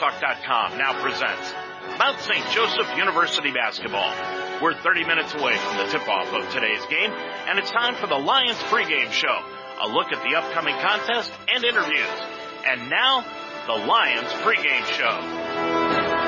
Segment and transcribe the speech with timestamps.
[0.00, 1.52] SportsTalk.com now presents
[1.98, 2.44] Mount St.
[2.52, 4.10] Joseph University basketball.
[4.62, 8.16] We're 30 minutes away from the tip-off of today's game, and it's time for the
[8.16, 9.36] Lions pregame show.
[9.82, 12.08] A look at the upcoming contest and interviews.
[12.66, 13.24] And now,
[13.66, 16.20] the Lions pregame show.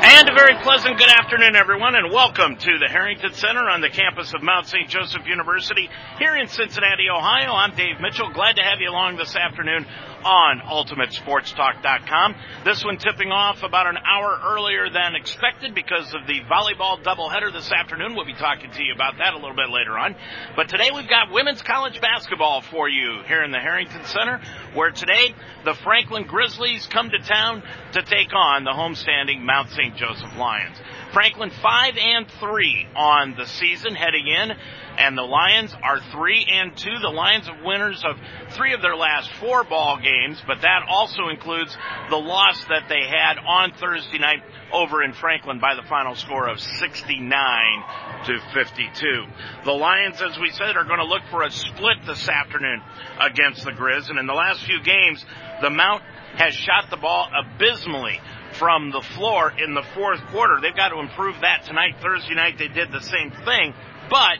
[0.00, 3.90] And a very pleasant good afternoon, everyone, and welcome to the Harrington Center on the
[3.90, 4.88] campus of Mount St.
[4.88, 5.88] Joseph University
[6.18, 7.52] here in Cincinnati, Ohio.
[7.52, 8.30] I'm Dave Mitchell.
[8.32, 9.86] Glad to have you along this afternoon
[10.24, 12.34] on UltimateSportsTalk.com.
[12.64, 17.52] This one tipping off about an hour earlier than expected because of the volleyball doubleheader
[17.52, 18.14] this afternoon.
[18.14, 20.14] We'll be talking to you about that a little bit later on.
[20.56, 24.40] But today we've got women's college basketball for you here in the Harrington Center,
[24.74, 27.62] where today the Franklin Grizzlies come to town
[27.92, 29.96] to take on the homestanding Mount St.
[29.96, 30.76] Joseph Lions.
[31.12, 34.56] Franklin 5 and 3 on the season heading in
[34.98, 36.98] and the Lions are three and two.
[37.00, 38.16] The Lions are winners of
[38.56, 41.76] three of their last four ball games, but that also includes
[42.10, 44.42] the loss that they had on Thursday night
[44.72, 47.84] over in Franklin by the final score of 69
[48.26, 49.24] to 52.
[49.64, 52.82] The Lions, as we said, are going to look for a split this afternoon
[53.20, 55.24] against the Grizz, and in the last few games,
[55.62, 56.02] the Mount
[56.36, 58.20] has shot the ball abysmally
[58.58, 60.60] from the floor in the fourth quarter.
[60.60, 61.96] They've got to improve that tonight.
[62.02, 63.74] Thursday night they did the same thing,
[64.10, 64.38] but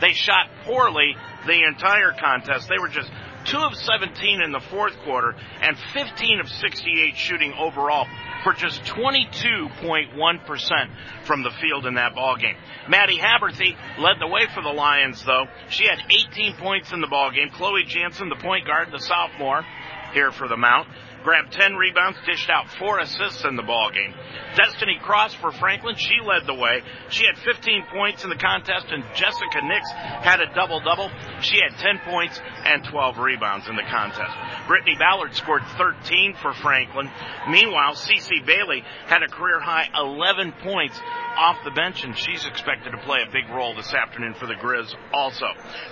[0.00, 2.68] they shot poorly the entire contest.
[2.68, 3.10] They were just
[3.46, 8.06] 2 of 17 in the fourth quarter and 15 of 68 shooting overall
[8.42, 10.90] for just 22.1%
[11.24, 12.56] from the field in that ball game.
[12.88, 15.46] Maddie Haberthy led the way for the Lions though.
[15.70, 17.50] She had 18 points in the ball game.
[17.50, 19.64] Chloe Jansen, the point guard, the sophomore
[20.12, 20.88] here for the Mount,
[21.26, 24.14] grabbed 10 rebounds, dished out four assists in the ball game.
[24.54, 26.82] Destiny Cross for Franklin, she led the way.
[27.10, 29.90] She had 15 points in the contest, and Jessica Nix
[30.22, 31.10] had a double double.
[31.40, 34.30] She had 10 points and 12 rebounds in the contest.
[34.68, 37.10] Brittany Ballard scored 13 for Franklin.
[37.50, 41.00] Meanwhile, Cece Bailey had a career high 11 points
[41.36, 44.54] off the bench, and she's expected to play a big role this afternoon for the
[44.54, 45.46] Grizz also.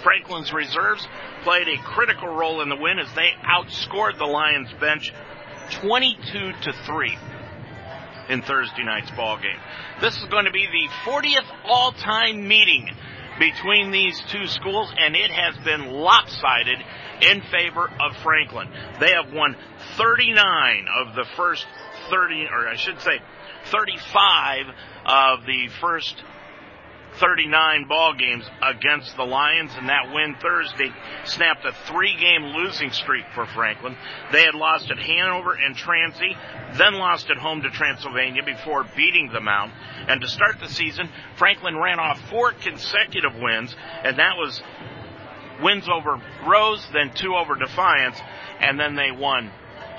[0.05, 1.06] Franklin's reserves
[1.43, 5.12] played a critical role in the win as they outscored the Lions bench
[5.70, 7.19] 22 to 3
[8.28, 9.58] in Thursday night's ball game.
[10.00, 12.88] This is going to be the 40th all-time meeting
[13.38, 16.78] between these two schools, and it has been lopsided
[17.20, 18.69] in favor of Franklin.
[19.00, 19.56] They have won
[19.97, 21.66] 39 of the first
[22.10, 23.19] 30, or I should say
[23.66, 24.66] 35
[25.06, 26.14] of the first
[27.20, 30.91] 39 ball games against the Lions, and that win Thursday
[31.25, 33.97] snapped a three-game losing streak for Franklin.
[34.32, 36.36] They had lost at Hanover and Transy,
[36.76, 39.70] then lost at home to Transylvania before beating them out.
[40.08, 44.60] And to start the season, Franklin ran off four consecutive wins, and that was
[45.62, 48.19] wins over Rose, then two over Defiance,
[48.60, 49.50] and then they won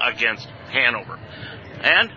[0.02, 1.18] against Hanover.
[1.82, 2.12] And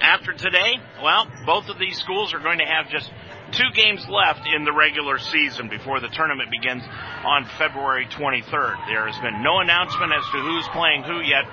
[0.00, 3.10] after today, well, both of these schools are going to have just
[3.52, 6.82] two games left in the regular season before the tournament begins
[7.24, 8.76] on February 23rd.
[8.86, 11.44] There has been no announcement as to who's playing who yet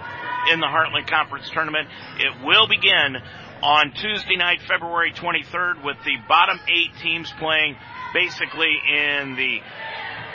[0.52, 1.88] in the Heartland Conference tournament.
[2.20, 3.18] It will begin
[3.62, 7.76] on Tuesday night, February 23rd, with the bottom eight teams playing
[8.14, 9.59] basically in the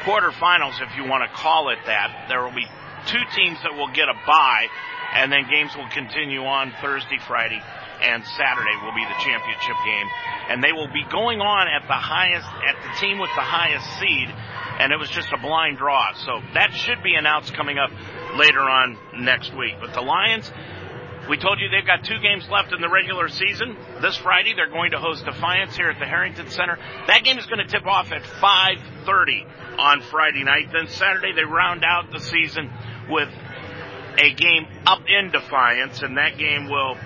[0.03, 2.27] quarterfinals, if you want to call it that.
[2.29, 2.67] There will be
[3.07, 4.67] two teams that will get a bye,
[5.15, 7.61] and then games will continue on Thursday, Friday,
[8.01, 10.09] and Saturday will be the championship game.
[10.49, 13.87] And they will be going on at the highest, at the team with the highest
[13.99, 14.29] seed.
[14.79, 16.15] And it was just a blind draw.
[16.15, 17.91] So that should be announced coming up
[18.37, 19.75] later on next week.
[19.81, 20.51] But the Lions,
[21.29, 23.77] we told you they've got two games left in the regular season.
[24.01, 26.79] This Friday, they're going to host Defiance here at the Harrington Center.
[27.07, 30.71] That game is going to tip off at 5.30 on Friday night.
[30.73, 32.71] Then Saturday, they round out the season
[33.11, 33.29] with
[34.19, 36.97] a game up in Defiance, and that game will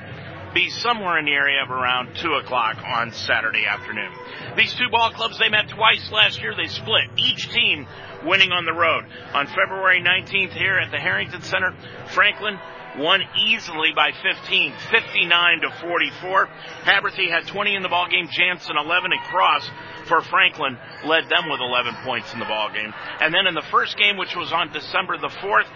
[0.55, 4.11] be somewhere in the area of around 2 o'clock on Saturday afternoon.
[4.57, 6.55] These two ball clubs, they met twice last year.
[6.57, 7.87] They split, each team
[8.25, 9.05] winning on the road.
[9.35, 11.75] On February 19th here at the Harrington Center,
[12.15, 12.59] Franklin
[12.99, 16.49] won easily by 15, 59 to 44.
[16.85, 19.71] Haberthy had 20 in the ball game, Jansen 11, and Cross
[20.07, 20.77] for Franklin
[21.07, 22.93] led them with 11 points in the ball game.
[23.21, 25.69] And then in the first game, which was on December the 4th,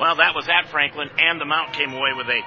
[0.00, 2.40] well, that was at Franklin, and the Mount came away with a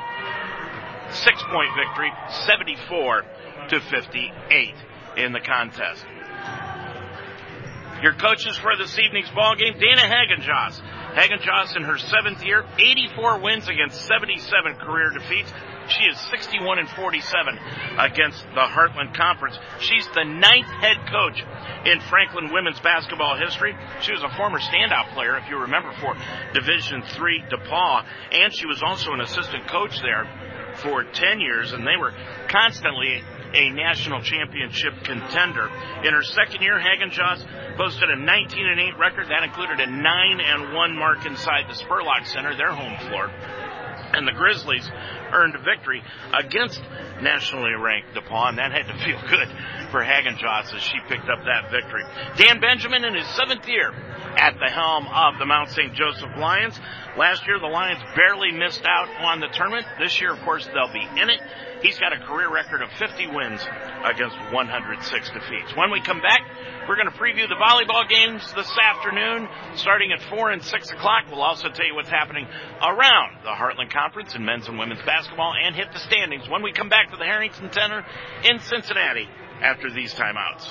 [1.11, 2.11] six point victory,
[2.45, 3.23] 74
[3.69, 4.75] to 58
[5.17, 6.05] in the contest.
[8.01, 10.81] Your coaches for this evening's ball game, Dana Hagenjoss.
[11.15, 15.51] Hagenjoss in her seventh year, 84 wins against 77 career defeats.
[15.89, 17.59] She is 61 and 47
[17.97, 19.57] against the Heartland Conference.
[19.79, 21.43] She's the ninth head coach
[21.85, 23.75] in Franklin women's basketball history.
[24.01, 26.15] She was a former standout player, if you remember, for
[26.53, 30.27] Division Three DePauw, and she was also an assistant coach there
[30.83, 32.13] for 10 years, and they were
[32.49, 33.23] constantly
[33.53, 35.69] a national championship contender.
[36.03, 37.45] In her second year, Hagen-Joss
[37.77, 39.27] posted a 19 and 8 record.
[39.29, 43.31] That included a 9 and 1 mark inside the Spurlock Center, their home floor.
[44.13, 44.89] And the Grizzlies
[45.33, 46.01] earned victory
[46.33, 46.81] against
[47.21, 49.47] nationally ranked DePauw, and that had to feel good
[49.91, 52.03] for Hagen-Joss as she picked up that victory.
[52.37, 53.91] Dan Benjamin in his seventh year
[54.37, 55.93] at the helm of the Mount St.
[55.93, 56.79] Joseph Lions.
[57.17, 59.85] Last year, the Lions barely missed out on the tournament.
[59.99, 61.41] This year, of course, they'll be in it.
[61.81, 63.61] He's got a career record of 50 wins
[64.05, 65.75] against 106 defeats.
[65.75, 66.41] When we come back,
[66.87, 71.25] we're going to preview the volleyball games this afternoon, starting at 4 and 6 o'clock.
[71.29, 72.47] We'll also tell you what's happening
[72.81, 75.16] around the Heartland Conference in men's and women's basketball
[75.63, 78.05] and hit the standings when we come back to the Harrington Center
[78.43, 79.27] in Cincinnati
[79.61, 80.67] after these timeouts.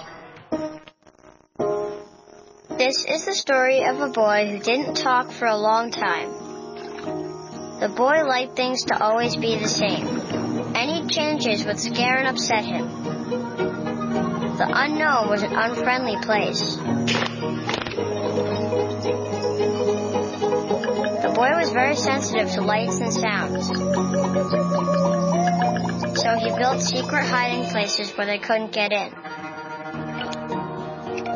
[2.79, 6.31] This is the story of a boy who didn't talk for a long time.
[7.81, 10.07] The boy liked things to always be the same.
[10.75, 12.87] Any changes would scare and upset him.
[14.57, 16.79] The unknown was an unfriendly place.
[21.37, 23.67] Boy was very sensitive to lights and sounds.
[26.19, 29.11] So he built secret hiding places where they couldn't get in.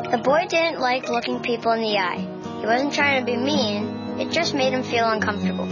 [0.09, 2.27] The boy didn't like looking people in the eye.
[2.61, 5.67] He wasn't trying to be mean, it just made him feel uncomfortable.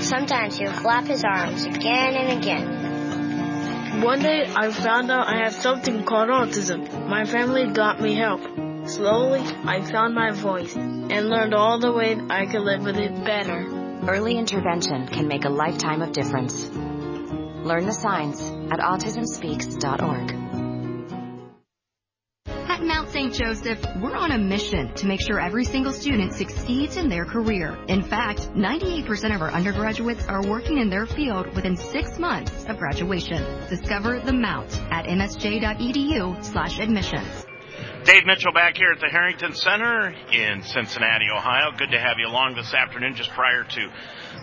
[0.00, 4.02] Sometimes he would flap his arms again and again.
[4.02, 7.06] One day I found out I had something called autism.
[7.06, 8.40] My family got me help.
[8.90, 13.24] Slowly, I found my voice and learned all the ways I could live with it
[13.24, 13.64] better.
[14.08, 16.68] Early intervention can make a lifetime of difference.
[16.70, 18.42] Learn the signs
[18.72, 20.34] at autismspeaks.org.
[22.68, 23.32] At Mount St.
[23.32, 27.78] Joseph, we're on a mission to make sure every single student succeeds in their career.
[27.86, 32.78] In fact, 98% of our undergraduates are working in their field within six months of
[32.78, 33.44] graduation.
[33.68, 37.46] Discover the Mount at msj.edu slash admissions.
[38.10, 41.70] Dave Mitchell back here at the Harrington Center in Cincinnati, Ohio.
[41.78, 43.88] Good to have you along this afternoon just prior to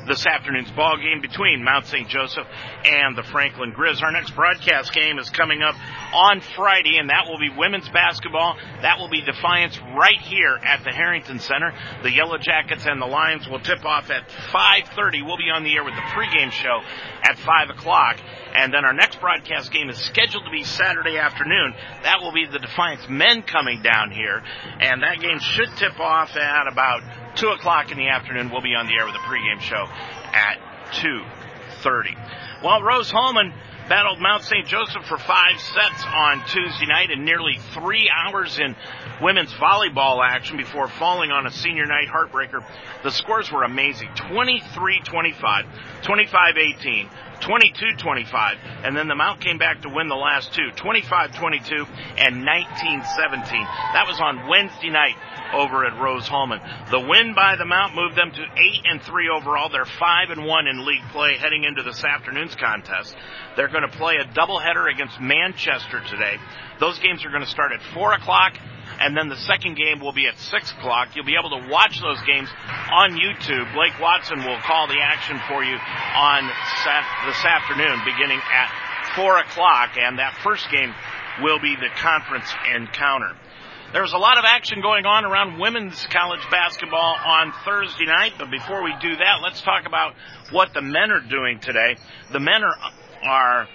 [0.08, 2.08] this afternoon's ball game between Mount St.
[2.08, 2.48] Joseph
[2.86, 4.02] and the Franklin Grizz.
[4.02, 5.76] Our next broadcast game is coming up
[6.14, 8.56] on Friday, and that will be women's basketball.
[8.84, 11.74] That will be Defiance right here at the Harrington Center.
[12.04, 15.24] The Yellow Jackets and the Lions will tip off at 5:30.
[15.26, 16.80] We'll be on the air with the pregame show
[17.24, 18.16] at 5 o'clock,
[18.58, 21.76] and then our next broadcast game is scheduled to be Saturday afternoon.
[22.02, 24.42] That will be the Defiance men coming down here,
[24.82, 27.02] and that game should tip off at about
[27.38, 28.50] 2 o'clock in the afternoon.
[28.50, 29.86] We'll be on the air with a pregame show
[30.34, 30.58] at
[30.94, 32.64] 2.30.
[32.64, 33.54] Well, Rose-Hulman
[33.88, 34.66] battled Mount St.
[34.66, 38.76] Joseph for five sets on Tuesday night and nearly three hours in
[39.22, 42.66] women's volleyball action before falling on a senior night heartbreaker.
[43.04, 45.66] The scores were amazing 23 25,
[46.04, 47.10] 25 18,
[47.42, 51.88] 22-25, and then the Mount came back to win the last two, 25-22
[52.18, 52.46] and 19-17.
[53.94, 55.16] That was on Wednesday night
[55.54, 56.60] over at Rose Hulman.
[56.92, 58.48] The win by the Mount moved them to 8
[58.86, 59.70] and 3 overall.
[59.70, 63.16] They're 5 and 1 in league play heading into this afternoon's contest.
[63.56, 66.38] They're going to play a doubleheader against Manchester today.
[66.80, 68.58] Those games are going to start at 4 o'clock
[69.00, 71.16] and then the second game will be at 6 o'clock.
[71.16, 72.50] You'll be able to watch those games
[72.92, 73.74] on YouTube.
[73.74, 76.50] Blake Watson will call the action for you on
[76.84, 78.70] sat- this afternoon beginning at
[79.16, 80.94] 4 o'clock, and that first game
[81.42, 83.34] will be the conference encounter.
[83.94, 88.52] There's a lot of action going on around women's college basketball on Thursday night, but
[88.52, 90.14] before we do that, let's talk about
[90.52, 91.96] what the men are doing today.
[92.34, 92.76] The men are,
[93.24, 93.68] are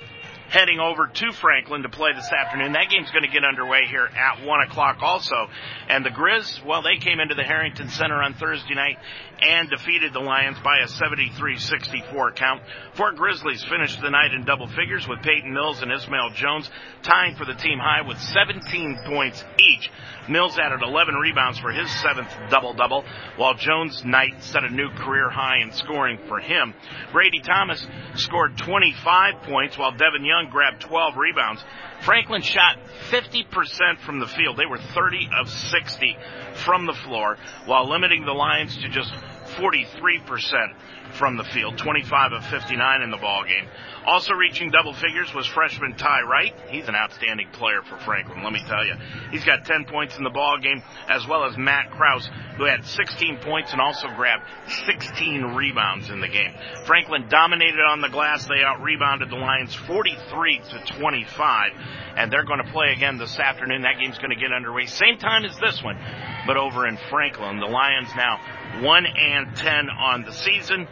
[0.52, 2.72] heading over to Franklin to play this afternoon.
[2.72, 5.48] That game's going to get underway here at 1 o'clock also.
[5.88, 8.98] And the Grizz, well, they came into the Harrington Center on Thursday night
[9.42, 12.62] and defeated the Lions by a 73-64 count.
[12.94, 16.70] Fort Grizzlies finished the night in double figures with Peyton Mills and Ismail Jones
[17.02, 19.90] tying for the team high with 17 points each.
[20.28, 23.04] Mills added 11 rebounds for his seventh double-double,
[23.36, 26.74] while Jones' night set a new career high in scoring for him.
[27.10, 27.84] Brady Thomas
[28.14, 31.64] scored 25 points, while Devin Young grabbed 12 rebounds.
[32.02, 32.78] Franklin shot
[33.10, 34.56] 50% from the field.
[34.56, 36.16] They were 30 of 60
[36.64, 39.12] from the floor, while limiting the Lions to just
[39.56, 40.74] 43%
[41.18, 43.68] from the field, 25 of 59 in the ball game.
[44.06, 46.54] Also reaching double figures was freshman Ty Wright.
[46.68, 48.94] He's an outstanding player for Franklin, let me tell you.
[49.30, 52.84] He's got 10 points in the ball game, as well as Matt Kraus, who had
[52.84, 54.44] 16 points and also grabbed
[54.86, 56.52] 16 rebounds in the game.
[56.86, 58.46] Franklin dominated on the glass.
[58.46, 61.72] They out rebounded the Lions 43 to 25,
[62.16, 63.82] and they're going to play again this afternoon.
[63.82, 65.98] That game's going to get underway same time as this one,
[66.46, 67.60] but over in Franklin.
[67.60, 68.40] The Lions now
[68.80, 70.88] 1 and 10 on the season,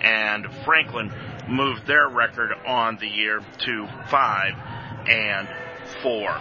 [0.00, 1.12] and Franklin
[1.48, 4.52] moved their record on the year to 5
[5.08, 5.48] and
[6.02, 6.40] 4.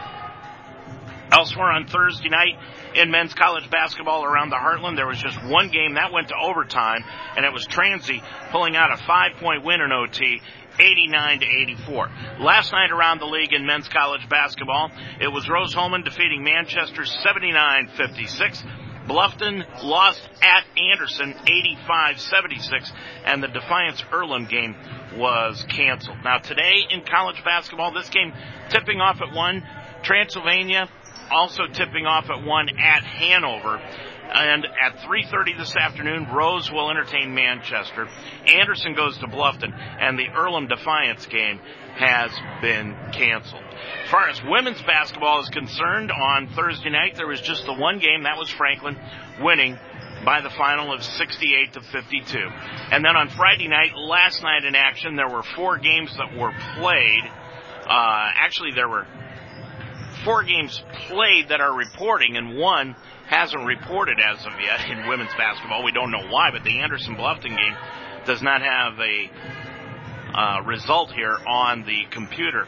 [1.32, 2.58] Elsewhere on Thursday night
[2.94, 6.36] in men's college basketball around the Heartland, there was just one game that went to
[6.36, 7.04] overtime,
[7.36, 10.42] and it was Transy pulling out a five point win in OT
[10.80, 12.10] 89 to 84.
[12.40, 18.64] Last night around the league in men's college basketball, it was Rose-Hulman defeating Manchester 79-56.
[19.08, 21.34] Bluffton lost at Anderson
[21.88, 22.92] 85-76
[23.26, 24.76] and the Defiance Earlham game
[25.16, 26.18] was canceled.
[26.24, 28.34] Now today in college basketball, this game
[28.70, 29.64] tipping off at 1,
[30.04, 30.90] Transylvania
[31.32, 33.82] also tipping off at 1 at Hanover.
[34.34, 38.08] And at 3.30 this afternoon, Rose will entertain Manchester.
[38.48, 41.60] Anderson goes to Bluffton, and the Earlham Defiance game
[41.96, 43.64] has been canceled.
[44.04, 48.00] As far as women's basketball is concerned, on Thursday night, there was just the one
[48.00, 48.98] game, that was Franklin,
[49.42, 49.78] winning
[50.26, 52.38] by the final of 68 to 52.
[52.92, 56.52] And then on Friday night, last night in action, there were four games that were
[56.78, 57.24] played.
[57.88, 59.06] Uh, actually, there were
[60.24, 62.96] four games played that are reporting, and one
[63.28, 65.84] hasn't reported as of yet in women's basketball.
[65.84, 67.76] We don't know why, but the Anderson Bluffton game
[68.26, 69.30] does not have a
[70.34, 72.68] uh, result here on the computer.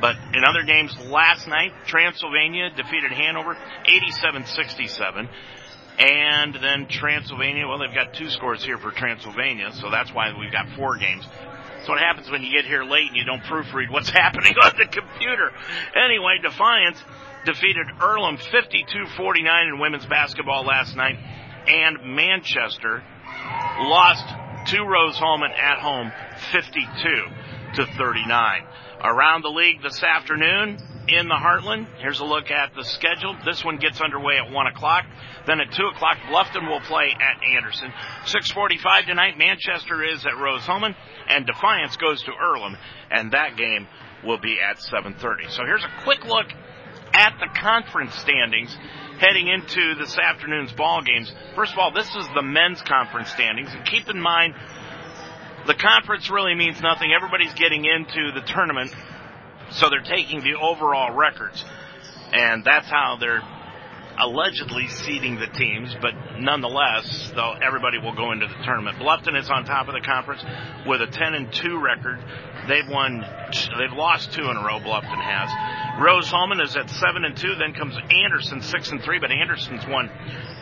[0.00, 5.28] But in other games last night, Transylvania defeated Hanover 87-67.
[5.98, 10.52] And then Transylvania, well, they've got two scores here for Transylvania, so that's why we've
[10.52, 11.24] got four games.
[11.76, 14.72] That's what happens when you get here late and you don't proofread what's happening on
[14.76, 15.52] the computer.
[15.94, 16.98] Anyway, Defiance
[17.44, 21.18] defeated Earlham 52-49 in women's basketball last night,
[21.66, 23.02] and Manchester
[23.80, 24.26] lost
[24.66, 26.12] to Rose-Hulman at home
[26.52, 26.86] 52
[27.74, 28.62] to 39.
[29.02, 33.36] Around the league this afternoon in the Heartland, here's a look at the schedule.
[33.44, 35.04] This one gets underway at 1 o'clock.
[35.46, 37.92] Then at 2 o'clock, Bluffton will play at Anderson.
[38.24, 40.94] 6.45 tonight, Manchester is at Rose-Hulman,
[41.28, 42.76] and Defiance goes to Earlham,
[43.10, 43.86] and that game
[44.24, 45.50] will be at 7.30.
[45.50, 46.46] So here's a quick look
[47.14, 48.76] at the conference standings
[49.18, 51.32] heading into this afternoon's ball games.
[51.54, 54.54] First of all, this is the men's conference standings, and keep in mind
[55.66, 57.12] the conference really means nothing.
[57.14, 58.92] Everybody's getting into the tournament,
[59.70, 61.64] so they're taking the overall records,
[62.32, 63.42] and that's how they're
[64.18, 68.98] allegedly seeding the teams, but nonetheless, though everybody will go into the tournament.
[68.98, 70.44] Bluffton is on top of the conference
[70.86, 72.18] with a 10 and 2 record.
[72.68, 73.20] They've won,
[73.78, 74.80] they've lost two in a row.
[74.80, 75.50] Bluffton has.
[76.00, 77.54] Rose-Hulman is at seven and two.
[77.54, 80.10] Then comes Anderson six and three, but Anderson's won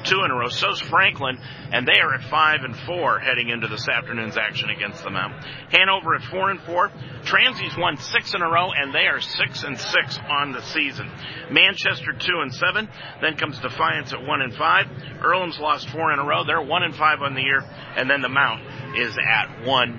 [0.04, 0.48] two in a row.
[0.48, 1.38] So's Franklin,
[1.72, 5.32] and they are at five and four heading into this afternoon's action against the Mount.
[5.70, 6.90] Hanover at four and four.
[7.24, 11.08] Transy's won six in a row, and they are six and six on the season.
[11.50, 12.88] Manchester two and seven.
[13.20, 14.86] Then comes Defiance at one and five.
[15.20, 16.44] Earlham's lost four in a row.
[16.44, 17.60] They're one and five on the year,
[17.96, 18.62] and then the Mount
[18.96, 19.98] is at one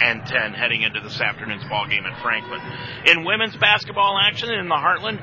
[0.00, 2.60] and 10 heading into this afternoon's ball game at Franklin.
[3.04, 5.20] In women's basketball action in the Heartland,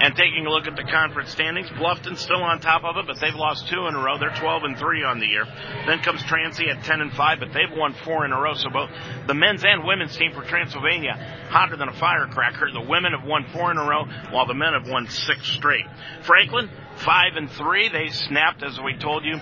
[0.00, 3.20] and taking a look at the conference standings, Bluffton still on top of it, but
[3.20, 4.18] they've lost two in a row.
[4.18, 5.46] They're 12 and 3 on the year.
[5.86, 8.54] Then comes Transy at 10 and 5, but they've won four in a row.
[8.54, 8.90] So both
[9.26, 11.14] the men's and women's team for Transylvania
[11.50, 12.70] hotter than a firecracker.
[12.72, 15.86] The women have won four in a row, while the men have won six straight.
[16.22, 17.88] Franklin, five and three.
[17.88, 19.36] They snapped, as we told you,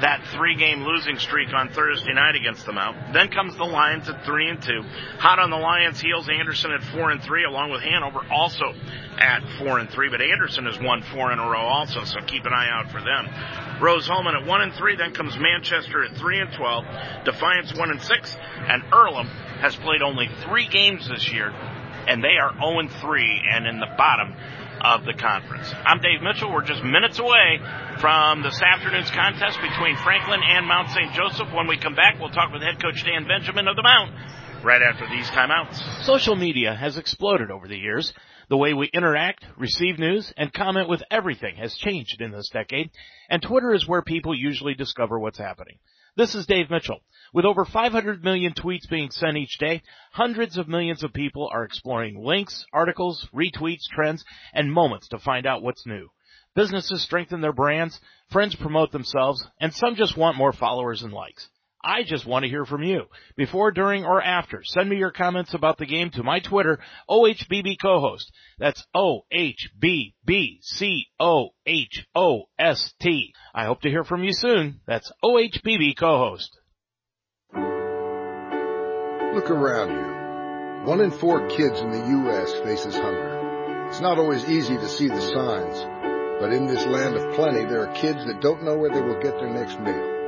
[0.00, 3.12] that three game losing streak on Thursday night against the Mount.
[3.12, 4.82] Then comes the Lions at three and two.
[5.18, 8.74] Hot on the Lions heels, Anderson at four and three, along with Hanover also
[9.18, 10.10] at four and three.
[10.10, 13.00] But Anderson has won four in a row also, so keep an eye out for
[13.00, 13.28] them.
[13.80, 16.84] Rose-Hulman at one and three, then comes Manchester at three and twelve,
[17.24, 18.36] Defiance one and six,
[18.68, 19.28] and Earlham
[19.60, 21.52] has played only three games this year,
[22.06, 24.34] and they are 0 and 3 and in the bottom
[24.80, 25.72] of the conference.
[25.84, 26.52] I'm Dave Mitchell.
[26.52, 27.58] We're just minutes away
[28.00, 31.12] from this afternoon's contest between Franklin and Mount St.
[31.12, 31.52] Joseph.
[31.54, 34.12] When we come back, we'll talk with head coach Dan Benjamin of the Mount
[34.64, 36.04] right after these timeouts.
[36.04, 38.12] Social media has exploded over the years.
[38.48, 42.90] The way we interact, receive news, and comment with everything has changed in this decade,
[43.28, 45.78] and Twitter is where people usually discover what's happening.
[46.16, 47.00] This is Dave Mitchell.
[47.34, 49.82] With over 500 million tweets being sent each day,
[50.12, 55.44] hundreds of millions of people are exploring links, articles, retweets, trends, and moments to find
[55.44, 56.08] out what's new.
[56.54, 61.50] Businesses strengthen their brands, friends promote themselves, and some just want more followers and likes.
[61.86, 63.04] I just want to hear from you.
[63.36, 67.76] Before, during, or after, send me your comments about the game to my Twitter, OHBB
[67.80, 68.32] co-host.
[68.58, 69.34] That's O-H-B-B-C-O-H-O-S-T.
[73.54, 74.80] I hope to hear from you soon.
[74.88, 75.94] That's OHBB.
[79.32, 80.90] Look around you.
[80.90, 82.52] One in four kids in the U.S.
[82.64, 83.86] faces hunger.
[83.88, 85.86] It's not always easy to see the signs,
[86.40, 89.20] but in this land of plenty, there are kids that don't know where they will
[89.22, 90.25] get their next meal.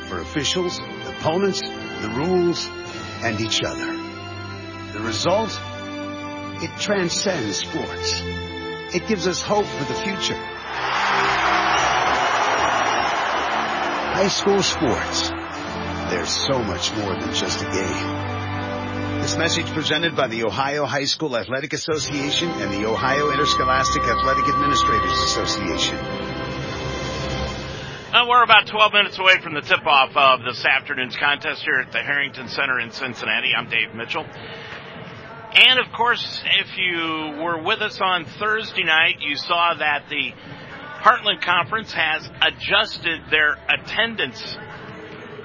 [0.09, 2.67] for officials, opponents, the rules,
[3.23, 3.93] and each other.
[4.95, 5.57] The result?
[6.61, 8.46] It transcends sports.
[8.97, 10.41] It gives us hope for the future.
[14.17, 15.29] High school sports.
[16.09, 19.21] There's so much more than just a game.
[19.21, 24.49] This message presented by the Ohio High School Athletic Association and the Ohio Interscholastic Athletic
[24.49, 25.97] Administrators Association.
[28.15, 31.93] Uh, we're about 12 minutes away from the tip-off of this afternoon's contest here at
[31.93, 33.53] the Harrington Center in Cincinnati.
[33.55, 34.25] I'm Dave Mitchell.
[35.59, 40.33] And of course, if you were with us on Thursday night, you saw that the
[41.01, 44.59] Heartland Conference has adjusted their attendance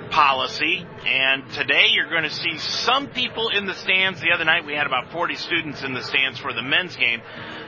[0.10, 0.86] policy.
[1.06, 4.20] And today you're going to see some people in the stands.
[4.20, 7.22] The other night we had about 40 students in the stands for the men's game.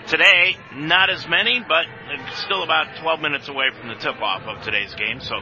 [0.08, 1.86] Today, not as many, but
[2.44, 5.22] still about 12 minutes away from the tip off of today's game.
[5.22, 5.36] So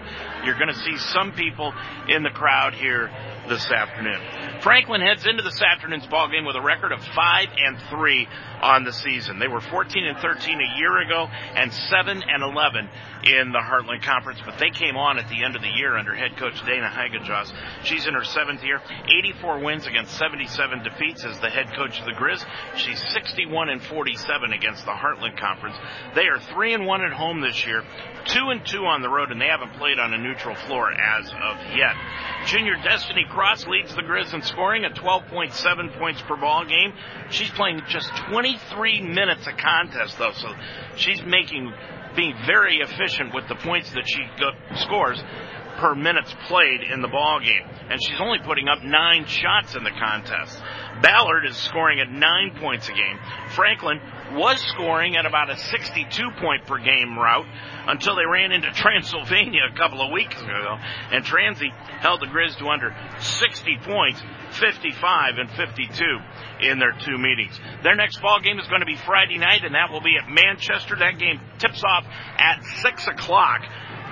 [0.46, 1.74] you're going to see some people
[2.08, 3.10] in the crowd here
[3.48, 4.20] this afternoon.
[4.62, 8.28] Franklin heads into this afternoon's ball game with a record of 5 and 3
[8.62, 9.40] on the season.
[9.40, 12.90] They were 14 and 13 a year ago and 7 and 11
[13.24, 16.16] in the Heartland Conference, but they came on at the end of the year under
[16.16, 17.52] head coach Dana Hagejos.
[17.84, 22.06] She's in her seventh year, 84 wins against 77 defeats as the head coach of
[22.06, 22.44] the Grizz.
[22.76, 25.76] She's 61 and 47 against the Heartland Conference.
[26.16, 27.84] They are 3 and 1 at home this year,
[28.26, 31.28] 2 and 2 on the road, and they haven't played on a neutral floor as
[31.28, 31.96] of yet.
[32.46, 36.94] Junior Destiny Cross leads the Grizz in scoring at 12.7 points per ball game.
[37.32, 40.54] She's playing just 23 minutes a contest though, so
[40.96, 41.74] she's making
[42.16, 44.22] being very efficient with the points that she
[44.76, 45.20] scores
[45.80, 47.66] per minutes played in the ball game.
[47.90, 50.62] And she's only putting up nine shots in the contest.
[51.02, 53.18] Ballard is scoring at nine points a game.
[53.50, 54.00] Franklin
[54.34, 57.46] was scoring at about a 62 point per game route
[57.88, 60.78] until they ran into Transylvania a couple of weeks ago.
[61.12, 66.04] And Transy held the Grizz to under 60 points, 55 and 52
[66.62, 67.60] in their two meetings.
[67.84, 70.30] Their next ball game is going to be Friday night, and that will be at
[70.30, 70.96] Manchester.
[70.98, 72.06] That game tips off
[72.38, 73.62] at 6 o'clock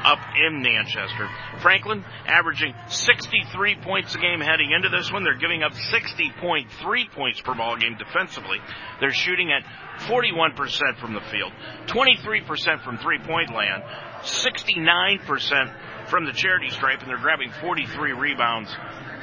[0.04, 1.28] up in Manchester.
[1.62, 5.24] Franklin averaging 63 points a game heading into this one.
[5.24, 8.58] They're giving up 60.3 points per ball game defensively.
[9.00, 9.64] They're shooting at
[10.08, 11.52] 41% from the field,
[11.88, 13.84] 23% from three point land,
[14.24, 18.74] 69% from the charity stripe, and they're grabbing 43 rebounds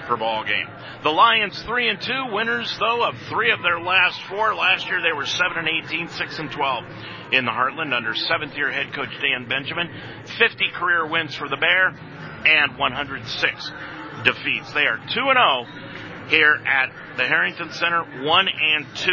[0.07, 0.69] per ball game.
[1.03, 4.55] The Lions three and two winners though of three of their last four.
[4.55, 6.85] Last year they were seven and 18, six and 12
[7.33, 9.89] in the Heartland under seventh year head coach Dan Benjamin.
[10.39, 13.73] 50 career wins for the Bear and 106
[14.25, 14.73] defeats.
[14.73, 15.67] They are 2 0
[16.29, 19.11] here at the Harrington Center, 1 and 2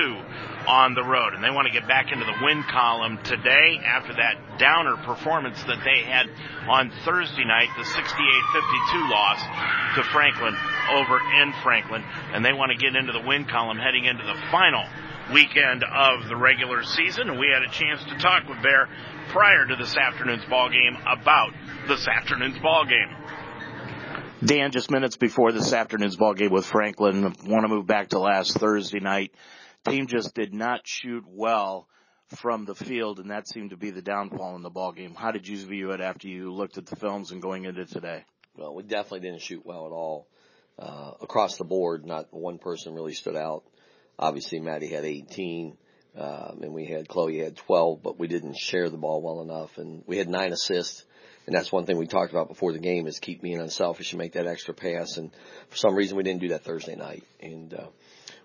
[0.68, 1.34] on the road.
[1.34, 5.62] And they want to get back into the win column today after that downer performance
[5.64, 6.30] that they had
[6.68, 9.40] on Thursday night, the 68-52 loss
[9.96, 10.56] to Franklin
[10.92, 12.04] over in Franklin.
[12.34, 14.84] And they want to get into the win column heading into the final
[15.32, 17.30] weekend of the regular season.
[17.30, 18.90] And we had a chance to talk with Bear
[19.30, 21.52] prior to this afternoon's ball game about
[21.88, 23.16] this afternoon's ball game.
[24.44, 28.20] Dan, just minutes before this afternoon's ball game with Franklin, want to move back to
[28.20, 29.34] last Thursday night.
[29.88, 31.88] Team just did not shoot well
[32.28, 35.16] from the field, and that seemed to be the downfall in the ball game.
[35.16, 38.26] How did you view it after you looked at the films and going into today?
[38.56, 40.28] Well, we definitely didn't shoot well at all
[40.78, 42.06] uh, across the board.
[42.06, 43.64] Not one person really stood out.
[44.18, 45.78] Obviously, Maddie had 18.
[46.16, 49.78] Um, and we had Chloe had 12, but we didn't share the ball well enough.
[49.78, 51.04] And we had nine assists.
[51.46, 54.20] And that's one thing we talked about before the game is keep being unselfish and
[54.20, 55.18] make that extra pass.
[55.18, 55.32] And
[55.70, 57.24] for some reason we didn't do that Thursday night.
[57.42, 57.88] And, uh,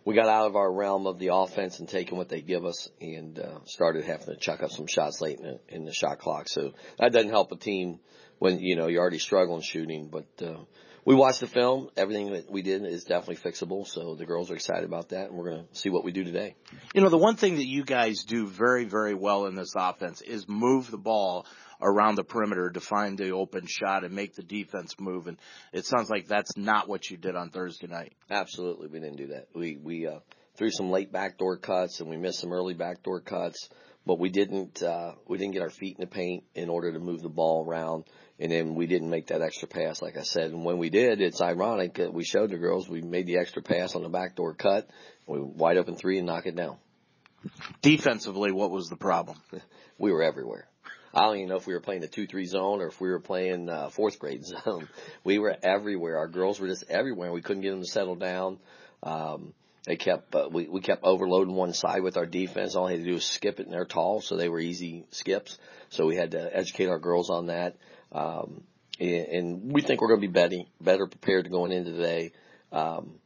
[0.04, 2.88] we got out of our realm of the offense and taking what they give us
[3.00, 6.18] and, uh, started having to chuck up some shots late in the, in the shot
[6.18, 6.48] clock.
[6.48, 8.00] So that doesn't help a team
[8.38, 10.60] when, you know, you're already struggling shooting, but, uh,
[11.08, 11.88] we watched the film.
[11.96, 13.86] Everything that we did is definitely fixable.
[13.86, 16.22] So the girls are excited about that, and we're going to see what we do
[16.22, 16.54] today.
[16.94, 20.20] You know, the one thing that you guys do very, very well in this offense
[20.20, 21.46] is move the ball
[21.80, 25.28] around the perimeter to find the open shot and make the defense move.
[25.28, 25.38] And
[25.72, 28.12] it sounds like that's not what you did on Thursday night.
[28.30, 29.46] Absolutely, we didn't do that.
[29.54, 30.18] We we uh,
[30.56, 33.70] threw some late backdoor cuts and we missed some early backdoor cuts,
[34.04, 36.98] but we didn't uh, we didn't get our feet in the paint in order to
[36.98, 38.04] move the ball around
[38.40, 40.50] and then we didn't make that extra pass, like I said.
[40.52, 43.62] And when we did, it's ironic that we showed the girls we made the extra
[43.62, 44.88] pass on the backdoor cut,
[45.26, 46.76] we wide open three and knock it down.
[47.82, 49.38] Defensively, what was the problem?
[49.98, 50.68] we were everywhere.
[51.14, 53.08] I don't even know if we were playing the two three zone or if we
[53.08, 54.88] were playing uh, fourth grade zone.
[55.24, 56.18] we were everywhere.
[56.18, 57.32] Our girls were just everywhere.
[57.32, 58.58] We couldn't get them to settle down.
[59.02, 59.54] Um,
[59.86, 62.76] they kept uh, we we kept overloading one side with our defense.
[62.76, 65.06] All they had to do was skip it, and they're tall, so they were easy
[65.10, 65.58] skips.
[65.90, 67.76] So we had to educate our girls on that.
[68.12, 68.64] Um,
[69.00, 72.32] and we think we're going to be better, better prepared to going into today.
[72.72, 73.18] Um,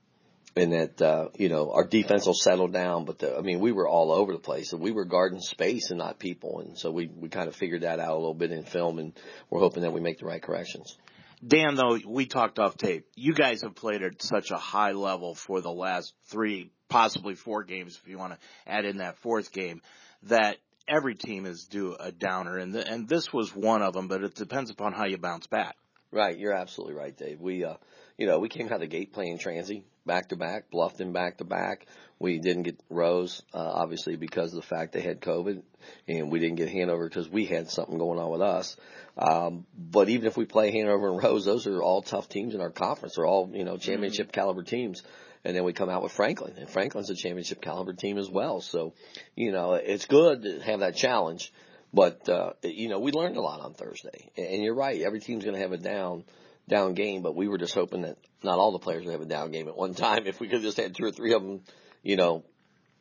[0.54, 3.72] and that, uh, you know, our defense will settle down, but the, I mean, we
[3.72, 6.60] were all over the place and we were guarding space and not people.
[6.60, 9.18] And so we, we kind of figured that out a little bit in film and
[9.48, 10.98] we're hoping that we make the right corrections.
[11.44, 13.06] Dan, though, we talked off tape.
[13.16, 17.64] You guys have played at such a high level for the last three, possibly four
[17.64, 19.80] games, if you want to add in that fourth game,
[20.24, 24.08] that every team is due a downer, and the, and this was one of them.
[24.08, 25.76] But it depends upon how you bounce back.
[26.10, 27.40] Right, you're absolutely right, Dave.
[27.40, 27.76] We, uh,
[28.18, 31.38] you know, we came out of the gate playing Transy back to back, Bluffton back
[31.38, 31.86] to back.
[32.18, 35.62] We didn't get Rose, uh, obviously because of the fact they had COVID,
[36.06, 38.76] and we didn't get Hanover because we had something going on with us.
[39.16, 42.60] Um, but even if we play Hanover and Rose, those are all tough teams in
[42.60, 43.14] our conference.
[43.16, 44.40] They're all, you know, championship mm-hmm.
[44.40, 45.02] caliber teams
[45.44, 48.60] and then we come out with Franklin, and Franklin's a championship caliber team as well.
[48.60, 48.94] So,
[49.34, 51.52] you know, it's good to have that challenge,
[51.92, 54.30] but uh, you know, we learned a lot on Thursday.
[54.36, 56.24] And you're right, every team's going to have a down
[56.68, 59.26] down game, but we were just hoping that not all the players would have a
[59.26, 60.26] down game at one time.
[60.26, 61.62] If we could just had two or three of them,
[62.02, 62.44] you know,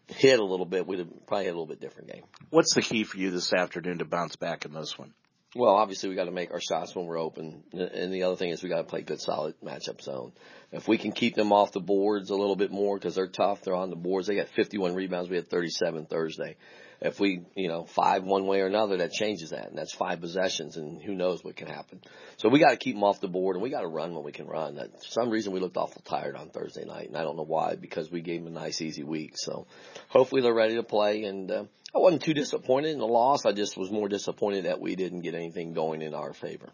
[0.08, 2.24] hit a little bit, we'd have probably had a little bit different game.
[2.50, 5.14] What's the key for you this afternoon to bounce back in this one?
[5.54, 8.52] Well, obviously we got to make our shots when we're open, and the other thing
[8.52, 10.32] is we got to play good, solid matchup zone.
[10.72, 13.60] If we can keep them off the boards a little bit more because they're tough,
[13.62, 14.28] they're on the boards.
[14.28, 15.30] They got 51 rebounds.
[15.30, 16.56] We had 37 Thursday.
[17.02, 20.22] If we, you know, five one way or another, that changes that, and that's five
[20.22, 22.02] possessions, and who knows what can happen.
[22.38, 24.24] So we got to keep them off the board, and we got to run when
[24.24, 24.76] we can run.
[24.76, 27.44] That, for some reason, we looked awful tired on Thursday night, and I don't know
[27.44, 29.34] why because we gave them a nice, easy week.
[29.36, 29.66] So
[30.10, 31.64] hopefully they're ready to play, and uh,
[31.96, 33.46] I wasn't too disappointed in the loss.
[33.48, 36.70] I just was more disappointed that we didn't get anything going in our favor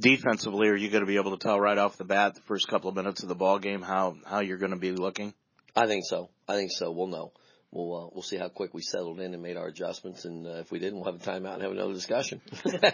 [0.00, 2.66] defensively, are you going to be able to tell right off the bat, the first
[2.66, 5.34] couple of minutes of the ball game, how how you're going to be looking?
[5.74, 6.30] I think so.
[6.48, 6.90] I think so.
[6.90, 7.32] We'll know.
[7.72, 10.60] We'll uh, we'll see how quick we settled in and made our adjustments, and uh,
[10.60, 12.42] if we didn't, we'll have a timeout and have another discussion.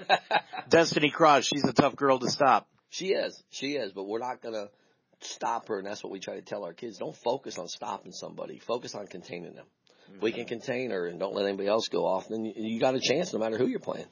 [0.68, 2.68] Destiny Cross, she's a tough girl to stop.
[2.88, 3.42] She is.
[3.50, 4.70] She is, but we're not going to
[5.20, 6.98] stop her, and that's what we try to tell our kids.
[6.98, 8.60] Don't focus on stopping somebody.
[8.60, 9.66] Focus on containing them.
[9.66, 10.16] Mm-hmm.
[10.16, 12.80] If we can contain her and don't let anybody else go off, then you, you
[12.80, 14.06] got a chance no matter who you're playing.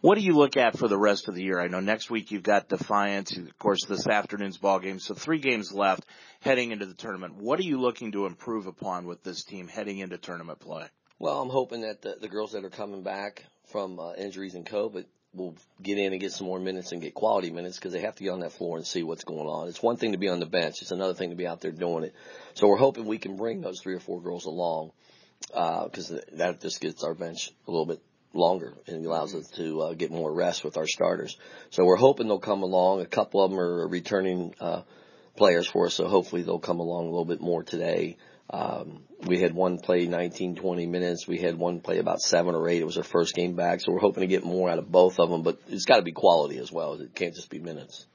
[0.00, 1.60] What do you look at for the rest of the year?
[1.60, 4.98] I know next week you've got Defiance, of course, this afternoon's ball game.
[4.98, 6.04] So three games left
[6.40, 7.36] heading into the tournament.
[7.36, 10.86] What are you looking to improve upon with this team heading into tournament play?
[11.18, 14.64] Well, I'm hoping that the, the girls that are coming back from uh, injuries and
[14.64, 18.00] COVID will get in and get some more minutes and get quality minutes because they
[18.00, 19.68] have to get on that floor and see what's going on.
[19.68, 20.82] It's one thing to be on the bench.
[20.82, 22.14] It's another thing to be out there doing it.
[22.54, 24.92] So we're hoping we can bring those three or four girls along
[25.48, 28.00] because uh, that just gets our bench a little bit
[28.32, 31.36] longer and allows us to uh, get more rest with our starters.
[31.70, 33.00] So we're hoping they'll come along.
[33.00, 34.82] A couple of them are returning uh,
[35.36, 38.16] players for us, so hopefully they'll come along a little bit more today.
[38.52, 41.28] Um, we had one play 19, 20 minutes.
[41.28, 42.80] We had one play about seven or eight.
[42.80, 45.20] It was our first game back, so we're hoping to get more out of both
[45.20, 45.42] of them.
[45.42, 46.94] But it's got to be quality as well.
[46.94, 48.06] It can't just be minutes.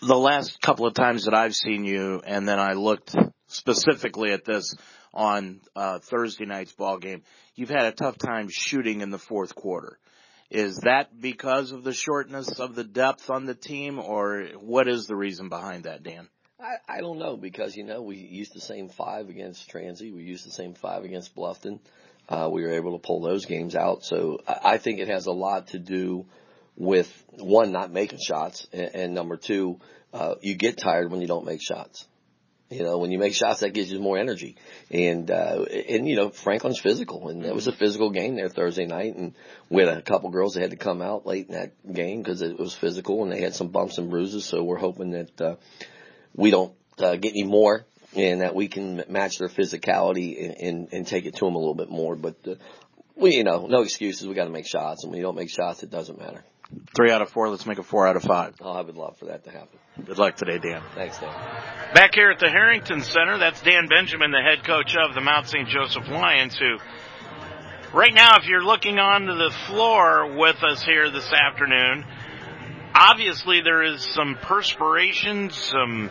[0.00, 3.14] The last couple of times that I've seen you, and then I looked
[3.48, 4.74] specifically at this
[5.12, 7.22] on uh, Thursday night's ball game,
[7.54, 9.98] you've had a tough time shooting in the fourth quarter.
[10.50, 15.06] Is that because of the shortness of the depth on the team, or what is
[15.06, 16.28] the reason behind that, Dan?
[16.58, 20.22] I, I don't know because you know we used the same five against Transy, we
[20.22, 21.80] used the same five against Bluffton.
[22.28, 25.26] Uh, we were able to pull those games out, so I, I think it has
[25.26, 26.26] a lot to do
[26.76, 29.78] with one not making shots, and, and number two,
[30.12, 32.06] uh, you get tired when you don't make shots.
[32.70, 34.56] You know, when you make shots, that gives you more energy.
[34.90, 38.84] And, uh, and, you know, Franklin's physical and it was a physical game there Thursday
[38.84, 39.16] night.
[39.16, 39.34] And
[39.70, 42.42] we had a couple girls that had to come out late in that game because
[42.42, 44.44] it was physical and they had some bumps and bruises.
[44.44, 45.56] So we're hoping that, uh,
[46.34, 50.88] we don't, uh, get any more and that we can match their physicality and, and,
[50.92, 52.16] and take it to them a little bit more.
[52.16, 52.54] But, uh,
[53.16, 54.28] we, you know, no excuses.
[54.28, 56.44] We got to make shots and when you don't make shots, it doesn't matter.
[56.94, 57.48] Three out of four.
[57.48, 58.54] Let's make it four out of five.
[58.60, 59.78] Oh, I would love for that to happen.
[60.04, 60.82] Good luck today, Dan.
[60.94, 61.32] Thanks, Dan.
[61.94, 65.48] Back here at the Harrington Center, that's Dan Benjamin, the head coach of the Mount
[65.48, 65.66] St.
[65.68, 66.76] Joseph Lions, who
[67.96, 72.04] right now, if you're looking onto the floor with us here this afternoon,
[72.94, 76.10] obviously there is some perspiration, some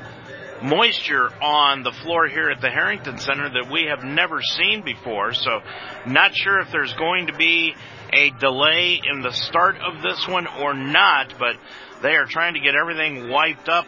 [0.64, 5.34] moisture on the floor here at the Harrington Center that we have never seen before.
[5.34, 5.60] So
[6.08, 7.76] not sure if there's going to be
[8.14, 11.56] a delay in the start of this one or not, but
[12.02, 13.86] they are trying to get everything wiped up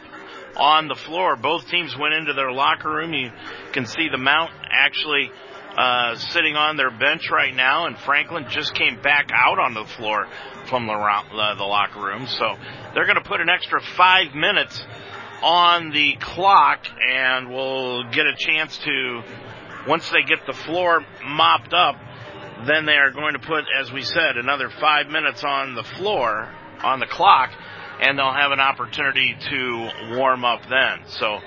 [0.58, 1.36] on the floor.
[1.36, 3.14] Both teams went into their locker room.
[3.14, 3.32] You
[3.72, 5.32] can see the Mount actually
[5.78, 9.90] uh, sitting on their bench right now, and Franklin just came back out onto the
[9.90, 10.28] floor
[10.66, 12.28] from the, uh, the locker room.
[12.28, 12.56] So
[12.94, 14.84] they're going to put an extra five minutes
[15.42, 19.22] on the clock, and we'll get a chance to,
[19.88, 21.96] once they get the floor mopped up,
[22.68, 26.50] then they are going to put, as we said, another five minutes on the floor,
[26.84, 27.52] on the clock,
[28.02, 31.08] and they'll have an opportunity to warm up then.
[31.08, 31.40] So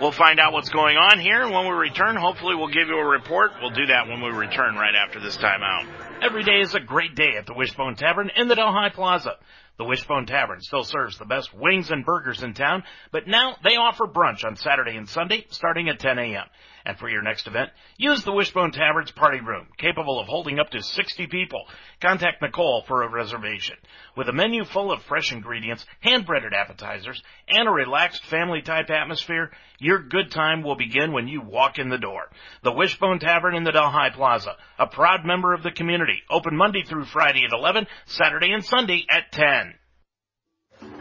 [0.00, 2.96] we'll find out what's going on here, and when we return, hopefully we'll give you
[2.96, 3.52] a report.
[3.60, 6.22] We'll do that when we return right after this timeout.
[6.22, 9.32] Every day is a great day at the Wishbone Tavern in the Delhi Plaza.
[9.78, 13.76] The Wishbone Tavern still serves the best wings and burgers in town, but now they
[13.76, 16.46] offer brunch on Saturday and Sunday starting at 10 a.m.
[16.86, 20.70] And for your next event, use the Wishbone Tavern's party room, capable of holding up
[20.70, 21.66] to 60 people.
[22.00, 23.74] Contact Nicole for a reservation.
[24.16, 29.98] With a menu full of fresh ingredients, hand-breaded appetizers, and a relaxed family-type atmosphere, your
[29.98, 32.30] good time will begin when you walk in the door.
[32.62, 36.84] The Wishbone Tavern in the Delhi Plaza, a proud member of the community, open Monday
[36.84, 39.74] through Friday at 11, Saturday and Sunday at 10.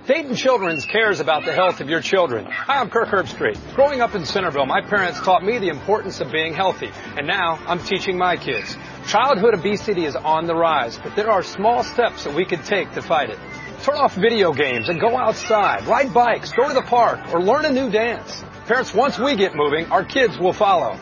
[0.08, 2.46] Dayton Children's cares about the health of your children.
[2.46, 3.58] Hi, I'm Kirk Herbstreit.
[3.74, 7.58] Growing up in Centerville, my parents taught me the importance of being healthy, and now
[7.66, 8.78] I'm teaching my kids.
[9.08, 12.92] Childhood obesity is on the rise, but there are small steps that we can take
[12.92, 13.40] to fight it.
[13.82, 17.66] Turn off video games and go outside, ride bikes, go to the park, or learn
[17.66, 18.44] a new dance.
[18.68, 21.00] Parents, once we get moving, our kids will follow.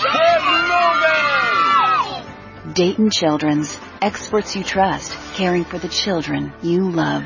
[0.00, 0.42] Get
[2.22, 2.72] moving!
[2.72, 7.24] Dayton Children's, experts you trust, caring for the children you love.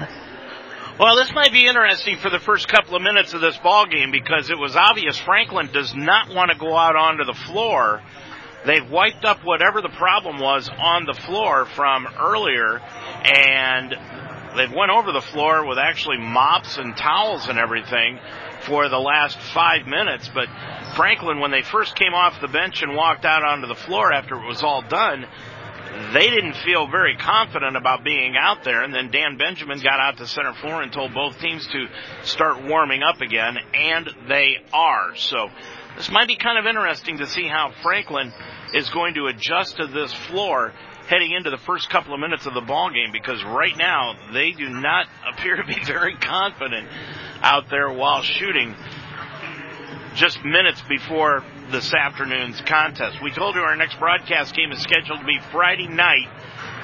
[0.98, 4.10] Well, this might be interesting for the first couple of minutes of this ball game
[4.10, 8.02] because it was obvious Franklin does not want to go out onto the floor.
[8.66, 13.94] They've wiped up whatever the problem was on the floor from earlier, and
[14.56, 18.18] they've went over the floor with actually mops and towels and everything
[18.62, 20.28] for the last five minutes.
[20.34, 20.48] But
[20.96, 24.34] Franklin, when they first came off the bench and walked out onto the floor after
[24.34, 25.26] it was all done,
[26.12, 28.82] they didn't feel very confident about being out there.
[28.82, 31.86] And then Dan Benjamin got out to center floor and told both teams to
[32.22, 35.16] start warming up again, and they are.
[35.16, 35.48] So
[35.96, 38.32] this might be kind of interesting to see how Franklin
[38.74, 40.72] is going to adjust to this floor
[41.08, 44.52] heading into the first couple of minutes of the ball game because right now they
[44.52, 46.86] do not appear to be very confident
[47.40, 48.76] out there while shooting
[50.14, 53.18] just minutes before this afternoon's contest.
[53.22, 56.28] We told you our next broadcast game is scheduled to be Friday night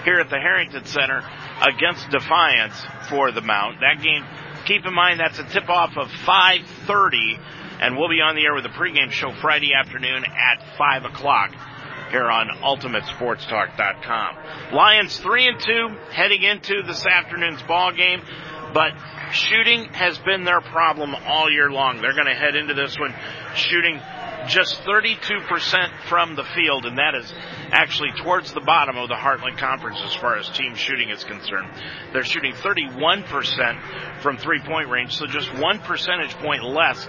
[0.04, 1.22] here at the Harrington Center
[1.62, 3.80] against Defiance for the Mount.
[3.80, 4.24] That game,
[4.66, 7.38] keep in mind that's a tip off of 5:30,
[7.80, 11.52] and we'll be on the air with a pregame show Friday afternoon at 5 o'clock
[12.10, 14.74] here on UltimateSportsTalk.com.
[14.74, 18.20] Lions three and two heading into this afternoon's ball game,
[18.72, 18.92] but
[19.32, 22.00] shooting has been their problem all year long.
[22.00, 23.14] They're going to head into this one
[23.54, 24.00] shooting
[24.46, 27.32] just 32% from the field, and that is
[27.70, 31.68] actually towards the bottom of the Heartland Conference as far as team shooting is concerned.
[32.12, 37.06] They're shooting 31% from three point range, so just one percentage point less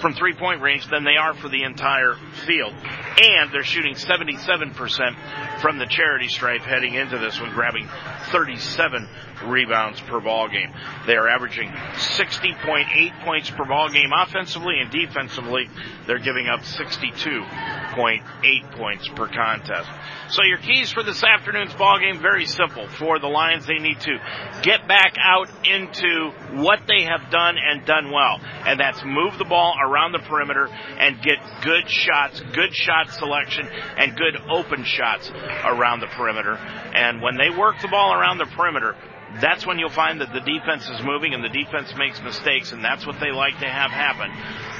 [0.00, 2.14] from three point range than they are for the entire
[2.46, 2.74] field.
[3.18, 7.88] And they're shooting 77% from the charity stripe heading into this one, grabbing
[8.30, 9.08] 37
[9.44, 10.72] rebounds per ball game.
[11.06, 15.68] They are averaging 60.8 points per ball game offensively and defensively.
[16.06, 19.88] They're giving up 62.8 points per contest.
[20.28, 22.88] So your keys for this afternoon's ball game very simple.
[22.88, 24.18] For the Lions, they need to
[24.62, 26.30] get back out into
[26.62, 30.66] what they have done and done well, and that's move the ball around the perimeter
[30.66, 35.30] and get good shots, good shot selection, and good open shots
[35.64, 36.56] around the perimeter.
[36.56, 38.96] And when they work the ball around the perimeter,
[39.40, 42.84] that's when you'll find that the defense is moving and the defense makes mistakes, and
[42.84, 44.30] that's what they like to have happen.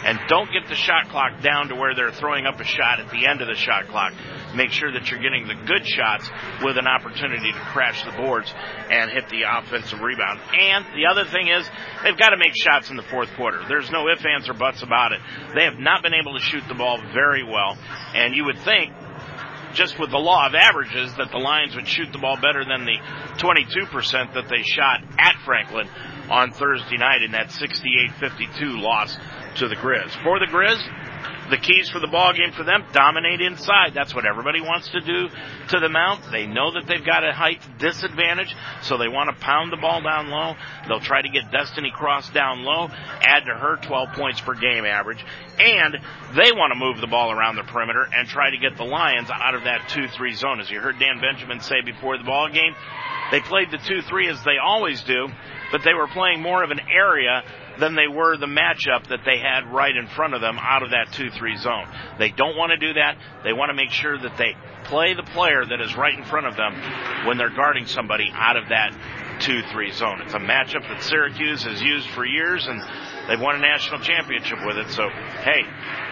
[0.05, 3.11] And don't get the shot clock down to where they're throwing up a shot at
[3.11, 4.12] the end of the shot clock.
[4.55, 6.31] Make sure that you're getting the good shots
[6.62, 8.53] with an opportunity to crash the boards
[8.88, 10.40] and hit the offensive rebound.
[10.55, 11.69] And the other thing is,
[12.05, 13.62] they've got to make shots in the fourth quarter.
[13.69, 15.21] There's no ifs, ands, or buts about it.
[15.55, 17.77] They have not been able to shoot the ball very well.
[18.14, 18.92] And you would think
[19.77, 22.85] just with the law of averages that the Lions would shoot the ball better than
[22.85, 22.97] the
[23.39, 25.89] 22% that they shot at Franklin
[26.31, 29.17] on Thursday night in that 68-52 loss
[29.57, 30.11] to the Grizz.
[30.25, 30.81] For the Grizz,
[31.50, 33.92] the keys for the ball game for them dominate inside.
[33.94, 35.28] That's what everybody wants to do
[35.68, 36.22] to the mount.
[36.30, 40.02] They know that they've got a height disadvantage, so they want to pound the ball
[40.02, 40.54] down low.
[40.88, 42.88] They'll try to get Destiny Cross down low,
[43.22, 45.24] add to her 12 points per game average,
[45.59, 45.94] and
[46.35, 49.30] they want to move the ball around the perimeter and try to get the Lions
[49.30, 50.61] out of that 2-3 zone.
[50.61, 52.74] As you heard Dan Benjamin say before the ball game,
[53.30, 55.28] they played the 2-3 as they always do,
[55.72, 57.42] but they were playing more of an area
[57.79, 60.91] than they were the matchup that they had right in front of them out of
[60.91, 61.87] that 2-3 zone.
[62.19, 63.17] They don't want to do that.
[63.45, 66.47] They want to make sure that they play the player that is right in front
[66.47, 66.75] of them
[67.27, 68.93] when they're guarding somebody out of that
[69.41, 70.23] 2-3 zone.
[70.23, 72.81] It's a matchup that Syracuse has used for years and
[73.29, 74.91] they've won a national championship with it.
[74.91, 75.09] So,
[75.45, 75.62] hey,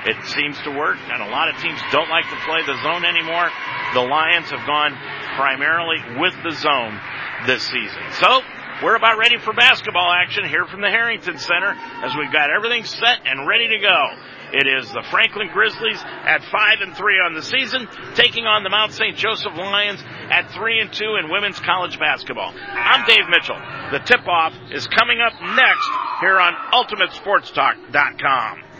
[0.06, 3.04] it seems to work and a lot of teams don't like to play the zone
[3.04, 3.48] anymore.
[3.94, 4.92] The Lions have gone
[5.36, 7.00] primarily with the zone
[7.46, 8.02] this season.
[8.20, 8.42] So,
[8.84, 12.84] we're about ready for basketball action here from the Harrington Center as we've got everything
[12.84, 14.10] set and ready to go.
[14.52, 18.68] It is the Franklin Grizzlies at five and three on the season, taking on the
[18.68, 19.16] Mount St.
[19.16, 22.52] Joseph Lions at three and two in women's college basketball.
[22.54, 23.56] I'm Dave Mitchell.
[23.90, 25.88] The tip off is coming up next
[26.20, 28.73] here on UltimateSportsTalk.com.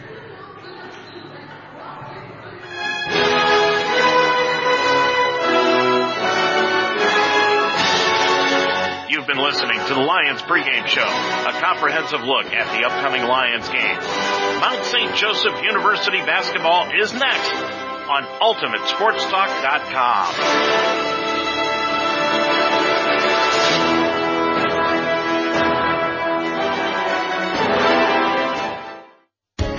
[9.25, 13.67] You've been listening to the Lions pregame show, a comprehensive look at the upcoming Lions
[13.69, 13.97] game.
[14.61, 15.15] Mount St.
[15.15, 17.51] Joseph University basketball is next
[18.05, 20.35] on UltimateSportsTalk.com.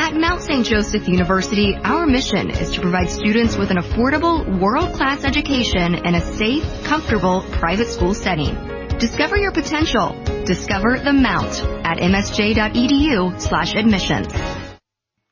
[0.01, 0.67] At Mount St.
[0.67, 6.21] Joseph University, our mission is to provide students with an affordable, world-class education in a
[6.21, 8.76] safe, comfortable private school setting.
[8.99, 10.17] Discover your potential.
[10.47, 14.29] Discover the Mount at msj.edu slash admissions.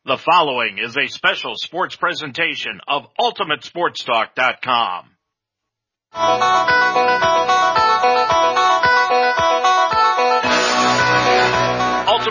[0.05, 5.11] The following is a special sports presentation of UltimateSportsTalk.com.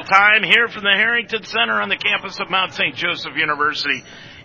[0.05, 2.95] Time here from the Harrington Center on the campus of Mount St.
[2.95, 4.03] Joseph University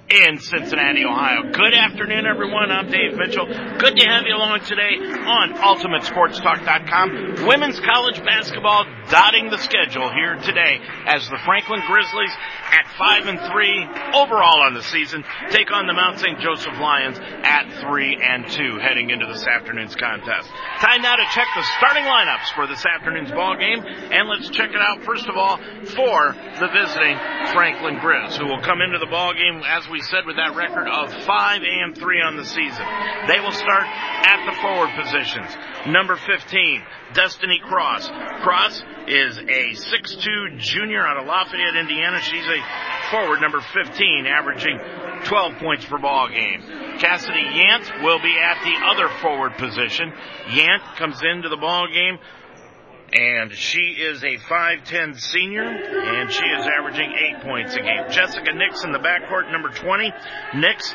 [0.10, 1.52] in Cincinnati, Ohio.
[1.52, 2.72] Good afternoon, everyone.
[2.72, 3.46] I'm Dave Mitchell.
[3.46, 7.46] Good to have you along today on UltimateSportsTalk.com.
[7.46, 12.32] Women's college basketball dotting the schedule here today as the Franklin Grizzlies
[12.72, 16.40] at five and three overall on the season take on the Mount St.
[16.40, 20.50] Joseph Lions at three and two heading into this afternoon's contest.
[20.80, 24.72] Time now to check the starting lineups for this afternoon's ball game, and let's check
[24.72, 25.58] it out first of all
[25.96, 27.18] for the visiting
[27.54, 30.88] Franklin Grizz, who will come into the ball game as we said with that record
[30.88, 32.86] of five and three on the season.
[33.28, 35.56] They will start at the forward positions.
[35.88, 36.84] Number 15,
[37.18, 38.08] Destiny Cross.
[38.44, 42.22] Cross is a 6'2 junior out of Lafayette, Indiana.
[42.22, 44.78] She's a forward number 15, averaging
[45.26, 46.62] 12 points per ball game.
[47.00, 50.14] Cassidy Yant will be at the other forward position.
[50.50, 52.20] Yant comes into the ball game
[53.14, 58.04] and she is a 5'10 senior, and she is averaging eight points a game.
[58.10, 60.12] Jessica Nix in the backcourt, number 20.
[60.56, 60.94] Nix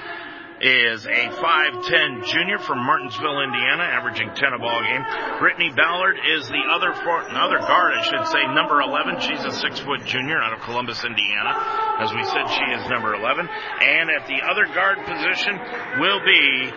[0.63, 5.03] is a 5'10 junior from Martinsville, Indiana, averaging 10 a ball game.
[5.41, 9.19] Brittany Ballard is the other for, other guard, I should say, number 11.
[9.27, 11.51] She's a six foot junior out of Columbus, Indiana.
[11.99, 13.49] As we said, she is number 11.
[13.51, 15.59] And at the other guard position
[15.99, 16.71] will be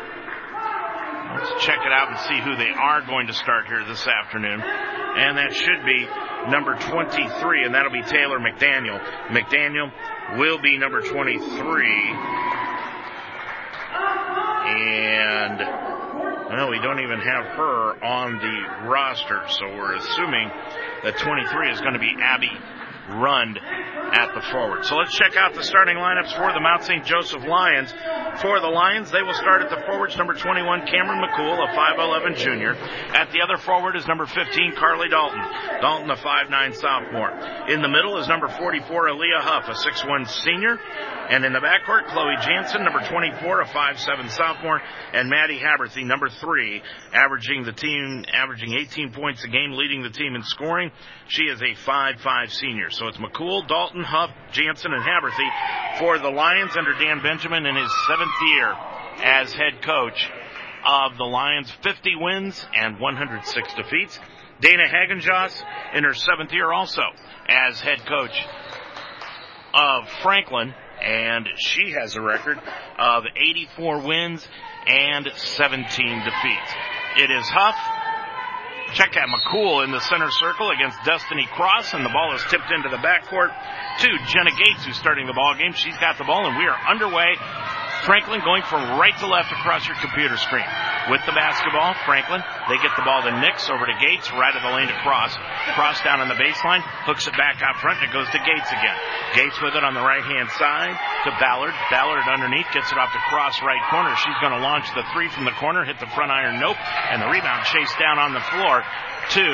[1.36, 4.62] Let's check it out and see who they are going to start here this afternoon.
[4.62, 6.08] And that should be
[6.50, 9.04] number 23, and that'll be Taylor McDaniel.
[9.28, 9.92] McDaniel
[10.38, 12.95] will be number 23.
[14.68, 15.60] And,
[16.50, 20.52] well, we don't even have her on the roster, so we're assuming
[21.04, 22.52] that 23 is going to be Abby
[23.10, 24.86] Rund at the forward.
[24.86, 27.06] So let's check out the starting lineups for the Mount St.
[27.06, 27.94] Joseph Lions.
[28.42, 32.36] For the Lions, they will start at the forwards, number 21, Cameron McCool, a 5'11
[32.38, 32.76] junior.
[32.76, 35.40] At the other forward is number 15, Carly Dalton.
[35.82, 37.32] Dalton, a 5'9 sophomore.
[37.70, 40.78] In the middle is number 44, Aaliyah Huff, a 6'1 senior.
[41.30, 44.82] And in the backcourt, Chloe Jansen, number 24, a 5'7 sophomore,
[45.14, 46.84] and Maddie Haberthy, number 3,
[47.14, 50.92] averaging the team, averaging 18 points a game, leading the team in scoring.
[51.28, 52.90] She is a 5-5 senior.
[52.92, 57.76] So it's McCool, Dalton, Huff, Jansen, and Haberthy for the Lions under Dan Benjamin in
[57.76, 58.74] his seventh year
[59.24, 60.30] as head coach
[60.86, 61.72] of the Lions.
[61.82, 64.20] 50 wins and 106 defeats.
[64.62, 65.64] Dana Hagenjoss
[65.96, 67.02] in her seventh year also
[67.48, 68.38] as head coach
[69.74, 70.74] of Franklin
[71.04, 72.60] and she has a record
[72.98, 74.48] of 84 wins
[74.88, 75.86] and 17
[76.24, 76.72] defeats.
[77.18, 77.95] It is Huff.
[78.94, 82.72] Check out McCool in the center circle against Destiny Cross, and the ball is tipped
[82.72, 83.50] into the backcourt
[84.00, 85.74] to Jenna Gates, who's starting the ball game.
[85.74, 87.36] She's got the ball, and we are underway
[88.06, 90.66] Franklin going from right to left across your computer screen.
[91.10, 94.62] With the basketball, Franklin, they get the ball to Nix over to Gates, right of
[94.62, 95.38] the lane to Cross.
[95.74, 98.70] Cross down on the baseline, hooks it back out front, and it goes to Gates
[98.70, 98.98] again.
[99.34, 100.94] Gates with it on the right hand side
[101.26, 101.74] to Ballard.
[101.90, 104.14] Ballard underneath, gets it off to Cross right corner.
[104.22, 106.78] She's going to launch the three from the corner, hit the front iron, nope,
[107.10, 108.86] and the rebound chased down on the floor
[109.34, 109.46] to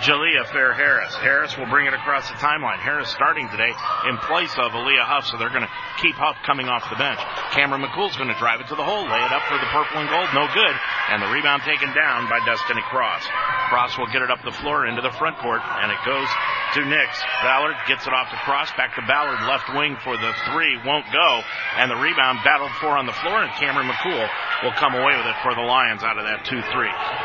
[0.00, 1.14] Jalea Fair Harris.
[1.16, 2.80] Harris will bring it across the timeline.
[2.80, 3.68] Harris starting today
[4.08, 7.20] in place of Aaliyah Huff, so they're going to keep Huff coming off the bench.
[7.52, 10.00] Cameron McCool's going to drive it to the hole, lay it up for the purple
[10.00, 10.72] and gold, no good,
[11.12, 13.28] and the rebound taken down by Destiny Cross.
[13.68, 16.28] Cross will get it up the floor into the front court, and it goes
[16.74, 17.18] to Nix.
[17.42, 21.06] Ballard gets it off the cross, back to Ballard, left wing for the three, won't
[21.10, 21.30] go,
[21.76, 24.26] and the rebound battled for on the floor, and Cameron McCool
[24.62, 26.62] will come away with it for the Lions out of that 2-3.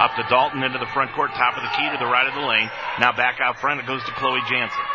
[0.02, 2.34] Up to Dalton into the front court, top of the key to the right of
[2.34, 2.70] the lane.
[3.00, 4.86] Now back out front, it goes to Chloe Jansen.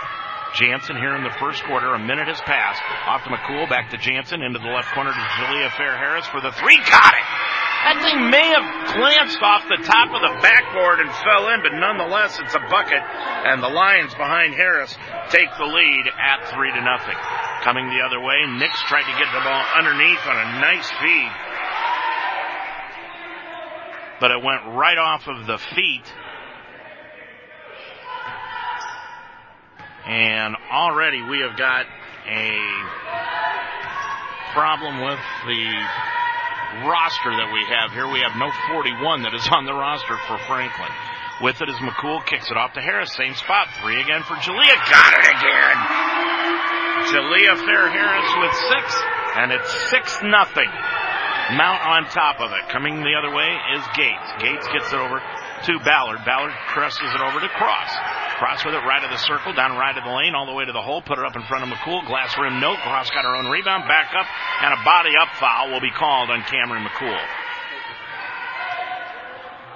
[0.54, 1.94] Jansen here in the first quarter.
[1.94, 2.82] A minute has passed.
[3.06, 6.40] Off to McCool, back to Jansen, into the left corner to Jalea Fair Harris for
[6.40, 6.76] the three.
[6.90, 7.26] Got it!
[7.80, 11.72] That thing may have glanced off the top of the backboard and fell in, but
[11.74, 13.00] nonetheless, it's a bucket.
[13.00, 14.94] And the Lions behind Harris
[15.30, 17.16] take the lead at three to nothing.
[17.64, 21.32] Coming the other way, Nix tried to get the ball underneath on a nice feed.
[24.20, 26.04] But it went right off of the feet
[30.10, 31.86] And already we have got
[32.26, 32.58] a
[34.52, 35.86] problem with the
[36.86, 38.06] roster that we have here.
[38.06, 40.90] We have no 41 that is on the roster for Franklin.
[41.40, 44.76] With it is McCool, kicks it off to Harris, same spot, three again for Jalea,
[44.92, 45.76] got it again!
[47.08, 48.86] Jalea Fair Harris with six,
[49.40, 50.68] and it's six nothing.
[51.56, 52.68] Mount on top of it.
[52.68, 54.30] Coming the other way is Gates.
[54.38, 56.22] Gates gets it over to Ballard.
[56.24, 57.90] Ballard presses it over to Cross.
[58.40, 60.64] Cross with it right of the circle, down right of the lane, all the way
[60.64, 62.06] to the hole, put it up in front of McCool.
[62.06, 62.74] Glass rim no.
[62.74, 64.24] Cross got her own rebound, back up,
[64.64, 67.20] and a body up foul will be called on Cameron McCool.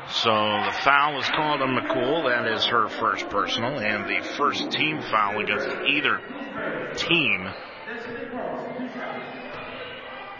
[0.09, 2.25] So the foul is called on McCool.
[2.25, 6.21] That is her first personal and the first team foul against either
[6.97, 7.47] team.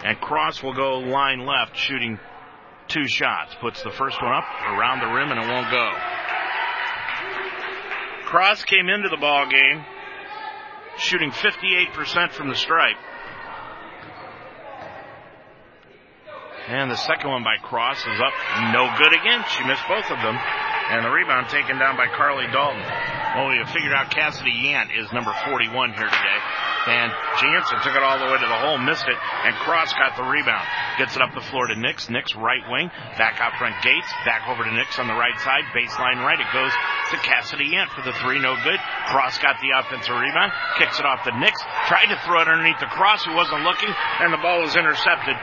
[0.03, 2.19] And Cross will go line left, shooting
[2.89, 3.55] two shots.
[3.61, 5.93] Puts the first one up around the rim and it won't go.
[8.35, 9.85] Cross came into the ball game
[10.99, 12.97] shooting 58% from the stripe.
[16.67, 18.35] And the second one by Cross is up.
[18.73, 19.45] No good again.
[19.57, 20.35] She missed both of them.
[20.91, 22.85] And the rebound taken down by Carly Dalton.
[23.35, 26.41] Well, we figured out Cassidy Yant is number 41 here today.
[26.87, 27.09] And
[27.41, 30.23] Jansen took it all the way to the hole, missed it, and Cross got the
[30.23, 30.63] rebound.
[31.01, 32.11] Gets it up the floor to Nix.
[32.13, 35.65] Nix right wing, back out front Gates, back over to Nix on the right side,
[35.73, 36.39] baseline right.
[36.39, 36.71] It goes
[37.11, 38.79] to Cassidy Yant for the three, no good.
[39.09, 41.57] Cross got the offensive rebound, kicks it off to Nix,
[41.89, 43.89] tried to throw it underneath the cross, who wasn't looking,
[44.21, 45.35] and the ball was intercepted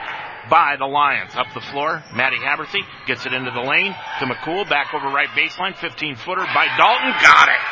[0.50, 1.34] by the Lions.
[1.36, 5.28] Up the floor, Maddie Haberthy gets it into the lane to McCool, back over right
[5.30, 7.62] baseline, 15 footer by Dalton, got it.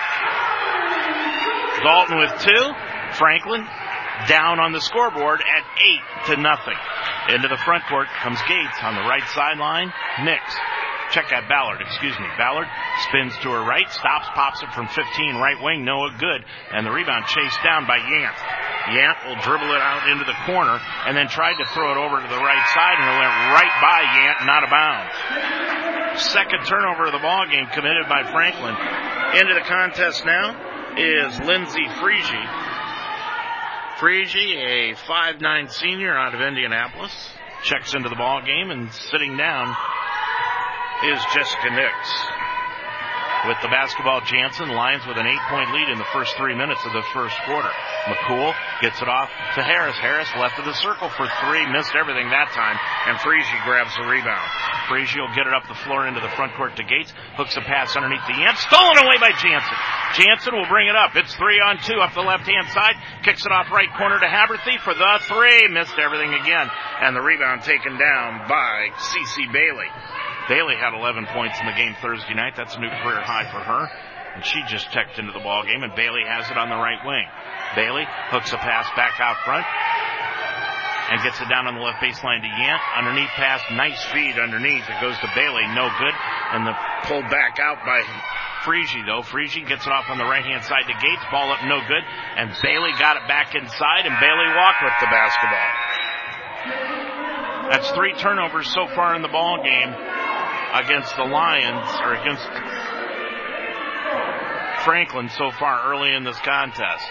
[1.83, 2.75] Dalton with two,
[3.17, 3.67] Franklin
[4.29, 6.77] down on the scoreboard at eight to nothing.
[7.29, 9.93] Into the front court comes Gates on the right sideline.
[10.25, 10.43] Nix
[11.13, 12.27] check that Ballard, excuse me.
[12.39, 12.67] Ballard
[13.11, 16.91] spins to her right, stops, pops it from 15 right wing, Noah good, and the
[16.91, 18.39] rebound chased down by Yant.
[18.95, 22.19] Yant will dribble it out into the corner and then tried to throw it over
[22.19, 25.15] to the right side and it went right by Yant, not a bounds.
[26.35, 28.75] Second turnover of the ball game committed by Franklin.
[29.39, 30.57] Into the contest now
[30.97, 32.43] is Lindsay Frege.
[33.99, 37.13] Frege, a 5'9 senior out of Indianapolis,
[37.63, 39.77] checks into the ball game and sitting down
[41.05, 41.97] is Jessica Nix.
[43.49, 46.85] With the basketball, Jansen lines with an eight point lead in the first three minutes
[46.85, 47.73] of the first quarter.
[48.05, 48.53] McCool
[48.85, 49.97] gets it off to Harris.
[49.97, 52.77] Harris left of the circle for three, missed everything that time,
[53.09, 54.45] and Frege grabs the rebound.
[54.93, 57.65] Frege will get it up the floor into the front court to Gates, hooks a
[57.65, 59.79] pass underneath the amp, stolen away by Jansen.
[60.21, 61.17] Jansen will bring it up.
[61.17, 64.29] It's three on two up the left hand side, kicks it off right corner to
[64.29, 66.69] Haberthy for the three, missed everything again,
[67.01, 69.89] and the rebound taken down by CC Bailey.
[70.51, 72.59] Bailey had 11 points in the game Thursday night.
[72.59, 73.87] That's a new career high for her.
[74.35, 76.99] And she just checked into the ball game, and Bailey has it on the right
[77.07, 77.23] wing.
[77.79, 78.03] Bailey
[78.35, 82.51] hooks a pass back out front and gets it down on the left baseline to
[82.51, 82.83] Yant.
[82.99, 84.83] Underneath pass, nice feed underneath.
[84.91, 86.15] It goes to Bailey, no good.
[86.51, 86.75] And the
[87.07, 88.03] pull back out by
[88.67, 89.23] Frege though.
[89.23, 91.23] Frege gets it off on the right hand side to Gates.
[91.31, 92.03] Ball up, no good.
[92.35, 95.71] And Bailey got it back inside, and Bailey walked with the basketball.
[97.71, 99.95] That's three turnovers so far in the ball game
[100.75, 102.47] against the Lions or against
[104.85, 107.09] Franklin so far early in this contest.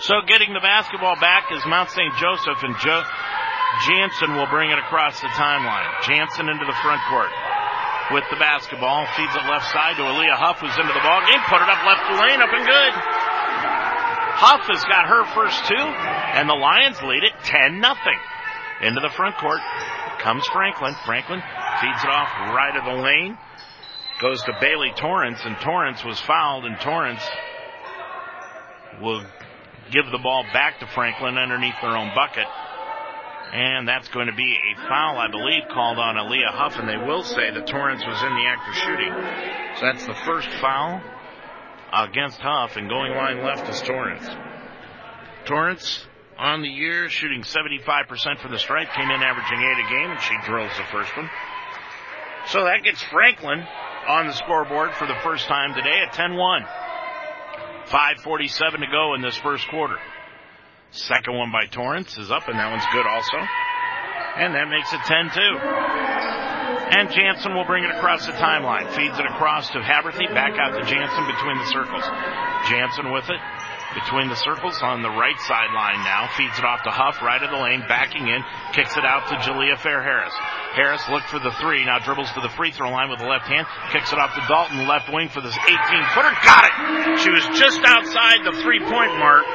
[0.00, 2.14] So getting the basketball back is Mount St.
[2.16, 3.04] Joseph and jo-
[3.84, 5.88] Jansen will bring it across the timeline.
[6.08, 7.28] Jansen into the front court
[8.10, 11.40] with the basketball, feeds it left side to Aaliyah Huff who's into the ball game,
[11.46, 12.92] put it up left lane, up and good.
[14.40, 15.86] Huff has got her first two,
[16.34, 18.18] and the Lions lead it 10 nothing.
[18.82, 19.60] Into the front court
[20.20, 20.94] comes Franklin.
[21.04, 21.42] Franklin
[21.80, 23.36] feeds it off right of the lane.
[24.20, 27.22] Goes to Bailey Torrance, and Torrance was fouled, and Torrance
[29.00, 29.24] will
[29.90, 32.46] give the ball back to Franklin underneath their own bucket.
[33.52, 36.96] And that's going to be a foul, I believe, called on Aaliyah Huff, and they
[36.96, 39.12] will say that Torrance was in the act of shooting.
[39.78, 41.00] So that's the first foul
[41.92, 44.28] against Huff, and going line left is Torrance.
[45.46, 46.06] Torrance
[46.40, 47.84] on the year, shooting 75%
[48.40, 51.28] from the stripe, came in averaging eight a game, and she drills the first one.
[52.48, 53.60] So that gets Franklin
[54.08, 56.64] on the scoreboard for the first time today at 10-1.
[57.92, 59.98] 5.47 to go in this first quarter.
[60.92, 63.36] Second one by Torrance is up, and that one's good also.
[64.40, 65.36] And that makes it 10-2.
[66.96, 68.88] And Jansen will bring it across the timeline.
[68.96, 72.02] Feeds it across to Haberthy, back out to Jansen between the circles.
[72.66, 73.59] Jansen with it
[73.94, 76.28] between the circles on the right sideline now.
[76.36, 79.34] Feeds it off to Huff, right of the lane, backing in, kicks it out to
[79.42, 80.34] Jalea Fair Harris.
[80.74, 83.46] Harris looked for the three, now dribbles to the free throw line with the left
[83.46, 85.74] hand, kicks it off to Dalton, left wing for this 18
[86.14, 86.34] footer.
[86.46, 87.18] Got it!
[87.18, 89.46] She was just outside the three point mark.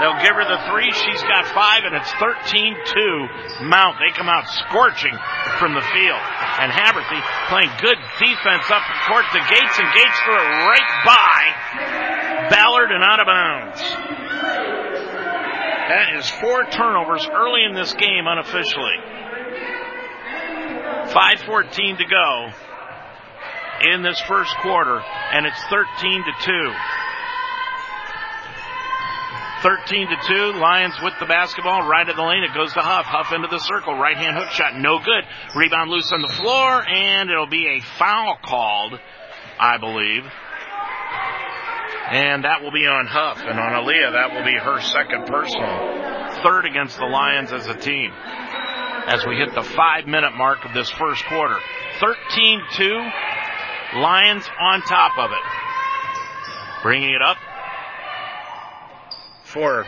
[0.00, 0.90] They'll give her the three.
[0.90, 3.98] She's got five, and it's 13-2 Mount.
[4.02, 5.14] They come out scorching
[5.58, 6.22] from the field.
[6.58, 12.21] And Haberthy playing good defense up court to Gates, and Gates threw it right by
[12.52, 13.80] Ballard and out of bounds.
[15.88, 18.98] That is four turnovers early in this game unofficially.
[21.16, 22.50] 5.14 to go
[23.94, 25.00] in this first quarter,
[25.32, 26.72] and it's 13 to 2.
[29.62, 30.16] 13 to
[30.52, 30.58] 2.
[30.58, 32.42] Lions with the basketball right of the lane.
[32.42, 33.06] It goes to Huff.
[33.06, 33.94] Huff into the circle.
[33.96, 34.76] Right hand hook shot.
[34.76, 35.24] No good.
[35.54, 38.98] Rebound loose on the floor and it'll be a foul called,
[39.58, 40.24] I believe.
[42.12, 44.12] And that will be on Huff and on Aaliyah.
[44.12, 46.44] That will be her second personal.
[46.44, 48.12] Third against the Lions as a team.
[48.12, 51.56] As we hit the five minute mark of this first quarter.
[52.04, 53.12] 13-2.
[53.96, 56.82] Lions on top of it.
[56.82, 57.38] Bringing it up
[59.44, 59.86] for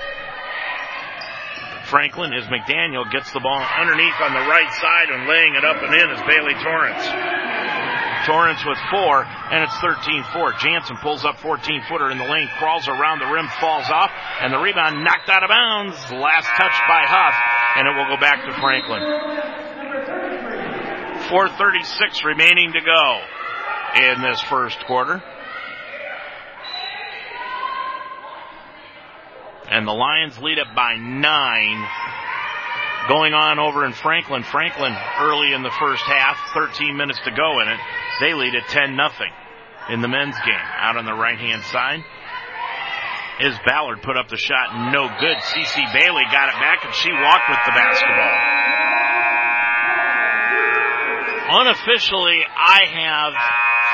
[1.85, 5.77] Franklin is McDaniel gets the ball underneath on the right side and laying it up
[5.77, 7.05] and in is Bailey Torrance.
[8.25, 10.59] Torrance with four, and it's 13-4.
[10.59, 14.11] Jansen pulls up 14-footer in the lane, crawls around the rim, falls off,
[14.41, 15.97] and the rebound knocked out of bounds.
[16.11, 17.35] Last touch by Huff,
[17.77, 19.03] and it will go back to Franklin.
[21.29, 23.20] 4.36 remaining to go
[23.97, 25.22] in this first quarter.
[29.70, 31.85] And the Lions lead it by nine
[33.09, 34.43] Going on over in Franklin.
[34.45, 37.81] Franklin early in the first half, 13 minutes to go in it.
[38.21, 39.31] They lead it 10 nothing
[39.91, 40.67] in the men's game.
[40.81, 42.01] Out on the right hand side
[43.41, 44.93] is Ballard put up the shot.
[44.93, 45.37] No good.
[45.37, 48.37] CC Bailey got it back and she walked with the basketball.
[51.61, 53.35] Unofficially, I have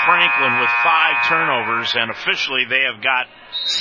[0.07, 3.27] Franklin with five turnovers and officially they have got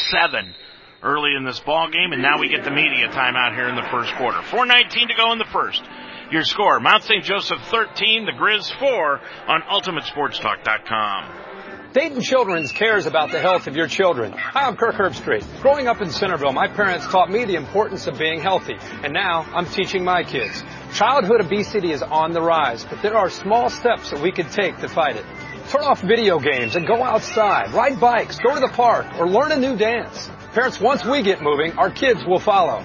[0.10, 0.56] seven
[1.04, 3.88] early in this ball game, and now we get the media timeout here in the
[3.92, 4.42] first quarter.
[4.42, 5.84] 4:19 to go in the first.
[6.32, 7.24] Your score: Mount St.
[7.24, 11.50] Joseph 13, the Grizz 4 on UltimateSportsTalk.com.
[11.92, 14.32] Dayton Children's cares about the health of your children.
[14.32, 15.44] Hi, I'm Kirk Herbstreit.
[15.60, 19.44] Growing up in Centerville, my parents taught me the importance of being healthy, and now
[19.56, 20.64] I'm teaching my kids.
[20.94, 24.78] Childhood obesity is on the rise, but there are small steps that we can take
[24.82, 25.26] to fight it.
[25.70, 29.52] Turn off video games and go outside, ride bikes, go to the park, or learn
[29.52, 30.30] a new dance.
[30.54, 32.84] Parents, once we get moving, our kids will follow.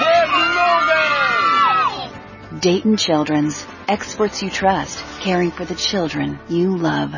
[0.00, 0.58] Get moving!
[2.58, 7.14] Dayton Children's, experts you trust, caring for the children you love.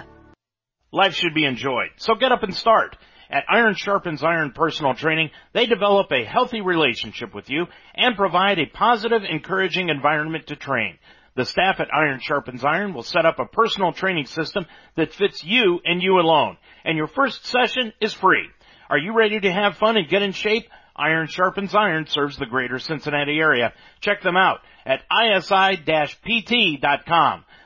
[0.92, 2.98] Life should be enjoyed, so get up and start.
[3.30, 7.64] At Iron Sharpens Iron Personal Training, they develop a healthy relationship with you
[7.94, 10.98] and provide a positive, encouraging environment to train.
[11.36, 14.66] The staff at Iron Sharpens Iron will set up a personal training system
[14.96, 16.58] that fits you and you alone.
[16.84, 18.48] And your first session is free.
[18.90, 20.66] Are you ready to have fun and get in shape?
[20.96, 23.72] Iron Sharpens Iron serves the greater Cincinnati area.
[24.00, 25.84] Check them out at isi-pt.com.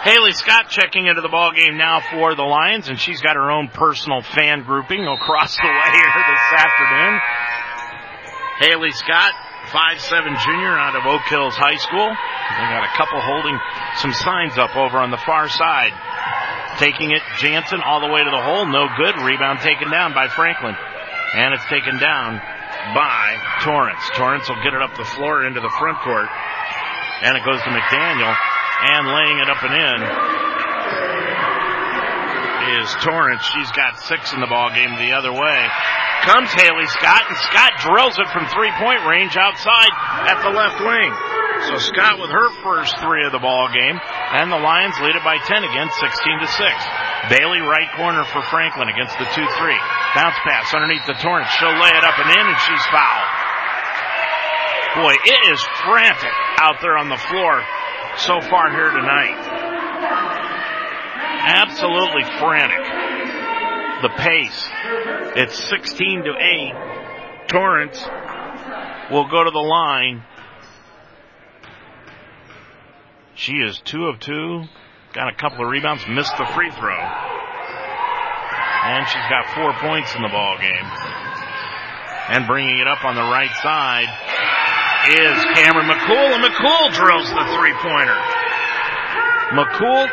[0.03, 3.51] Haley Scott checking into the ball game now for the Lions, and she's got her
[3.51, 7.19] own personal fan grouping across the way here this afternoon.
[8.61, 9.33] Haley Scott
[9.77, 12.09] five seven junior out of Oak Hills High School.
[12.09, 13.61] They got a couple holding
[14.01, 15.93] some signs up over on the far side.
[16.81, 19.21] Taking it, Jansen all the way to the hole, no good.
[19.21, 20.73] Rebound taken down by Franklin.
[21.37, 22.41] And it's taken down
[22.97, 23.37] by
[23.69, 24.01] Torrance.
[24.17, 26.29] Torrance will get it up the floor into the front court.
[27.21, 28.33] And it goes to McDaniel.
[28.33, 29.99] And laying it up and in
[32.81, 33.45] is Torrance.
[33.45, 35.69] She's got six in the ball game the other way
[36.27, 39.95] comes Haley Scott, and Scott drills it from three point range outside
[40.27, 41.11] at the left wing.
[41.71, 45.25] So Scott with her first three of the ball game, and the Lions lead it
[45.25, 46.61] by 10 again, 16 to 6.
[47.33, 49.41] Bailey right corner for Franklin against the 2-3.
[50.15, 51.49] Bounce pass underneath the Torrance.
[51.57, 53.31] She'll lay it up and in, and she's fouled.
[55.01, 57.65] Boy, it is frantic out there on the floor
[58.19, 59.39] so far here tonight.
[61.47, 62.85] Absolutely frantic
[64.03, 64.66] the pace.
[65.37, 67.49] It's 16 to 8.
[67.49, 68.03] Torrance
[69.11, 70.25] will go to the line.
[73.35, 74.65] She is two of two.
[75.13, 76.99] Got a couple of rebounds, missed the free throw.
[78.87, 80.89] And she's got four points in the ball game.
[82.29, 84.09] And bringing it up on the right side
[85.09, 88.19] is Cameron McCool, and McCool drills the three pointer.
[89.55, 90.09] McCool,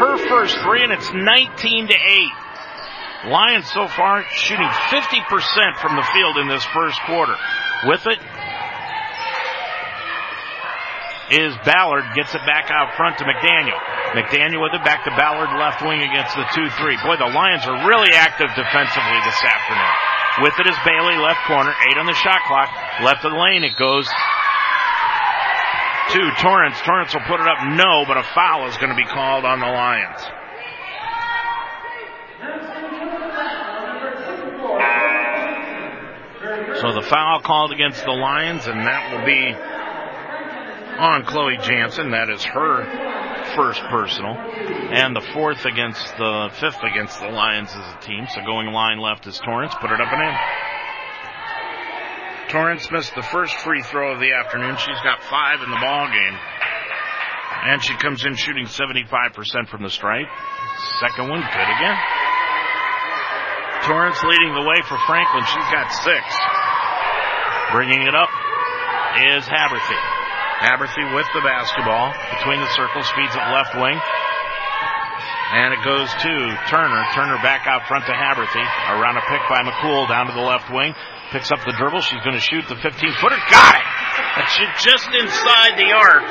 [0.00, 2.45] her first three, and it's 19 to 8.
[3.24, 7.34] Lions so far shooting 50% from the field in this first quarter.
[7.84, 8.20] With it
[11.30, 13.78] is Ballard, gets it back out front to McDaniel.
[14.14, 17.02] McDaniel with it back to Ballard left wing against the 2-3.
[17.02, 19.96] Boy, the Lions are really active defensively this afternoon.
[20.46, 22.68] With it is Bailey left corner, eight on the shot clock,
[23.02, 24.06] left of the lane it goes
[26.12, 26.80] to Torrance.
[26.82, 29.58] Torrance will put it up, no, but a foul is going to be called on
[29.58, 30.22] the Lions.
[36.80, 39.56] So the foul called against the Lions, and that will be
[41.00, 42.10] on Chloe Jansen.
[42.10, 42.84] That is her
[43.56, 44.36] first personal.
[44.36, 48.26] And the fourth against the fifth against the Lions as a team.
[48.28, 49.74] So going line left is Torrance.
[49.80, 50.34] Put it up and in.
[52.50, 54.76] Torrance missed the first free throw of the afternoon.
[54.76, 56.36] She's got five in the ball game.
[57.64, 60.28] And she comes in shooting 75% from the stripe.
[61.00, 61.96] Second one, good again.
[63.88, 65.44] Torrance leading the way for Franklin.
[65.46, 66.65] She's got six.
[67.72, 68.30] Bringing it up
[69.18, 70.00] is Haberthy.
[70.62, 73.98] Haberthy with the basketball between the circles, feeds it left wing.
[75.52, 76.32] And it goes to
[76.66, 77.02] Turner.
[77.14, 78.66] Turner back out front to Haberthy.
[78.98, 80.94] Around a pick by McCool down to the left wing.
[81.30, 82.00] Picks up the dribble.
[82.02, 82.90] She's going to shoot the 15
[83.22, 83.38] footer.
[83.50, 83.86] Got it!
[84.36, 86.26] That's just inside the arc.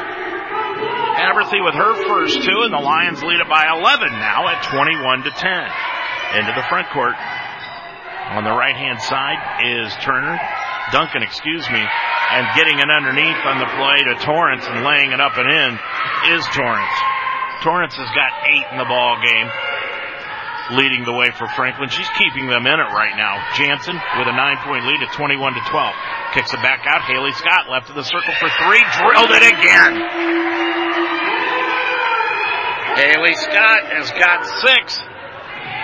[1.15, 5.23] Haberthy with her first two, and the Lions lead it by 11 now at 21
[5.23, 6.39] to 10.
[6.39, 7.15] Into the front court.
[8.35, 10.35] On the right hand side is Turner.
[10.91, 15.21] Duncan, excuse me, and getting it underneath on the play to Torrance and laying it
[15.21, 15.71] up and in
[16.37, 16.97] is Torrance.
[17.63, 19.49] Torrance has got eight in the ball game,
[20.77, 21.89] leading the way for Franklin.
[21.89, 23.41] She's keeping them in it right now.
[23.57, 25.95] Jansen with a nine-point lead at 21 to 12.
[26.33, 27.01] Kicks it back out.
[27.09, 28.83] Haley Scott left of the circle for three.
[29.01, 29.93] Drilled it again.
[32.95, 35.01] Haley Scott has got six.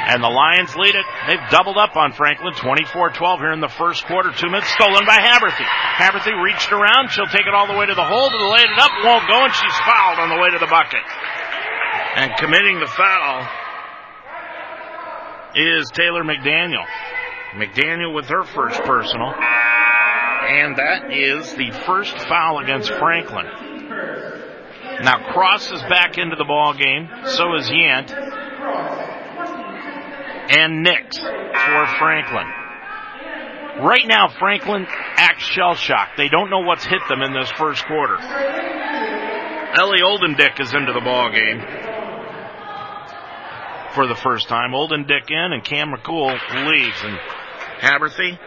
[0.02, 1.06] And the Lions lead it.
[1.28, 4.32] They've doubled up on Franklin, 24-12 here in the first quarter.
[4.34, 5.64] Two minutes stolen by Haberthy.
[5.64, 7.12] Haberthy reached around.
[7.12, 8.30] She'll take it all the way to the hole.
[8.30, 8.92] To laid it up.
[9.06, 11.06] Won't go, and she's fouled on the way to the bucket.
[12.16, 13.48] And committing the foul
[15.56, 16.86] is Taylor McDaniel.
[17.54, 19.34] McDaniel with her first personal.
[19.34, 23.46] And that is the first foul against Franklin.
[25.04, 27.10] Now Cross is back into the ball game.
[27.26, 28.10] So is Yant.
[30.50, 32.48] And Nix for Franklin.
[33.80, 36.18] Right now, Franklin acts shell shocked.
[36.18, 38.18] They don't know what's hit them in this first quarter.
[38.18, 41.62] Ellie Oldendick is into the ball game
[43.94, 44.72] for the first time.
[44.72, 46.38] Oldendick in and Cam McCool
[46.68, 47.18] leaves and
[47.80, 48.38] Haberthy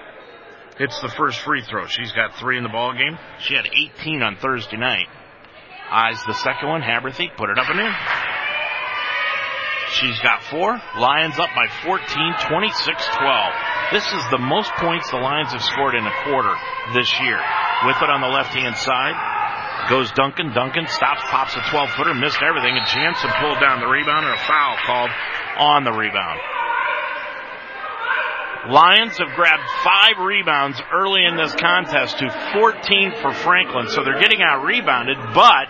[0.76, 1.86] hits the first free throw.
[1.86, 3.18] She's got three in the ball game.
[3.40, 5.06] She had 18 on Thursday night.
[5.90, 6.82] Eyes the second one.
[6.82, 7.92] Haberthy put it up and in.
[10.00, 10.74] She's got four.
[10.98, 12.02] Lions up by 14,
[12.50, 13.92] 26-12.
[13.92, 16.54] This is the most points the Lions have scored in a quarter
[16.94, 17.38] this year.
[17.86, 19.14] With it on the left-hand side,
[19.88, 20.50] goes Duncan.
[20.52, 24.42] Duncan stops, pops a 12-footer, missed everything, and Jansen pulled down the rebound and a
[24.42, 25.10] foul called
[25.58, 26.40] on the rebound.
[28.70, 34.20] Lions have grabbed five rebounds early in this contest to 14 for Franklin, so they're
[34.20, 35.68] getting out rebounded, but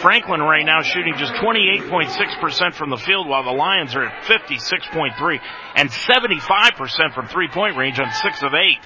[0.00, 5.40] Franklin right now shooting just 28.6% from the field while the Lions are at 56.3
[5.76, 8.84] and 75% from three point range on six of eight.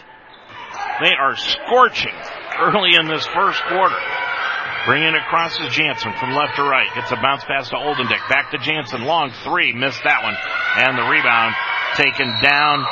[1.03, 2.15] They are scorching
[2.61, 3.99] early in this first quarter.
[4.87, 6.89] Bringing it across is Jansen from left to right.
[6.95, 8.27] Gets a bounce pass to Oldendick.
[8.31, 9.05] Back to Jansen.
[9.05, 9.73] Long three.
[9.75, 10.35] Missed that one.
[10.79, 11.55] And the rebound
[11.95, 12.87] taken down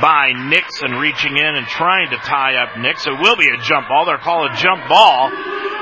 [0.00, 3.06] by Nixon reaching in and trying to tie up Nix.
[3.06, 4.06] It will be a jump ball.
[4.06, 5.30] They're called a jump ball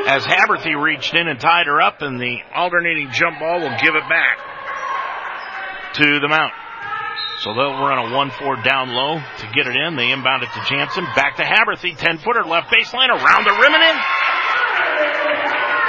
[0.07, 3.95] as Haberthy reached in and tied her up and the alternating jump ball will give
[3.95, 4.39] it back
[5.95, 6.53] to the Mount.
[7.41, 9.97] So they'll run a 1-4 down low to get it in.
[9.97, 11.05] They inbound it to Jansen.
[11.17, 11.97] Back to Haberthy.
[11.97, 13.97] 10 footer left baseline around the rim and in.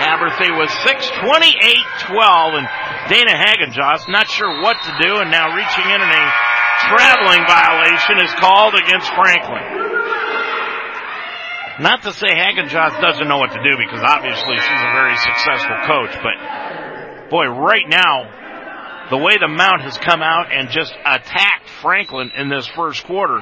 [0.02, 2.68] Haberthy was 6, 28-12 and
[3.08, 6.24] Dana Hagenjoss not sure what to do and now reaching in and a
[6.90, 9.84] traveling violation is called against Franklin.
[11.80, 15.78] Not to say Hagenjoss doesn't know what to do because obviously she's a very successful
[15.90, 16.38] coach, but
[17.30, 22.48] boy, right now, the way the Mount has come out and just attacked Franklin in
[22.48, 23.42] this first quarter,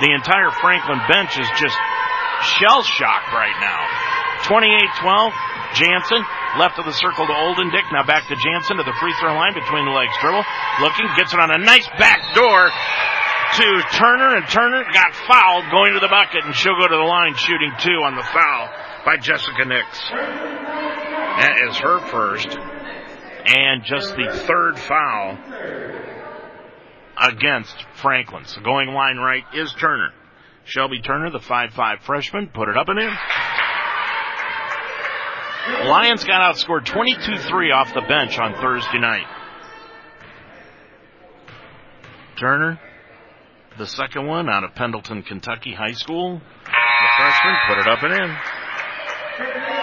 [0.00, 1.76] the entire Franklin bench is just
[2.60, 3.80] shell shocked right now.
[4.44, 5.32] 28-12,
[5.74, 6.22] Jansen
[6.58, 7.84] left of the circle to Oldendick.
[7.92, 10.14] Now back to Jansen to the free throw line between the legs.
[10.20, 10.44] Dribble,
[10.80, 12.70] looking, gets it on a nice back door
[13.54, 17.08] to Turner, and Turner got fouled going to the bucket, and she'll go to the
[17.08, 18.68] line shooting two on the foul
[19.04, 19.86] by Jessica Nix.
[20.10, 25.38] That is her first, and just the third foul
[27.16, 28.44] against Franklin.
[28.46, 30.10] So going line right is Turner.
[30.64, 33.12] Shelby Turner, the 5'5 freshman, put it up and in.
[35.66, 39.26] Lions got outscored 22-3 off the bench on Thursday night.
[42.38, 42.78] Turner,
[43.78, 46.40] the second one out of Pendleton, Kentucky High School.
[46.64, 48.36] The freshman put it up and in.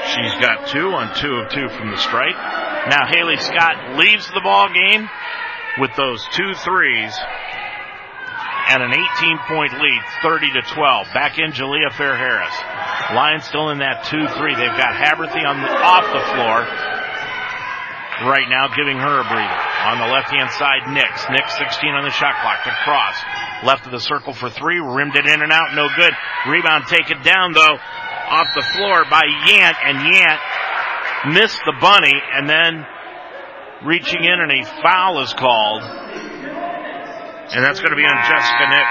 [0.06, 2.36] She's got two on two of two from the stripe.
[2.90, 5.10] Now Haley Scott leaves the ball game
[5.80, 7.18] with those two threes
[8.70, 11.08] and an 18 point lead, 30 to 12.
[11.14, 12.54] Back in Jalea Fair Harris.
[13.16, 14.30] Lions still in that 2-3.
[14.58, 16.68] They've got Haberthy on the, off the floor
[18.28, 19.62] right now, giving her a breather.
[19.90, 21.26] On the left hand side, Nix.
[21.30, 23.18] Nix 16 on the shot clock to cross.
[23.64, 26.14] Left of the circle for three, rimmed it in and out, no good.
[26.48, 32.50] Rebound taken down though, off the floor by Yant, and Yant missed the bunny, and
[32.50, 32.86] then
[33.86, 35.84] reaching in and a foul is called.
[37.52, 38.90] And that's going to be on Jessica Nix.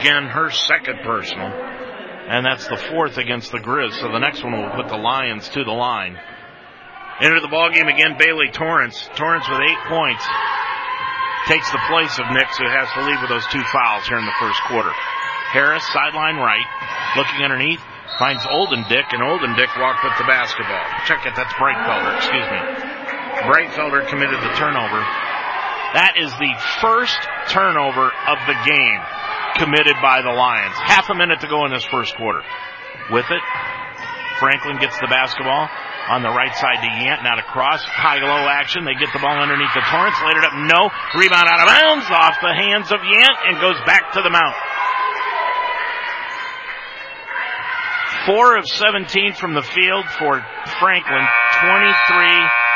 [0.00, 1.48] Again, her second personal.
[1.48, 4.00] And that's the fourth against the Grizz.
[4.00, 6.18] So the next one will put the Lions to the line.
[7.20, 9.08] Into the ball game again, Bailey Torrance.
[9.16, 10.24] Torrance with eight points
[11.48, 14.28] takes the place of Nix, who has to leave with those two fouls here in
[14.28, 14.92] the first quarter.
[15.48, 16.68] Harris, sideline right,
[17.16, 17.80] looking underneath,
[18.20, 20.84] finds Oldendick, and Oldendick walked with the basketball.
[21.08, 22.60] Check it, that's Breitfelder, excuse me.
[23.48, 25.00] Breitfelder committed the turnover.
[25.94, 26.52] That is the
[26.84, 27.16] first
[27.48, 29.00] turnover of the game
[29.56, 30.76] committed by the Lions.
[30.76, 32.44] Half a minute to go in this first quarter.
[33.10, 33.42] With it,
[34.38, 35.68] Franklin gets the basketball.
[36.08, 37.84] on the right side to Yant, not across.
[37.84, 38.88] High-low action.
[38.88, 40.16] They get the ball underneath the Torrance.
[40.24, 40.56] Laid it up.
[40.56, 40.88] No.
[41.12, 44.56] Rebound out of bounds off the hands of Yant and goes back to the mount.
[48.24, 50.40] Four of 17 from the field for
[50.80, 51.24] Franklin.
[51.60, 52.67] 23.5%.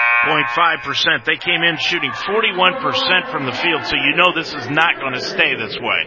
[1.26, 5.14] They came in shooting 41% from the field, so you know this is not going
[5.14, 6.00] to stay this way.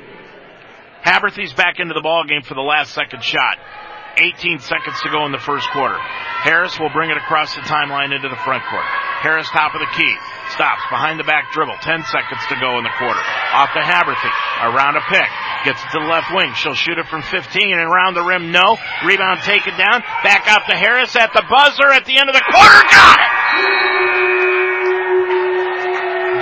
[1.04, 3.58] Haberthy's back into the ball game for the last second shot.
[4.18, 6.00] 18 seconds to go in the first quarter.
[6.00, 8.86] Harris will bring it across the timeline into the front court.
[9.22, 10.16] Harris top of the key.
[10.56, 11.76] Stops behind the back dribble.
[11.84, 13.20] 10 seconds to go in the quarter.
[13.52, 14.32] Off to Haberthy.
[14.64, 15.28] Around a pick.
[15.68, 16.54] Gets it to the left wing.
[16.56, 18.52] She'll shoot it from 15 and around the rim.
[18.52, 18.78] No.
[19.04, 20.00] Rebound taken down.
[20.24, 22.82] Back out to Harris at the buzzer at the end of the quarter.
[22.88, 23.32] Got it!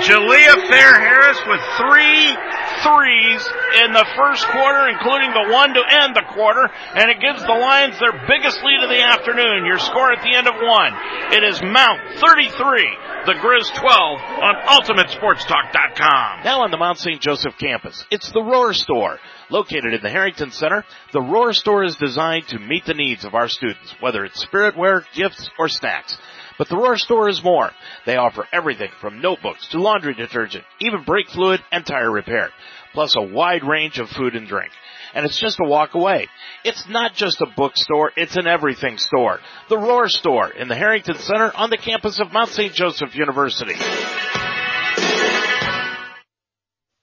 [0.04, 2.36] Jalea Fair Harris with three
[2.84, 3.40] threes
[3.82, 7.56] in the first quarter, including the one to end the quarter, and it gives the
[7.56, 9.64] Lions their biggest lead of the afternoon.
[9.64, 10.92] Your score at the end of one.
[11.32, 16.44] It is Mount 33, the Grizz 12 on UltimateSportsTalk.com.
[16.44, 17.20] Now on the Mount St.
[17.20, 19.18] Joseph campus, it's the Roar Store.
[19.50, 23.34] Located in the Harrington Center, the Roar Store is designed to meet the needs of
[23.34, 26.18] our students, whether it's spiritware, gifts, or snacks.
[26.58, 27.70] But the Roar Store is more.
[28.06, 32.50] They offer everything from notebooks to laundry detergent, even brake fluid and tire repair,
[32.92, 34.70] plus a wide range of food and drink.
[35.14, 36.28] And it's just a walk away.
[36.64, 39.40] It's not just a bookstore, it's an everything store.
[39.68, 42.72] The Roar Store in the Harrington Center on the campus of Mount St.
[42.72, 43.74] Joseph University.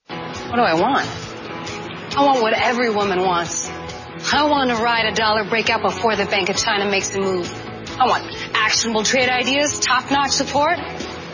[0.08, 1.08] What do I want?
[2.18, 3.70] I want what every woman wants.
[4.34, 7.71] I want to ride a dollar breakout before the Bank of China makes a move.
[8.00, 8.24] I want
[8.54, 10.80] actionable trade ideas, top-notch support.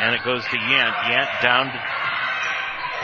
[0.00, 0.94] And it goes to Yant.
[1.10, 1.66] Yant down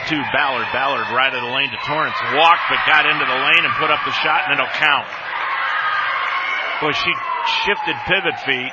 [0.07, 0.67] to, Ballard.
[0.71, 2.15] Ballard right of the lane to Torrance.
[2.33, 5.07] Walked but got into the lane and put up the shot and it'll count.
[6.79, 7.11] Boy, she
[7.65, 8.71] shifted pivot feet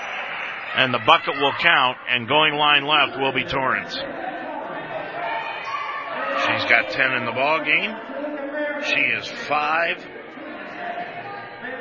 [0.76, 3.94] and the bucket will count, and going line left will be Torrance.
[6.44, 7.94] She's got 10 in the ball game.
[8.82, 10.04] She is five.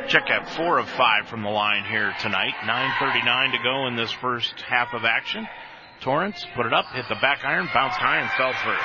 [0.07, 2.53] Check out four of five from the line here tonight.
[2.63, 5.47] 9.39 to go in this first half of action.
[6.01, 8.77] Torrance put it up, hit the back iron, bounced high, and fell through.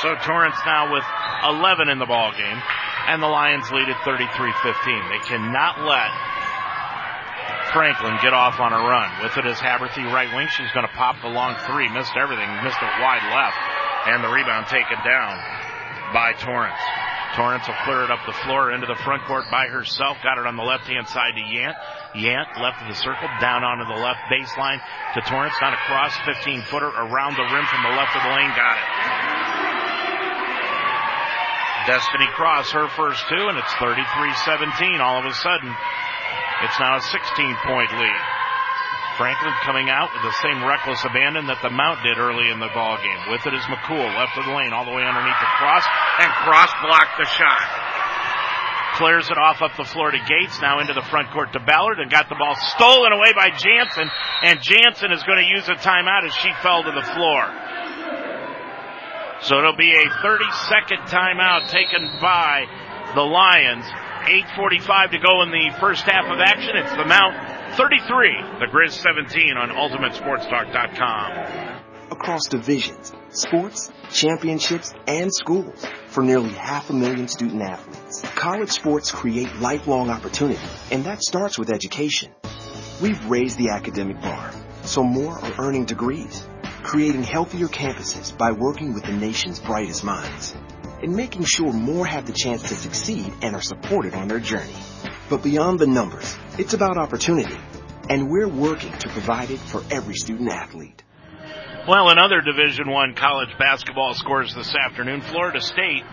[0.00, 1.04] So Torrance now with
[1.44, 2.62] 11 in the ball game,
[3.06, 5.10] and the Lions lead at 33-15.
[5.10, 6.31] They cannot let
[7.72, 9.08] Franklin get off on a run.
[9.24, 10.48] With it is Haberthy right wing.
[10.52, 11.88] She's going to pop the long three.
[11.88, 12.48] Missed everything.
[12.64, 13.56] Missed it wide left.
[14.12, 15.40] And the rebound taken down
[16.12, 16.80] by Torrance.
[17.34, 20.20] Torrance will clear it up the floor into the front court by herself.
[20.22, 21.72] Got it on the left hand side to Yant.
[22.12, 24.76] Yant left of the circle down onto the left baseline
[25.16, 25.56] to Torrance.
[25.56, 28.52] Down across 15 footer around the rim from the left of the lane.
[28.52, 28.84] Got it.
[31.86, 35.74] Destiny Cross, her first two, and it's 33-17 all of a sudden.
[36.62, 38.22] It's now a 16 point lead.
[39.18, 42.72] Franklin coming out with the same reckless abandon that the Mount did early in the
[42.72, 43.20] ball game.
[43.28, 45.84] With it is McCool, left of the lane, all the way underneath the cross,
[46.18, 47.66] and cross blocked the shot.
[48.96, 52.00] Clears it off up the floor to Gates, now into the front court to Ballard,
[52.00, 54.08] and got the ball stolen away by Jansen,
[54.42, 57.42] and Jansen is going to use a timeout as she fell to the floor.
[59.42, 62.64] So it'll be a 30 second timeout taken by
[63.14, 63.84] the Lions
[64.22, 66.76] 8.45 to go in the first half of action.
[66.76, 67.34] It's the Mount
[67.76, 71.80] 33, the Grizz 17 on UltimateSportsTalk.com.
[72.10, 78.20] Across divisions, sports, championships, and schools for nearly half a million student athletes.
[78.34, 80.60] College sports create lifelong opportunity,
[80.90, 82.30] and that starts with education.
[83.00, 84.52] We've raised the academic bar,
[84.82, 86.46] so more are earning degrees
[86.82, 90.54] creating healthier campuses by working with the nation's brightest minds,
[91.02, 94.76] and making sure more have the chance to succeed and are supported on their journey.
[95.28, 97.56] But beyond the numbers, it's about opportunity,
[98.08, 101.02] and we're working to provide it for every student athlete.
[101.88, 106.04] Well, another Division One college basketball scores this afternoon, Florida State,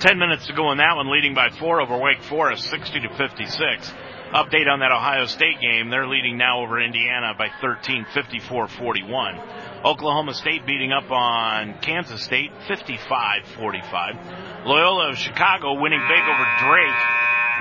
[0.00, 3.08] 10 minutes to go in that one, leading by four over Wake Forest, 60 to
[3.16, 3.92] 56.
[4.32, 5.88] Update on that Ohio State game.
[5.88, 9.75] They're leading now over Indiana by 13, 54-41.
[9.86, 14.66] Oklahoma State beating up on Kansas State, 55-45.
[14.66, 17.00] Loyola of Chicago winning big over Drake.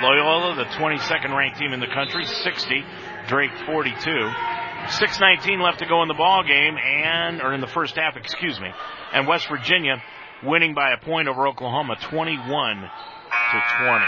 [0.02, 2.84] Loyola, the 22nd ranked team in the country, 60.
[3.28, 3.94] Drake, 42.
[4.88, 8.60] 6:19 left to go in the ball game, and or in the first half, excuse
[8.60, 8.72] me.
[9.14, 10.02] And West Virginia
[10.44, 14.06] winning by a point over Oklahoma, 21 to 20.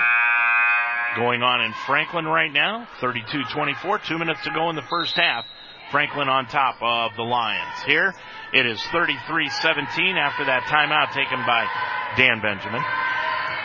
[1.17, 4.03] Going on in Franklin right now, 32-24.
[4.05, 5.45] Two minutes to go in the first half.
[5.91, 7.83] Franklin on top of the Lions.
[7.85, 8.13] Here
[8.53, 11.67] it is 33-17 after that timeout taken by
[12.17, 12.83] Dan Benjamin.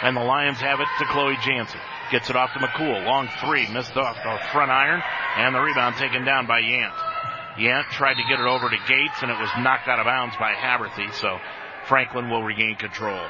[0.02, 1.80] And the Lions have it to Chloe Jansen.
[2.10, 3.04] Gets it off to McCool.
[3.06, 3.66] Long three.
[3.72, 5.00] Missed off the front iron.
[5.36, 6.94] And the rebound taken down by Yant.
[7.56, 10.34] Yant tried to get it over to Gates and it was knocked out of bounds
[10.38, 11.12] by Haberthy.
[11.14, 11.38] So
[11.86, 13.20] Franklin will regain control.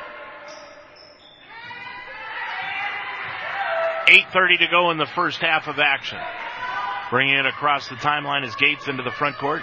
[4.07, 6.19] 8.30 to go in the first half of action.
[7.13, 9.61] Bringing it across the timeline is Gates into the front court.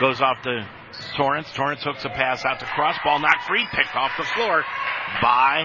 [0.00, 0.68] Goes off to
[1.16, 1.50] Torrance.
[1.56, 2.94] Torrance hooks a pass out to cross.
[3.02, 3.66] Ball knocked free.
[3.72, 4.62] Picked off the floor
[5.22, 5.64] by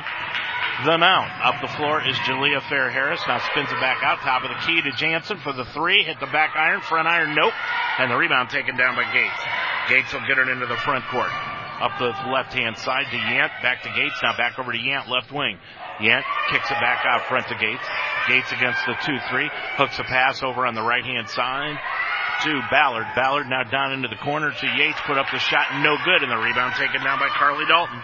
[0.85, 1.29] the mount.
[1.43, 3.19] Up the floor is Jalea Fair Harris.
[3.27, 4.19] Now spins it back out.
[4.19, 6.03] Top of the key to Jansen for the three.
[6.03, 6.79] Hit the back iron.
[6.79, 7.35] Front iron.
[7.35, 7.51] Nope.
[7.99, 9.43] And the rebound taken down by Gates.
[9.89, 11.31] Gates will get it into the front court.
[11.81, 13.51] Up the left hand side to Yant.
[13.61, 14.15] Back to Gates.
[14.23, 15.09] Now back over to Yant.
[15.09, 15.59] Left wing.
[15.99, 17.85] Yant kicks it back out front to Gates.
[18.27, 19.49] Gates against the 2-3.
[19.77, 21.77] Hooks a pass over on the right hand side
[22.43, 23.07] to Ballard.
[23.15, 24.99] Ballard now down into the corner to Yates.
[25.07, 25.67] Put up the shot.
[25.81, 26.23] No good.
[26.23, 28.01] And the rebound taken down by Carly Dalton.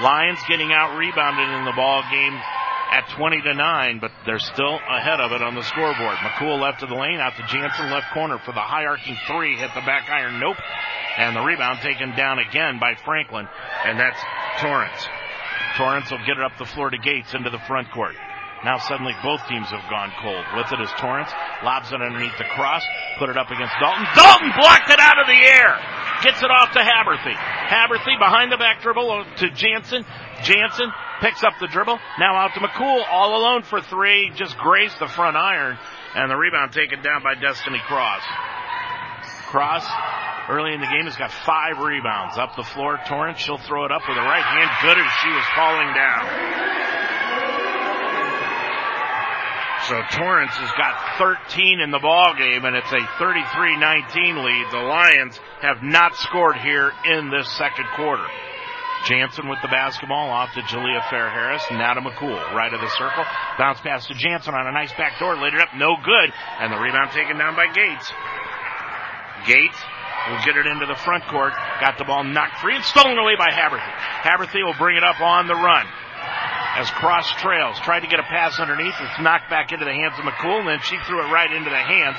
[0.00, 2.34] Lions getting out rebounded in the ball game
[2.90, 6.16] at 20 to 9, but they're still ahead of it on the scoreboard.
[6.16, 9.56] McCool left of the lane, out to Jansen, left corner for the high arcing three,
[9.56, 10.56] hit the back iron, nope.
[11.16, 13.48] And the rebound taken down again by Franklin,
[13.84, 14.18] and that's
[14.60, 15.08] Torrance.
[15.76, 18.14] Torrance will get it up the floor to Gates into the front court.
[18.64, 20.44] Now suddenly both teams have gone cold.
[20.56, 21.28] With it is Torrance.
[21.62, 22.82] Lobs it underneath the cross.
[23.18, 24.06] Put it up against Dalton.
[24.16, 25.76] Dalton blocked it out of the air.
[26.22, 27.36] Gets it off to Haberthy.
[27.36, 30.06] Haberthy behind the back dribble to Jansen.
[30.42, 30.88] Jansen
[31.20, 31.98] picks up the dribble.
[32.18, 33.04] Now out to McCool.
[33.10, 34.32] All alone for three.
[34.34, 35.76] Just grazed the front iron.
[36.14, 38.22] And the rebound taken down by Destiny Cross.
[39.54, 39.86] Cross
[40.50, 42.34] early in the game has got five rebounds.
[42.34, 43.38] Up the floor, Torrance.
[43.38, 44.66] She'll throw it up with the right hand.
[44.82, 46.26] Good as she was falling down.
[49.86, 54.66] So Torrance has got 13 in the ball game, and it's a 33-19 lead.
[54.74, 58.26] The Lions have not scored here in this second quarter.
[59.06, 61.62] Jansen with the basketball off to Jalea Fair Harris.
[61.70, 63.22] Now McCool, right of the circle.
[63.56, 65.36] Bounce pass to Jansen on a nice back door.
[65.36, 66.32] Laid it up, no good.
[66.58, 68.10] And the rebound taken down by Gates.
[69.46, 69.76] Gates
[70.30, 71.52] will get it into the front court.
[71.80, 73.92] Got the ball knocked free and stolen away by Haberthy.
[74.24, 75.86] Haberthy will bring it up on the run
[76.76, 77.78] as Cross trails.
[77.80, 78.94] Tried to get a pass underneath.
[78.98, 81.70] It's knocked back into the hands of McCool, and then she threw it right into
[81.70, 82.18] the hands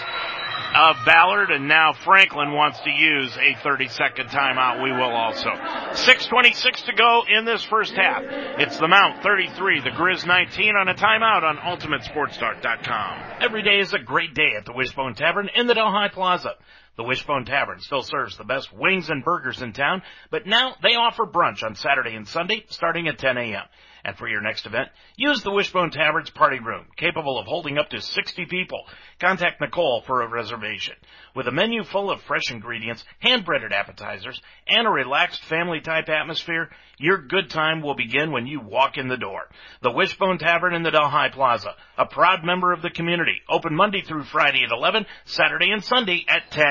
[0.74, 4.82] of Ballard, and now Franklin wants to use a 30 second timeout.
[4.82, 5.50] We will also.
[5.50, 8.24] 6.26 to go in this first half.
[8.58, 13.42] It's the Mount 33, the Grizz 19 on a timeout on UltimateSportsTalk.com.
[13.42, 16.56] Every day is a great day at the Wishbone Tavern in the Delhi Plaza.
[16.98, 20.02] The Wishbone Tavern still serves the best wings and burgers in town,
[20.32, 23.64] but now they offer brunch on Saturday and Sunday starting at 10 a.m.
[24.06, 27.90] And for your next event, use the Wishbone Tavern's party room, capable of holding up
[27.90, 28.86] to 60 people.
[29.20, 30.94] Contact Nicole for a reservation.
[31.36, 37.18] With a menu full of fresh ingredients, hand-breaded appetizers, and a relaxed family-type atmosphere, your
[37.18, 39.50] good time will begin when you walk in the door.
[39.82, 44.04] The Wishbone Tavern in the Delhi Plaza, a proud member of the community, open Monday
[44.04, 46.64] through Friday at 11, Saturday and Sunday at 10.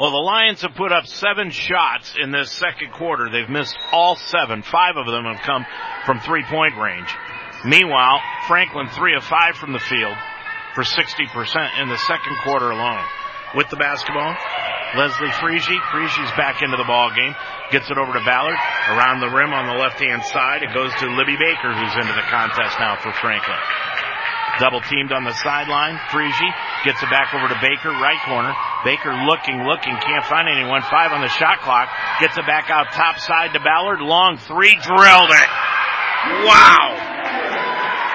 [0.00, 3.28] Well, the Lions have put up seven shots in this second quarter.
[3.28, 4.62] They've missed all seven.
[4.62, 5.66] Five of them have come
[6.06, 7.12] from three point range.
[7.66, 8.16] Meanwhile,
[8.48, 10.16] Franklin three of five from the field
[10.74, 13.04] for 60% in the second quarter alone.
[13.54, 14.34] With the basketball,
[14.96, 15.78] Leslie Frigie.
[15.92, 17.34] Frigie's back into the ball game.
[17.70, 18.56] Gets it over to Ballard.
[18.88, 20.62] Around the rim on the left hand side.
[20.62, 23.60] It goes to Libby Baker who's into the contest now for Franklin.
[24.60, 25.96] Double teamed on the sideline.
[26.12, 26.52] Frigie
[26.84, 28.52] gets it back over to Baker, right corner.
[28.84, 30.82] Baker looking, looking, can't find anyone.
[30.84, 31.88] Five on the shot clock.
[32.20, 34.00] Gets it back out top side to Ballard.
[34.04, 35.50] Long three, drilled it.
[36.44, 36.92] Wow.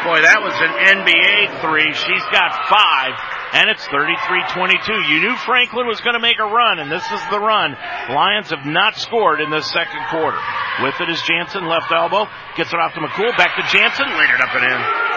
[0.05, 1.89] Boy, that was an NBA three.
[1.89, 3.17] She's got five,
[3.57, 5.09] And it's 33-22.
[5.09, 7.73] You knew Franklin was going to make a run, and this is the run.
[8.13, 10.37] Lions have not scored in this second quarter.
[10.85, 14.29] With it is Jansen, left elbow, gets it off to McCool, back to Jansen, laid
[14.29, 15.14] it up and in.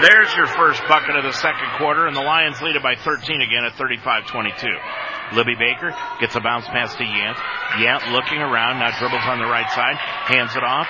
[0.00, 3.40] There's your first bucket of the second quarter, and the Lions lead it by 13
[3.40, 5.36] again at 35-22.
[5.36, 7.36] Libby Baker gets a bounce pass to Yant.
[7.76, 9.96] Yant looking around, now dribbles on the right side,
[10.32, 10.88] hands it off.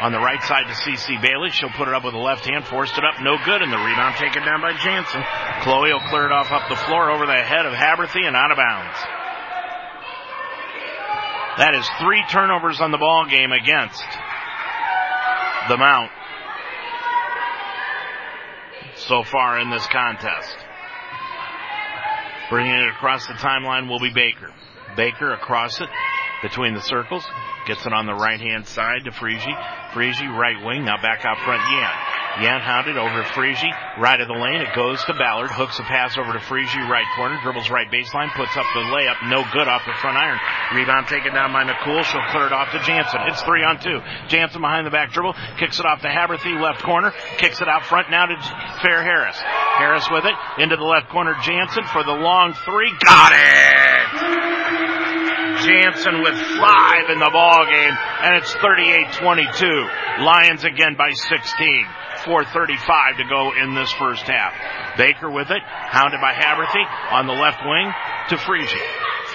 [0.00, 1.48] On the right side to CC Bailey.
[1.50, 3.80] She'll put it up with the left hand, forced it up, no good, and the
[3.80, 5.24] rebound taken down by Jansen.
[5.62, 8.50] Chloe will clear it off up the floor over the head of Haberthy and out
[8.50, 8.98] of bounds.
[11.56, 14.04] That is three turnovers on the ball game against
[15.68, 16.12] the Mount
[18.96, 20.56] so far in this contest.
[22.50, 24.52] Bringing it across the timeline will be Baker.
[24.96, 25.88] Baker across it
[26.42, 27.24] between the circles.
[27.66, 29.54] Gets it on the right hand side to Frigi.
[29.92, 30.84] Frigi right wing.
[30.84, 32.16] Now back out front Yan.
[32.42, 33.72] Yan hounded over Frigi.
[33.98, 34.60] Right of the lane.
[34.60, 35.50] It goes to Ballard.
[35.50, 37.40] Hooks a pass over to Frigi right corner.
[37.42, 38.28] Dribbles right baseline.
[38.36, 39.16] Puts up the layup.
[39.28, 40.38] No good off the front iron.
[40.74, 42.04] Rebound taken down by McCool.
[42.04, 43.20] She'll clear it off to Jansen.
[43.26, 44.00] It's three on two.
[44.28, 45.34] Jansen behind the back dribble.
[45.58, 46.60] Kicks it off to Haberthy.
[46.60, 47.12] Left corner.
[47.38, 48.36] Kicks it out front now to
[48.84, 49.38] Fair Harris.
[49.80, 50.34] Harris with it.
[50.62, 51.34] Into the left corner.
[51.42, 52.92] Jansen for the long three.
[53.02, 54.95] Got it!
[55.64, 60.24] Jansen with five in the ball game, and it's 38-22.
[60.24, 61.86] Lions again by 16.
[62.24, 64.52] 4.35 to go in this first half.
[64.96, 67.92] Baker with it, hounded by Haberthy on the left wing
[68.30, 68.82] to Frigi.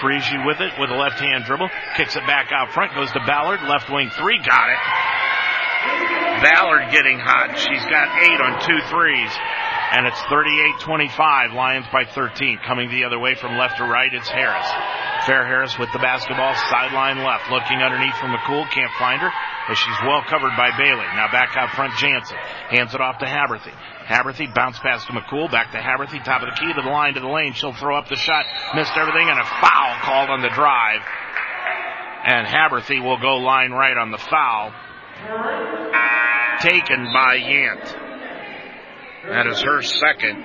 [0.01, 3.22] Frigi with it with a left hand dribble, kicks it back out front, goes to
[3.26, 4.82] Ballard, left wing three, got it.
[6.41, 7.53] Ballard getting hot.
[7.53, 9.32] She's got eight on two threes.
[9.91, 12.59] And it's 38-25, Lions by 13.
[12.65, 14.67] Coming the other way from left to right, it's Harris.
[15.27, 19.29] Fair Harris with the basketball, sideline left, looking underneath from McCool, can't find her,
[19.69, 21.05] as she's well covered by Bailey.
[21.19, 22.37] Now back out front, Jansen.
[22.69, 23.75] Hands it off to Haberthy.
[24.07, 27.13] Haberthy bounce pass to McCool, back to Haberthy, top of the key to the line
[27.15, 27.51] to the lane.
[27.53, 31.01] She'll throw up the shot, missed everything, and a foul called on the drive.
[32.23, 34.71] And Haberthy will go line right on the foul.
[36.61, 38.11] Taken by Yant.
[39.28, 40.43] That is her second.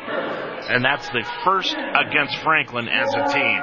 [0.69, 3.63] And that's the first against Franklin as a team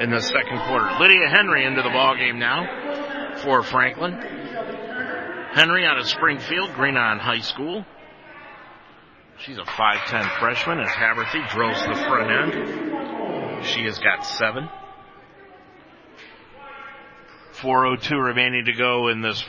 [0.00, 0.90] in the second quarter.
[1.00, 4.12] Lydia Henry into the ball game now for Franklin.
[5.54, 7.84] Henry out of Springfield, Green Island High School.
[9.38, 13.66] She's a 5'10 freshman as Haberthy drills the front end.
[13.66, 14.68] She has got seven.
[17.52, 19.42] 402 remaining to go in this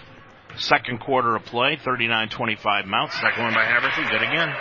[0.57, 1.77] second quarter of play.
[1.77, 3.11] 39-25 Mount.
[3.11, 4.09] Second one by Haberthy.
[4.09, 4.53] Good again.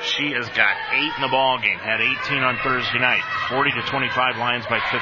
[0.00, 1.76] She has got eight in the ball game.
[1.76, 3.20] Had 18 on Thursday night.
[3.52, 4.96] 40 to 25 Lions by 15.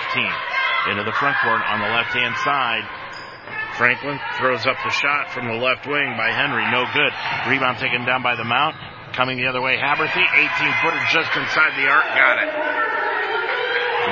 [0.91, 2.83] Into the front court on the left hand side.
[3.79, 6.67] Franklin throws up the shot from the left wing by Henry.
[6.75, 7.13] No good.
[7.47, 8.75] Rebound taken down by the Mount.
[9.15, 10.19] Coming the other way, Haberthy.
[10.19, 12.07] 18 footer just inside the arc.
[12.19, 12.51] Got it.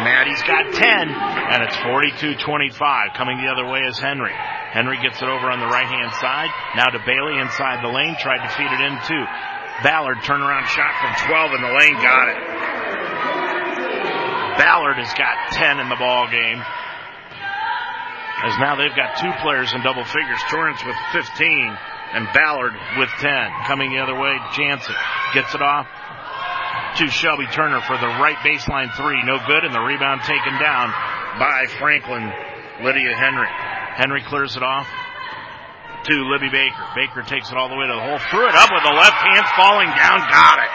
[0.07, 3.15] Maddie's got 10, and it's 42-25.
[3.15, 4.35] Coming the other way is Henry.
[4.71, 6.51] Henry gets it over on the right hand side.
[6.77, 8.15] Now to Bailey inside the lane.
[8.21, 9.25] Tried to feed it in too.
[9.83, 11.97] Ballard turnaround shot from 12 in the lane.
[12.01, 12.41] Got it.
[14.57, 16.63] Ballard has got 10 in the ball game.
[18.45, 20.41] As now they've got two players in double figures.
[20.49, 21.77] Torrance with 15
[22.13, 23.29] and Ballard with 10.
[23.67, 24.95] Coming the other way, Jansen
[25.35, 25.87] gets it off
[26.97, 29.21] to Shelby Turner for the right baseline three.
[29.25, 30.89] No good, and the rebound taken down
[31.39, 32.33] by Franklin
[32.81, 33.49] Lydia Henry.
[33.97, 34.89] Henry clears it off
[36.07, 36.87] to Libby Baker.
[36.95, 39.19] Baker takes it all the way to the hole, threw it up with the left
[39.19, 40.71] hand, falling down, got it.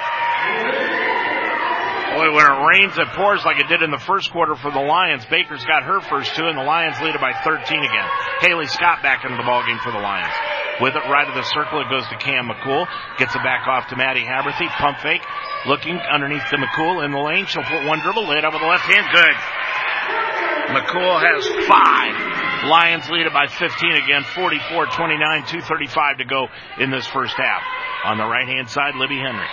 [2.11, 4.83] Boy, when it rains, it pours like it did in the first quarter for the
[4.83, 5.23] Lions.
[5.31, 8.07] Baker's got her first two, and the Lions lead it by 13 again.
[8.43, 10.35] Haley Scott back into the ballgame for the Lions.
[10.83, 12.83] With it right of the circle, it goes to Cam McCool.
[13.17, 14.67] Gets it back off to Maddie Haberthy.
[14.75, 15.23] Pump fake.
[15.65, 17.45] Looking underneath to McCool in the lane.
[17.45, 19.07] She'll put one dribble, lay it up with the left hand.
[19.13, 19.35] Good.
[20.75, 22.50] McCool has five.
[22.63, 26.47] Lions lead it by 15 again, 44-29, 235 to go
[26.79, 27.63] in this first half.
[28.05, 29.47] On the right hand side, Libby Henry.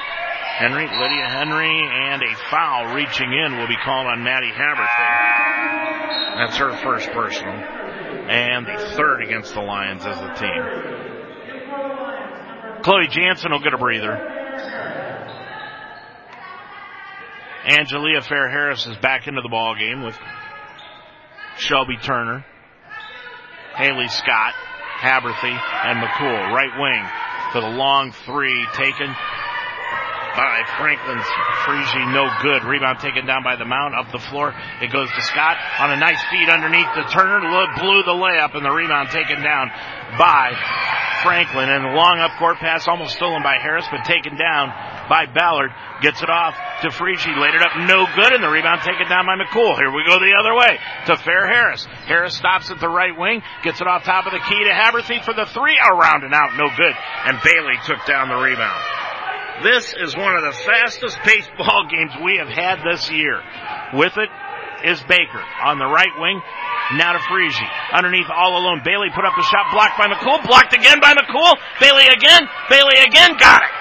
[0.58, 5.38] Henry, Lydia Henry, and a foul reaching in will be called on Maddie Haberthy.
[6.36, 7.54] That's her first personal.
[7.54, 10.98] And the third against the Lions as a team.
[12.82, 14.16] Chloe Jansen will get a breather.
[17.66, 20.18] Angelia Fair Harris is back into the ball game with
[21.58, 22.44] Shelby Turner,
[23.78, 24.54] Haley Scott,
[24.98, 26.50] Haberthy, and McCool.
[26.50, 27.02] Right wing
[27.52, 29.06] for the long three taken
[30.34, 31.18] by Franklin
[31.62, 32.14] Frigi.
[32.14, 32.66] No good.
[32.66, 33.94] Rebound taken down by the Mount.
[33.94, 34.54] Up the floor.
[34.82, 37.38] It goes to Scott on a nice feed underneath the Turner.
[37.78, 39.70] Blew the layup and the rebound taken down
[40.18, 40.54] by
[41.22, 41.70] Franklin.
[41.70, 44.70] And the long up court pass almost stolen by Harris, but taken down
[45.08, 45.70] by Ballard.
[46.00, 47.34] Gets it off to Frigi.
[47.34, 47.74] Laid it up.
[47.88, 48.32] No good.
[48.32, 49.74] And the rebound taken down by McCool.
[49.76, 51.86] Here we go the other way to Fair Harris.
[52.06, 53.42] Harris stops at the right wing.
[53.64, 55.76] Gets it off top of the key to Haberthy for the three.
[55.78, 56.56] Around and out.
[56.56, 56.94] No good.
[57.24, 58.80] And Bailey took down the rebound.
[59.62, 63.42] This is one of the fastest paced ball games we have had this year.
[63.94, 64.30] With it
[64.84, 66.40] is Baker on the right wing.
[66.94, 67.66] Now to Frigi.
[67.92, 68.80] Underneath all alone.
[68.84, 70.46] Bailey put up the shot blocked by McCool.
[70.46, 71.52] Blocked again by McCool.
[71.80, 72.48] Bailey again.
[72.70, 73.36] Bailey again.
[73.36, 73.77] Got it.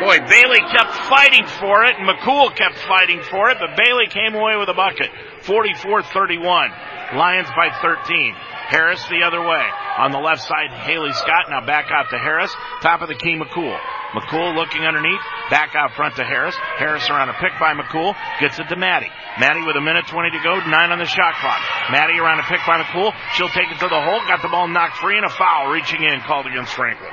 [0.00, 4.34] Boy, Bailey kept fighting for it and McCool kept fighting for it, but Bailey came
[4.34, 5.10] away with a bucket.
[5.44, 7.16] 44-31.
[7.16, 8.34] Lions by 13.
[8.70, 9.66] Harris the other way.
[9.98, 11.50] On the left side, Haley Scott.
[11.50, 12.54] Now back out to Harris.
[12.80, 13.76] Top of the key, McCool.
[14.14, 15.20] McCool looking underneath.
[15.50, 16.54] Back out front to Harris.
[16.78, 18.14] Harris around a pick by McCool.
[18.40, 19.10] Gets it to Maddie.
[19.38, 20.60] Maddie with a minute 20 to go.
[20.70, 21.60] Nine on the shot clock.
[21.90, 23.12] Maddie around a pick by McCool.
[23.34, 24.20] She'll take it to the hole.
[24.26, 27.12] Got the ball knocked free and a foul reaching in called against Franklin.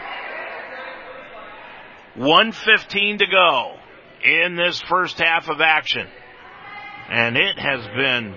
[2.17, 3.75] 115 to go
[4.23, 6.07] in this first half of action.
[7.09, 8.35] And it has been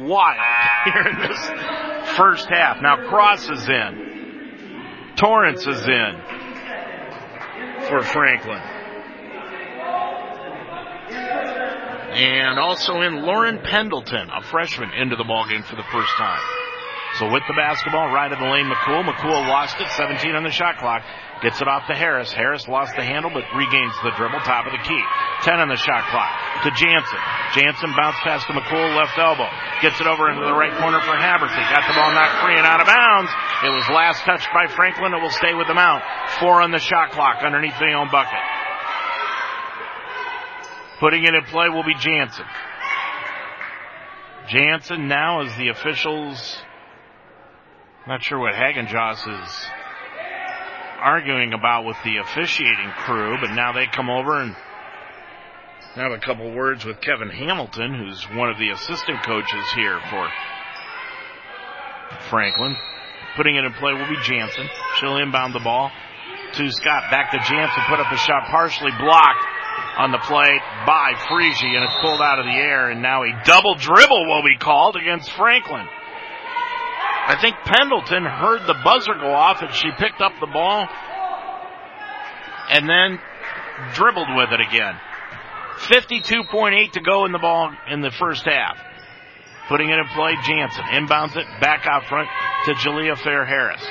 [0.00, 0.36] wild
[0.84, 2.82] here in this first half.
[2.82, 5.12] Now Cross is in.
[5.16, 6.20] Torrance is in
[7.88, 8.60] for Franklin.
[12.12, 16.40] And also in Lauren Pendleton, a freshman, into the ballgame for the first time.
[17.18, 19.04] So with the basketball, right in the lane, McCool.
[19.04, 21.02] McCool lost it, 17 on the shot clock.
[21.40, 22.32] Gets it off to Harris.
[22.32, 25.00] Harris lost the handle, but regains the dribble, top of the key.
[25.40, 26.28] 10 on the shot clock
[26.64, 27.20] to Jansen.
[27.56, 29.48] Jansen bounced past to McCool, left elbow.
[29.80, 31.64] Gets it over into the right corner for Haberthy.
[31.72, 33.32] Got the ball knocked free and out of bounds.
[33.64, 35.16] It was last touched by Franklin.
[35.16, 36.04] It will stay with them out.
[36.40, 38.44] Four on the shot clock underneath the own bucket.
[41.00, 42.44] Putting it in play will be Jansen.
[44.48, 46.36] Jansen now is the officials.
[48.06, 49.70] Not sure what Hagenjoss is
[51.00, 54.54] arguing about with the officiating crew, but now they come over and
[55.94, 60.28] have a couple words with Kevin Hamilton, who's one of the assistant coaches here for
[62.30, 62.76] Franklin.
[63.36, 64.68] Putting it in play will be Jansen.
[64.98, 65.90] She'll inbound the ball
[66.54, 67.10] to Scott.
[67.10, 67.82] Back to Jansen.
[67.88, 69.44] Put up a shot partially blocked
[69.98, 73.42] on the play by Frigi, and it's pulled out of the air, and now a
[73.44, 75.86] double dribble will be called against Franklin.
[77.26, 80.88] I think Pendleton heard the buzzer go off and she picked up the ball
[82.70, 83.18] and then
[83.94, 84.94] dribbled with it again.
[85.78, 88.78] 52.8 to go in the ball in the first half.
[89.68, 92.28] Putting it in play, Jansen inbounds it back out front
[92.66, 93.82] to Jalea Fair Harris.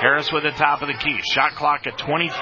[0.00, 1.20] Harris with the top of the key.
[1.32, 2.34] Shot clock at 25.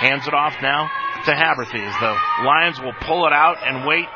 [0.00, 0.90] Hands it off now
[1.24, 4.06] to Haberthy as the Lions will pull it out and wait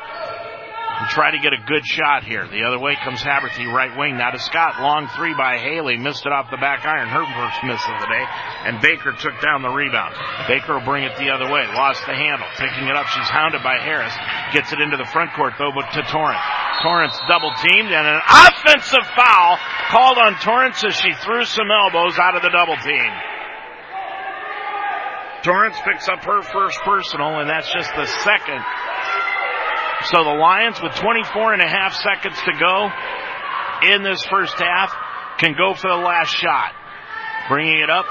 [0.99, 2.43] and try to get a good shot here.
[2.43, 4.19] The other way comes Haberthy, right wing.
[4.19, 4.83] Now to Scott.
[4.83, 5.95] Long three by Haley.
[5.95, 7.07] Missed it off the back iron.
[7.07, 8.25] Her first miss of the day.
[8.67, 10.11] And Baker took down the rebound.
[10.51, 11.63] Baker will bring it the other way.
[11.71, 12.47] Lost the handle.
[12.59, 13.07] Picking it up.
[13.07, 14.11] She's hounded by Harris.
[14.51, 16.43] Gets it into the front court though, but to Torrance.
[16.83, 19.55] Torrance double teamed and an offensive foul
[19.87, 23.11] called on Torrance as she threw some elbows out of the double team.
[25.43, 28.59] Torrance picks up her first personal, and that's just the second
[30.05, 32.89] so the Lions with 24 and a half seconds to go
[33.83, 34.95] in this first half
[35.39, 36.71] can go for the last shot.
[37.47, 38.05] Bringing it up,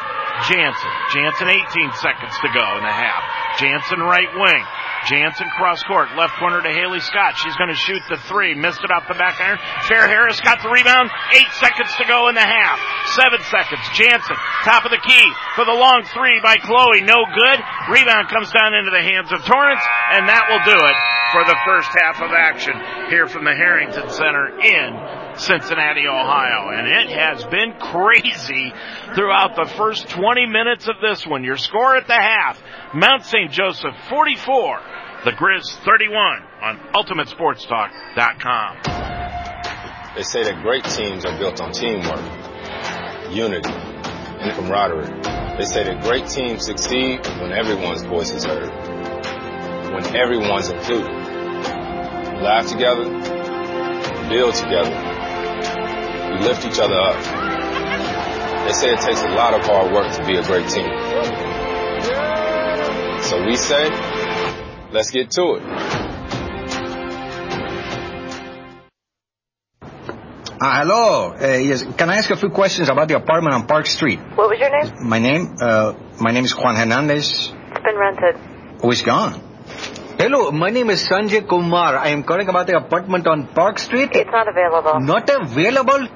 [0.49, 0.91] Jansen.
[1.13, 3.59] Jansen 18 seconds to go in the half.
[3.59, 4.65] Jansen right wing.
[5.09, 7.41] Jansen cross court, left corner to Haley Scott.
[7.41, 8.53] She's going to shoot the three.
[8.55, 9.57] Missed it off the back iron.
[9.89, 11.09] Fair Harris got the rebound.
[11.33, 12.77] Eight seconds to go in the half.
[13.17, 13.81] Seven seconds.
[13.97, 14.37] Jansen,
[14.69, 15.27] top of the key
[15.57, 17.01] for the long three by Chloe.
[17.01, 17.59] No good.
[17.89, 20.97] Rebound comes down into the hands of Torrance, and that will do it
[21.33, 22.77] for the first half of action
[23.09, 24.93] here from the Harrington Center in
[25.41, 26.71] Cincinnati, Ohio.
[26.71, 28.73] And it has been crazy
[29.15, 31.45] throughout the first 20 minutes of this one.
[31.45, 32.63] Your score at the half,
[32.95, 33.51] Mount St.
[33.51, 34.81] Joseph 44,
[35.25, 38.79] the Grizz 31 on UltimateSportsTalk.com.
[40.17, 42.21] They say that great teams are built on teamwork,
[43.31, 45.11] unity, and camaraderie.
[45.59, 48.71] They say that great teams succeed when everyone's voice is heard,
[49.93, 51.11] when everyone's included.
[52.43, 53.05] Laugh together,
[54.29, 55.18] build together,
[56.31, 57.17] we lift each other up.
[58.67, 60.89] They say it takes a lot of hard work to be a great team.
[63.23, 63.91] So we say,
[64.93, 65.63] let's get to it.
[70.61, 71.33] Uh, hello.
[71.41, 74.19] Uh, yes, can I ask a few questions about the apartment on Park Street?
[74.35, 75.09] What was your name?
[75.09, 77.53] My name, uh, my name is Juan Hernandez.
[77.53, 78.37] It's been rented.
[78.83, 79.48] Oh, it's gone?
[80.21, 81.97] Hello, my name is Sanjay Kumar.
[81.97, 84.11] I am calling about the apartment on Park Street.
[84.13, 84.99] It's not available.
[84.99, 86.09] Not available?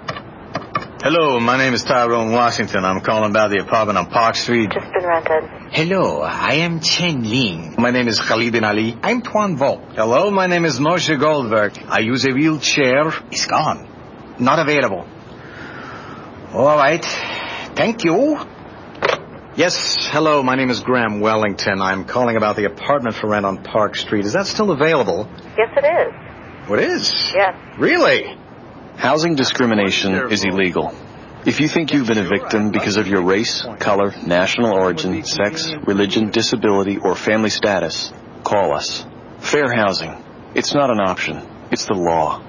[1.05, 2.85] Hello, my name is Tyrone Washington.
[2.85, 4.73] I'm calling about the apartment on Park Street.
[4.73, 5.45] Just been rented.
[5.71, 7.77] Hello, I am Chen Ling.
[7.79, 8.99] My name is Khalid bin Ali.
[9.05, 9.77] I'm Tuan Vo.
[9.95, 11.79] Hello, my name is Moshe Goldberg.
[11.87, 13.13] I use a wheelchair.
[13.31, 13.87] It's gone.
[14.41, 15.07] Not available.
[16.53, 17.05] All right.
[17.77, 18.39] Thank you.
[19.55, 21.83] Yes, hello, my name is Graham Wellington.
[21.83, 24.25] I'm calling about the apartment for rent on Park Street.
[24.25, 25.29] Is that still available?
[25.59, 26.15] Yes, it is.
[26.15, 27.33] Oh, what is?
[27.35, 27.55] Yes.
[27.79, 28.35] Really?
[28.97, 30.95] Housing discrimination is illegal.
[31.45, 35.71] If you think you've been a victim because of your race, color, national origin, sex,
[35.87, 38.11] religion, disability, or family status,
[38.45, 39.05] call us.
[39.41, 40.17] Fair housing.
[40.55, 41.47] It's not an option.
[41.71, 42.43] It's the law.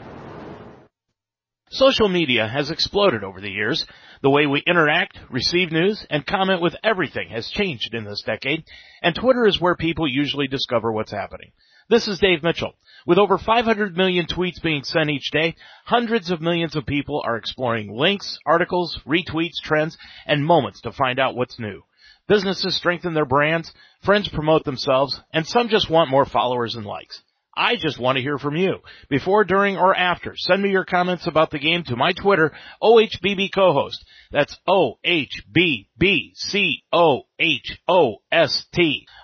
[1.69, 3.87] Social media has exploded over the years.
[4.23, 8.63] The way we interact, receive news, and comment with everything has changed in this decade,
[9.01, 11.51] and Twitter is where people usually discover what's happening.
[11.89, 12.73] This is Dave Mitchell.
[13.05, 17.35] With over 500 million tweets being sent each day, hundreds of millions of people are
[17.35, 21.83] exploring links, articles, retweets, trends, and moments to find out what's new.
[22.25, 23.73] Businesses strengthen their brands,
[24.05, 27.21] friends promote themselves, and some just want more followers and likes.
[27.55, 28.77] I just want to hear from you.
[29.09, 32.51] Before, during, or after, send me your comments about the game to my Twitter,
[32.81, 34.03] OHBB co-host.
[34.31, 35.07] That's O-H-B-B-C-O-H-O-S-T.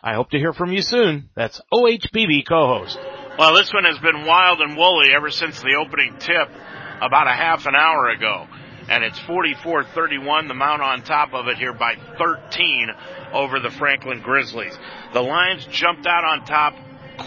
[0.04, 1.30] I hope to hear from you soon.
[1.36, 3.00] That's OHBB co-host.
[3.40, 6.50] Well, this one has been wild and woolly ever since the opening tip
[7.02, 8.48] about a half an hour ago.
[8.90, 12.90] And it's 44-31, the Mount on top of it here by 13
[13.34, 14.78] over the Franklin Grizzlies.
[15.14, 16.74] The Lions jumped out on top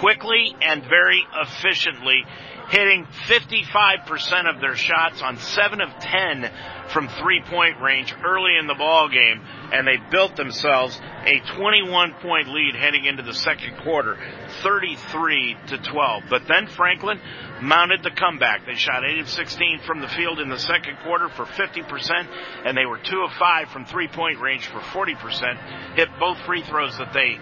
[0.01, 2.25] quickly and very efficiently,
[2.73, 6.51] hitting 55% of their shots on 7 of 10
[6.89, 9.43] from three-point range early in the ball game,
[9.73, 14.17] and they built themselves a 21-point lead heading into the second quarter,
[14.63, 16.23] 33 to 12.
[16.31, 17.21] But then Franklin
[17.61, 18.65] mounted the comeback.
[18.67, 22.27] They shot 8 of 16 from the field in the second quarter for 50%,
[22.65, 25.95] and they were 2 of 5 from three-point range for 40%.
[25.97, 27.39] Hit both free throws that they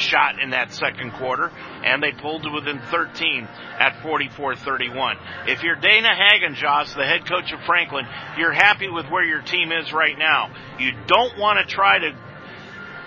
[0.00, 1.50] shot in that second quarter,
[1.84, 3.48] and they pulled to within 13
[3.78, 5.16] at 44-31.
[5.46, 8.06] If you're Dana Hagenjoss, the head coach of Franklin,
[8.38, 10.50] you're happy with where your team is right now.
[10.78, 12.16] You don't want to try to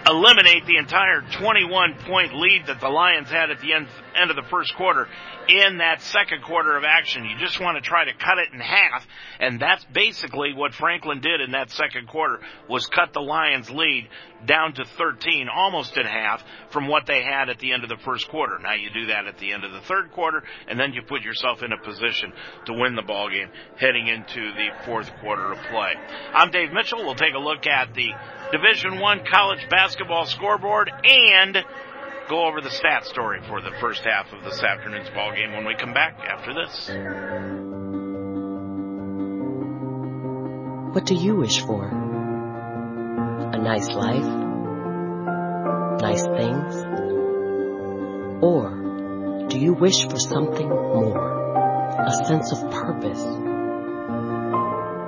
[0.06, 4.36] eliminate the entire 21 point lead that the Lions had at the end, end of
[4.36, 5.08] the first quarter
[5.48, 7.26] in that second quarter of action.
[7.26, 9.06] You just want to try to cut it in half,
[9.40, 12.40] and that's basically what Franklin did in that second quarter
[12.70, 14.08] was cut the Lions lead
[14.46, 17.98] down to 13, almost in half from what they had at the end of the
[18.04, 18.60] first quarter.
[18.60, 21.22] Now you do that at the end of the third quarter, and then you put
[21.22, 22.34] yourself in a position
[22.66, 25.94] to win the ball game heading into the fourth quarter of play.
[26.34, 27.04] I'm Dave Mitchell.
[27.04, 28.12] We'll take a look at the
[28.52, 31.58] Division One college basketball scoreboard and
[32.30, 35.66] go over the stat story for the first half of this afternoon's ball game when
[35.66, 36.90] we come back after this.
[40.94, 41.88] What do you wish for?
[41.88, 44.26] A nice life?
[46.02, 46.76] Nice things?
[48.44, 52.06] Or do you wish for something more?
[52.06, 53.24] A sense of purpose?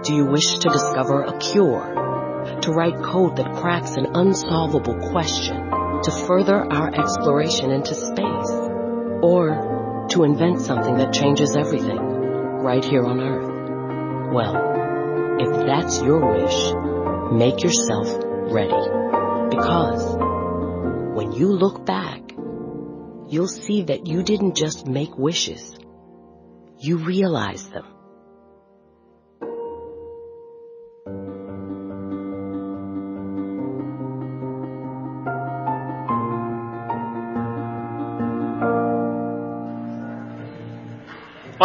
[0.07, 2.59] Do you wish to discover a cure?
[2.61, 5.84] To write code that cracks an unsolvable question?
[6.05, 8.51] To further our exploration into space,
[9.21, 14.33] or to invent something that changes everything right here on Earth.
[14.33, 14.75] Well,
[15.39, 16.73] if that's your wish,
[17.33, 18.07] make yourself
[18.51, 18.89] ready.
[19.49, 20.15] Because
[21.15, 22.21] when you look back,
[23.27, 25.75] you'll see that you didn't just make wishes,
[26.79, 27.94] you realized them.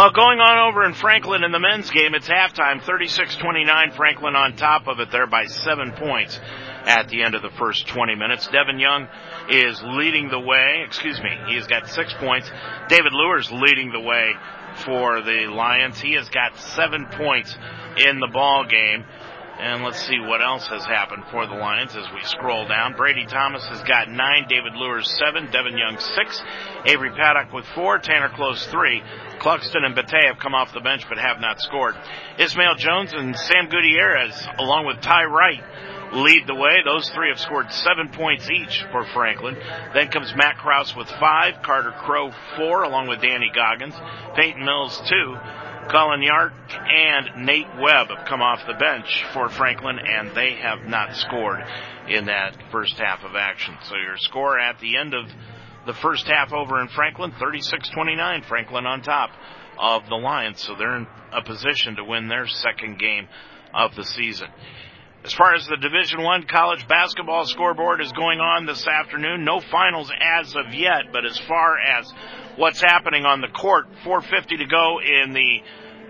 [0.01, 4.55] Well, going on over in Franklin in the men's game, it's halftime, 36-29, Franklin on
[4.55, 6.39] top of it there by seven points
[6.85, 8.47] at the end of the first 20 minutes.
[8.47, 9.07] Devin Young
[9.51, 12.49] is leading the way, excuse me, he has got six points.
[12.89, 14.33] David Luers leading the way
[14.77, 15.99] for the Lions.
[15.99, 17.55] He has got seven points
[17.97, 19.05] in the ball game.
[19.61, 22.95] And let's see what else has happened for the Lions as we scroll down.
[22.97, 26.41] Brady Thomas has got nine, David Luers seven, Devin Young six,
[26.85, 29.03] Avery Paddock with four, Tanner Close three.
[29.37, 31.95] Cluxton and Bate have come off the bench but have not scored.
[32.39, 35.63] Ismail Jones and Sam Gutierrez, along with Ty Wright,
[36.13, 36.77] lead the way.
[36.83, 39.57] Those three have scored seven points each for Franklin.
[39.93, 43.93] Then comes Matt Kraus with five, Carter Crow four, along with Danny Goggins,
[44.35, 45.37] Peyton Mills two,
[45.91, 50.87] Colin Yark and Nate Webb have come off the bench for Franklin, and they have
[50.87, 51.59] not scored
[52.07, 53.75] in that first half of action.
[53.83, 55.25] So your score at the end of
[55.85, 59.31] the first half over in Franklin, 36-29, Franklin on top
[59.77, 60.61] of the Lions.
[60.61, 63.27] So they're in a position to win their second game
[63.73, 64.47] of the season.
[65.25, 69.59] As far as the Division One college basketball scoreboard is going on this afternoon, no
[69.59, 72.11] finals as of yet, but as far as
[72.55, 75.61] what's happening on the court, 450 to go in the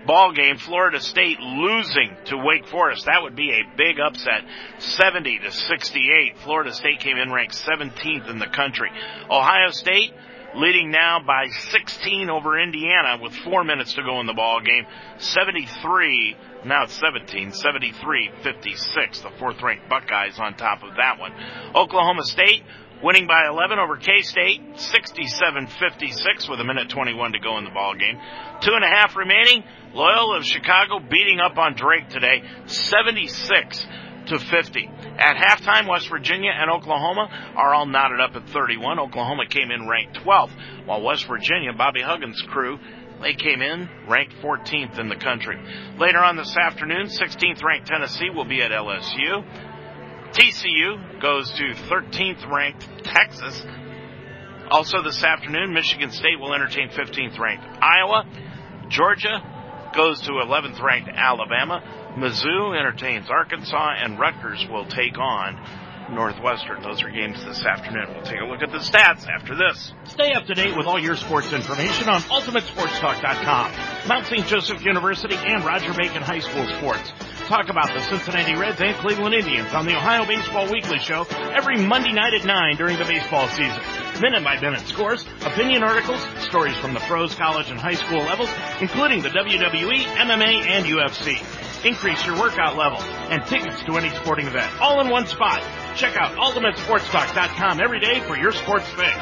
[0.06, 0.58] ball game.
[0.58, 3.06] Florida State losing to Wake Forest.
[3.06, 4.44] That would be a big upset.
[4.78, 6.38] 70 to 68.
[6.38, 8.90] Florida State came in ranked 17th in the country.
[9.30, 10.12] Ohio State
[10.54, 14.84] leading now by 16 over Indiana with four minutes to go in the ball game.
[15.18, 19.20] 73, now it's 17, 73, 56.
[19.20, 21.32] The fourth ranked Buckeyes on top of that one.
[21.74, 22.62] Oklahoma State
[23.02, 27.94] winning by 11 over K-State, 67-56 with a minute 21 to go in the ball
[27.94, 28.18] game.
[28.60, 29.64] Two and a half remaining.
[29.92, 33.86] Loyola of Chicago beating up on Drake today, 76
[34.26, 34.90] to 50.
[35.18, 38.98] At halftime, West Virginia and Oklahoma are all knotted up at 31.
[38.98, 42.78] Oklahoma came in ranked 12th, while West Virginia, Bobby Huggins' crew,
[43.20, 45.56] they came in ranked 14th in the country.
[45.98, 49.44] Later on this afternoon, 16th ranked Tennessee will be at LSU.
[50.32, 53.62] TCU goes to 13th ranked Texas.
[54.70, 58.24] Also this afternoon, Michigan State will entertain 15th ranked Iowa.
[58.88, 61.82] Georgia goes to 11th ranked Alabama.
[62.16, 65.60] Mizzou entertains Arkansas, and Rutgers will take on
[66.14, 66.82] Northwestern.
[66.82, 68.06] Those are games this afternoon.
[68.14, 69.92] We'll take a look at the stats after this.
[70.04, 74.08] Stay up to date with all your sports information on UltimateSportsTalk.com.
[74.08, 74.46] Mount St.
[74.46, 77.12] Joseph University and Roger Bacon High School sports.
[77.46, 81.76] Talk about the Cincinnati Reds and Cleveland Indians on the Ohio Baseball Weekly Show every
[81.76, 83.80] Monday night at 9 during the baseball season.
[84.20, 88.48] Minute by minute scores, opinion articles, stories from the pros, college, and high school levels,
[88.80, 91.84] including the WWE, MMA, and UFC.
[91.84, 95.60] Increase your workout level and tickets to any sporting event all in one spot.
[95.96, 99.16] Check out UltimateSportsTalk.com every day for your sports fix.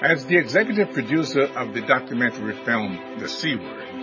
[0.00, 3.97] As the executive producer of the documentary film The C Word,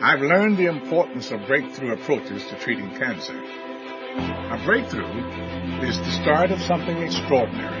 [0.00, 3.34] I've learned the importance of breakthrough approaches to treating cancer.
[3.34, 7.80] A breakthrough is the start of something extraordinary.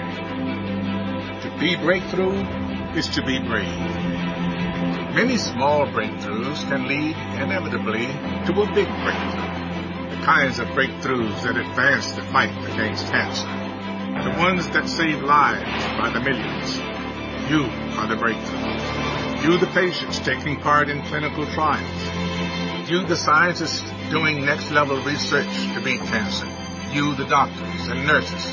[1.42, 2.42] To be breakthrough
[2.96, 3.68] is to be brave.
[5.14, 10.10] Many small breakthroughs can lead inevitably to a big breakthrough.
[10.10, 13.46] The kinds of breakthroughs that advance the fight against cancer.
[14.28, 16.78] The ones that save lives by the millions.
[17.48, 17.62] You
[17.96, 18.97] are the breakthrough.
[19.42, 22.90] You the patients taking part in clinical trials.
[22.90, 26.46] You the scientists doing next level research to beat cancer.
[26.92, 28.44] You the doctors and nurses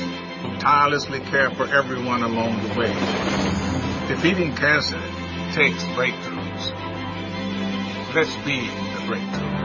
[0.42, 2.94] who tirelessly care for everyone along the way.
[4.08, 5.00] Defeating cancer
[5.52, 6.72] takes breakthroughs.
[8.14, 9.56] Let's be the breakthrough.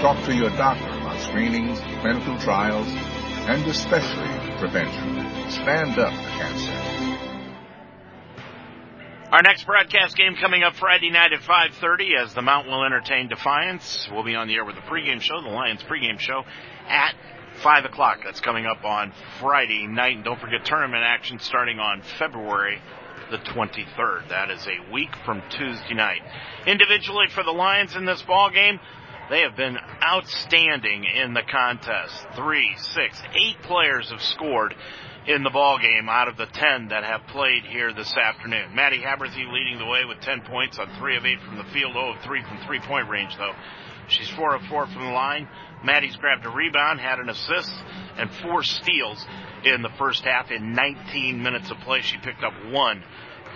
[0.00, 5.20] Talk to your doctor about screenings, clinical trials, and especially prevention.
[5.50, 6.81] Stand up to cancer.
[9.32, 13.28] Our next broadcast game coming up Friday night at 5:30 as the Mount will entertain
[13.28, 14.06] Defiance.
[14.12, 16.44] We'll be on the air with the pregame show, the Lions pregame show,
[16.86, 17.14] at
[17.62, 18.18] 5 o'clock.
[18.22, 20.16] That's coming up on Friday night.
[20.16, 22.78] And don't forget tournament action starting on February
[23.30, 24.28] the 23rd.
[24.28, 26.20] That is a week from Tuesday night.
[26.66, 28.78] Individually for the Lions in this ball game,
[29.30, 32.26] they have been outstanding in the contest.
[32.36, 34.74] Three, six, eight players have scored
[35.26, 38.74] in the ball game out of the 10 that have played here this afternoon.
[38.74, 41.92] Maddie Haberthy leading the way with 10 points on 3 of 8 from the field,
[41.92, 43.54] 0 of 3 from three point range though.
[44.08, 45.48] She's 4 of 4 from the line.
[45.84, 47.72] Maddie's grabbed a rebound, had an assist,
[48.16, 49.24] and four steals
[49.64, 52.02] in the first half in 19 minutes of play.
[52.02, 53.02] She picked up one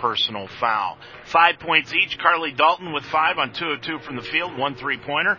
[0.01, 0.97] personal foul.
[1.31, 2.17] Five points each.
[2.19, 5.37] Carly Dalton with five on two of two from the field, one three pointer.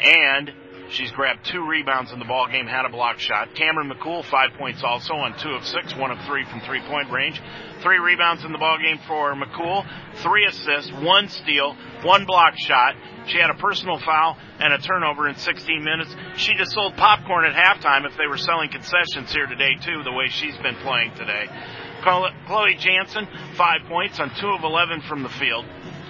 [0.00, 0.52] And
[0.94, 3.54] she's grabbed two rebounds in the ball game, had a block shot.
[3.54, 7.10] Cameron McCool, five points also on two of six, one of three from three point
[7.10, 7.40] range.
[7.82, 9.86] Three rebounds in the ball game for McCool,
[10.22, 12.94] three assists, one steal, one block shot.
[13.26, 16.14] She had a personal foul and a turnover in 16 minutes.
[16.36, 20.12] She just sold popcorn at halftime if they were selling concessions here today too, the
[20.12, 21.46] way she's been playing today.
[22.02, 23.26] Chloe Jansen,
[23.56, 25.64] five points on two of 11 from the field,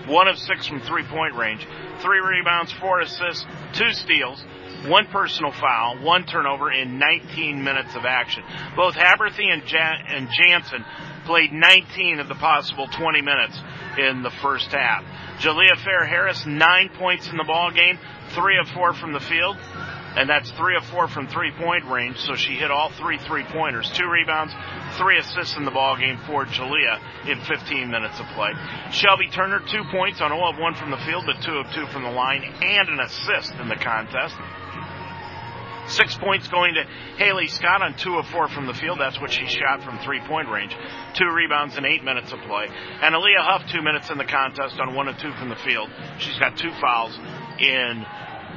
[0.06, 1.66] one of six from three point range,
[2.01, 4.44] three rebounds, four assists, two steals,
[4.89, 8.43] one personal foul, one turnover in 19 minutes of action.
[8.77, 10.85] Both Haberthy and, ja- and Jansen
[11.24, 13.59] played 19 of the possible 20 minutes
[13.98, 15.02] in the first half.
[15.40, 17.98] Jalea Fair Harris, nine points in the ball game,
[18.35, 19.56] three of four from the field,
[20.16, 22.19] and that's three of four from three point range.
[22.19, 24.55] So she hit all three three pointers, two rebounds,
[24.97, 28.52] three assists in the ball game for Jalea in 15 minutes of play.
[28.93, 31.86] Shelby Turner, two points on 0 of 1 from the field, but 2 of 2
[31.86, 34.35] from the line, and an assist in the contest.
[35.86, 36.85] Six points going to
[37.16, 38.98] Haley Scott on two of four from the field.
[38.98, 40.74] That's what she shot from three point range.
[41.15, 42.69] Two rebounds in eight minutes of play.
[43.02, 45.90] And Aaliyah Huff, two minutes in the contest on one of two from the field.
[46.19, 47.19] She's got two fouls
[47.59, 48.05] in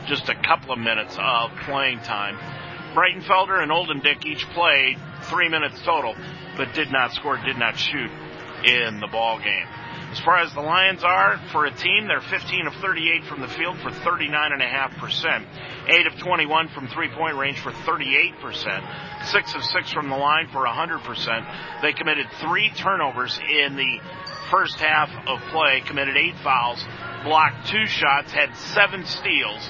[0.07, 2.37] just a couple of minutes of playing time.
[2.95, 6.15] Breitenfelder and Oldendick each played three minutes total,
[6.55, 8.09] but did not score, did not shoot
[8.65, 9.67] in the ball game.
[10.17, 13.47] As far as the Lions are, for a team, they're 15 of 38 from the
[13.47, 15.45] field for 39.5%.
[15.87, 19.25] 8 of 21 from three point range for 38%.
[19.25, 21.81] 6 of 6 from the line for 100%.
[21.83, 23.99] They committed three turnovers in the
[24.49, 26.83] first half of play, committed eight fouls,
[27.23, 29.69] blocked two shots, had seven steals,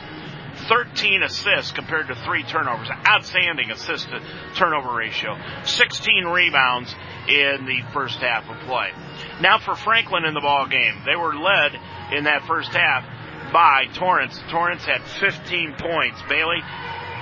[0.67, 2.89] 13 assists compared to three turnovers.
[3.07, 4.21] Outstanding assist to
[4.55, 5.37] turnover ratio.
[5.63, 6.93] 16 rebounds
[7.27, 8.91] in the first half of play.
[9.41, 11.03] Now for Franklin in the ball game.
[11.05, 11.79] They were led
[12.11, 13.05] in that first half
[13.51, 14.39] by Torrance.
[14.49, 16.21] Torrance had 15 points.
[16.29, 16.61] Bailey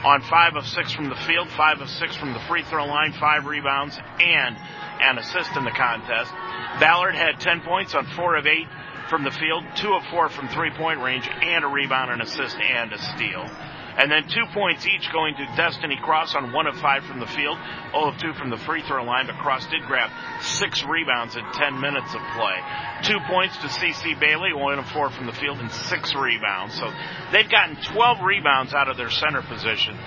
[0.04, 3.12] on 5 of 6 from the field, 5 of 6 from the free throw line,
[3.14, 4.56] 5 rebounds, and
[5.02, 6.32] an assist in the contest.
[6.80, 8.68] Ballard had 10 points on 4 of 8
[9.10, 12.58] from the field, 2 of 4 from three point range, and a rebound, an assist,
[12.58, 13.50] and a steal.
[13.98, 17.28] And then two points each going to Destiny Cross on one of five from the
[17.28, 17.58] field,
[17.92, 20.12] 0 of two from the free throw line, but Cross did grab
[20.42, 22.60] six rebounds in 10 minutes of play.
[23.04, 26.76] Two points to CC Bailey, one of four from the field, and six rebounds.
[26.76, 26.92] So
[27.32, 29.98] they've gotten 12 rebounds out of their center position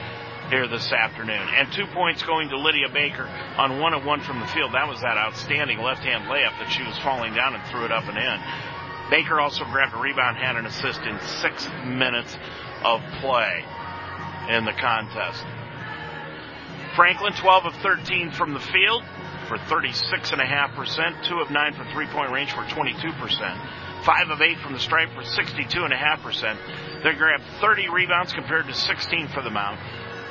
[0.51, 1.49] here this afternoon.
[1.57, 3.25] And two points going to Lydia Baker
[3.57, 4.73] on one of one from the field.
[4.75, 7.93] That was that outstanding left hand layup that she was falling down and threw it
[7.93, 8.39] up and in.
[9.11, 12.37] Baker also grabbed a rebound, had an assist in six minutes
[12.85, 13.65] of play
[14.51, 15.45] in the contest.
[16.97, 19.05] Franklin, 12 of 13 from the field
[19.47, 24.73] for 36.5%, 2 of 9 from three point range for 22%, 5 of 8 from
[24.73, 27.03] the stripe for 62.5%.
[27.03, 29.79] They grabbed 30 rebounds compared to 16 for the Mount.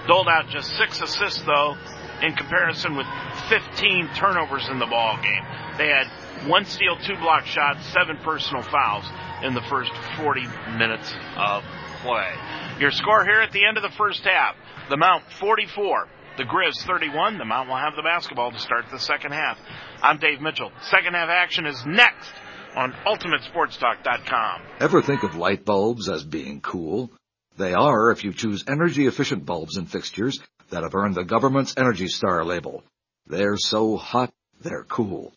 [0.07, 1.75] Doled out just 6 assists, though,
[2.21, 3.07] in comparison with
[3.49, 5.43] 15 turnovers in the ball game.
[5.77, 6.07] They had
[6.45, 9.05] one steal, two block shots, seven personal fouls
[9.43, 10.41] in the first 40
[10.77, 11.64] minutes of
[12.01, 12.31] play.
[12.80, 14.55] Your score here at the end of the first half.
[14.89, 16.07] The Mount 44.
[16.38, 17.38] The Grizz 31.
[17.38, 19.57] The Mount will have the basketball to start the second half.
[20.03, 20.72] I'm Dave Mitchell.
[20.84, 22.31] Second half action is next
[22.76, 24.61] on UltimateSportsTalk.com.
[24.80, 27.11] Ever think of light bulbs as being cool?
[27.57, 30.39] They are if you choose energy efficient bulbs and fixtures
[30.69, 32.84] that have earned the government's Energy Star label.
[33.26, 34.31] They're so hot,
[34.61, 35.34] they're cool.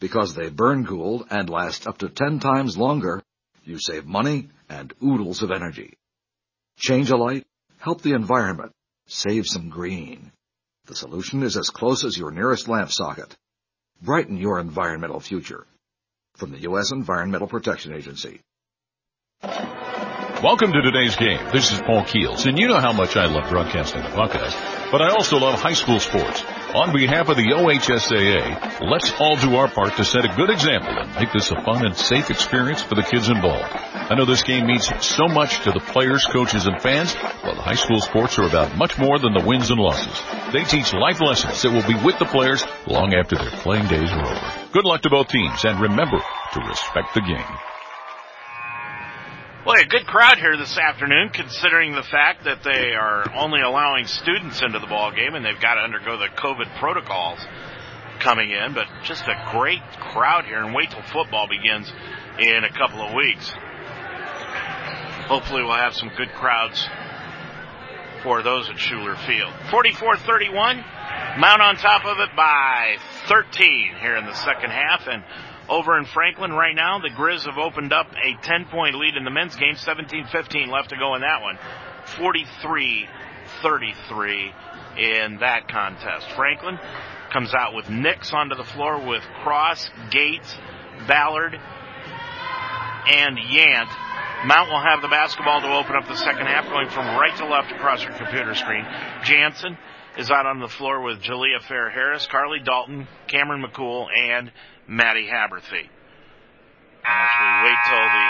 [0.00, 3.22] Because they burn cool and last up to 10 times longer,
[3.64, 5.94] you save money and oodles of energy.
[6.76, 7.44] Change a light,
[7.78, 8.72] help the environment,
[9.06, 10.30] save some green.
[10.86, 13.36] The solution is as close as your nearest lamp socket.
[14.00, 15.66] Brighten your environmental future.
[16.36, 16.92] From the U.S.
[16.92, 18.40] Environmental Protection Agency.
[19.42, 21.40] Welcome to today's game.
[21.52, 24.54] This is Paul Keels, and you know how much I love broadcasting the Buckeyes,
[24.92, 26.44] but I also love high school sports.
[26.78, 30.96] On behalf of the OHSAA, let's all do our part to set a good example
[30.96, 33.66] and make this a fun and safe experience for the kids involved.
[33.74, 37.74] I know this game means so much to the players, coaches, and fans, but high
[37.74, 40.22] school sports are about much more than the wins and losses.
[40.52, 44.12] They teach life lessons that will be with the players long after their playing days
[44.12, 44.70] are over.
[44.70, 46.18] Good luck to both teams, and remember
[46.52, 47.77] to respect the game.
[49.68, 54.06] Boy, a good crowd here this afternoon, considering the fact that they are only allowing
[54.06, 57.38] students into the ball game and they've got to undergo the COVID protocols
[58.18, 58.72] coming in.
[58.72, 61.92] But just a great crowd here, and wait till football begins
[62.38, 63.52] in a couple of weeks.
[65.28, 66.88] Hopefully, we'll have some good crowds
[68.22, 69.52] for those at Schuler Field.
[69.68, 70.82] 44-31,
[71.38, 72.96] Mount on top of it by
[73.26, 75.22] 13 here in the second half, and
[75.68, 79.24] over in Franklin right now, the Grizz have opened up a 10 point lead in
[79.24, 81.58] the men's game, 17-15 left to go in that one.
[82.16, 84.52] 43-33
[84.98, 86.30] in that contest.
[86.32, 86.78] Franklin
[87.32, 90.56] comes out with Nix onto the floor with Cross, Gates,
[91.06, 91.54] Ballard,
[93.06, 93.88] and Yant.
[94.46, 97.46] Mount will have the basketball to open up the second half, going from right to
[97.46, 98.86] left across your computer screen.
[99.24, 99.76] Jansen
[100.18, 104.50] is out on the floor with Jalea Fair Harris, Carly Dalton, Cameron McCool, and
[104.88, 105.86] Maddie Haberthy.
[107.06, 108.28] As we wait till the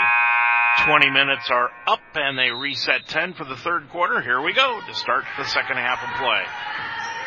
[0.85, 4.79] 20 minutes are up and they reset 10 for the third quarter, here we go
[4.85, 6.45] to start the second half of play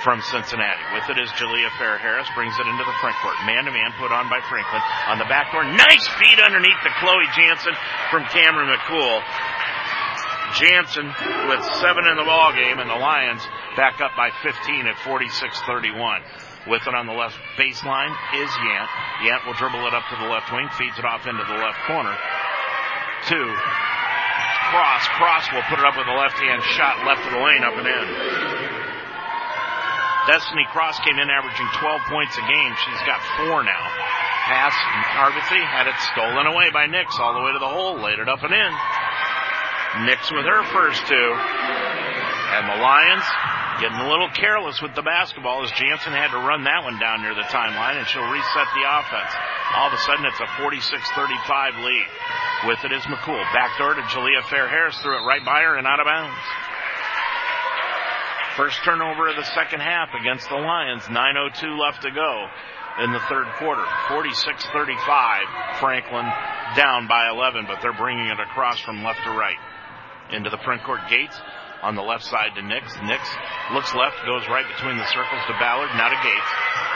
[0.06, 0.82] from Cincinnati.
[0.94, 3.34] With it is Jalea Fair Harris, brings it into the front court.
[3.46, 5.66] Man to man put on by Franklin on the back door.
[5.66, 7.74] Nice feed underneath the Chloe Jansen
[8.10, 9.22] from Cameron McCool.
[10.58, 11.08] Jansen
[11.48, 13.42] with seven in the ball game, and the Lions
[13.76, 16.22] back up by 15 at 46-31.
[16.68, 18.90] With it on the left baseline is Yant.
[19.26, 21.78] Yant will dribble it up to the left wing, feeds it off into the left
[21.90, 22.14] corner.
[23.26, 23.50] Two.
[24.70, 25.04] Cross.
[25.18, 27.74] Cross will put it up with a left hand shot left of the lane up
[27.74, 28.06] and in.
[30.30, 32.72] Destiny Cross came in averaging 12 points a game.
[32.86, 33.84] She's got four now.
[34.46, 34.74] Pass,
[35.18, 38.28] Haberthy had it stolen away by Nix all the way to the hole, laid it
[38.28, 38.72] up and in.
[40.00, 41.30] Nix with her first two.
[42.56, 43.24] And the Lions
[43.80, 47.20] getting a little careless with the basketball as Jansen had to run that one down
[47.20, 49.32] near the timeline and she'll reset the offense.
[49.76, 52.08] All of a sudden it's a 46-35 lead.
[52.64, 53.42] With it is McCool.
[53.52, 56.40] Backdoor to Jalea Fair Harris threw it right by her and out of bounds.
[58.56, 61.02] First turnover of the second half against the Lions.
[61.04, 62.46] 9.02 left to go
[63.02, 63.84] in the third quarter.
[64.08, 65.80] 46-35.
[65.80, 66.28] Franklin
[66.76, 69.56] down by 11, but they're bringing it across from left to right.
[70.32, 71.36] Into the front court gates
[71.82, 72.94] on the left side to Nix.
[73.04, 73.20] Nix
[73.74, 76.50] looks left, goes right between the circles to Ballard, now to Gates.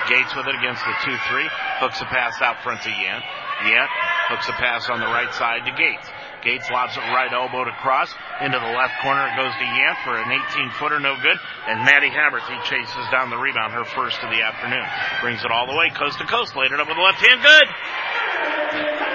[0.09, 1.45] Gates with it against the 2-3.
[1.83, 3.21] Hooks a pass out front to Yant.
[3.67, 3.91] Yant
[4.31, 6.07] hooks a pass on the right side to Gates.
[6.41, 8.15] Gates lobs it right elbow to cross.
[8.41, 11.37] Into the left corner it goes to Yant for an 18 footer, no good.
[11.67, 14.87] And Maddie Haberthy chases down the rebound, her first of the afternoon.
[15.21, 17.43] Brings it all the way coast to coast, laid it up with the left hand,
[17.43, 19.06] good!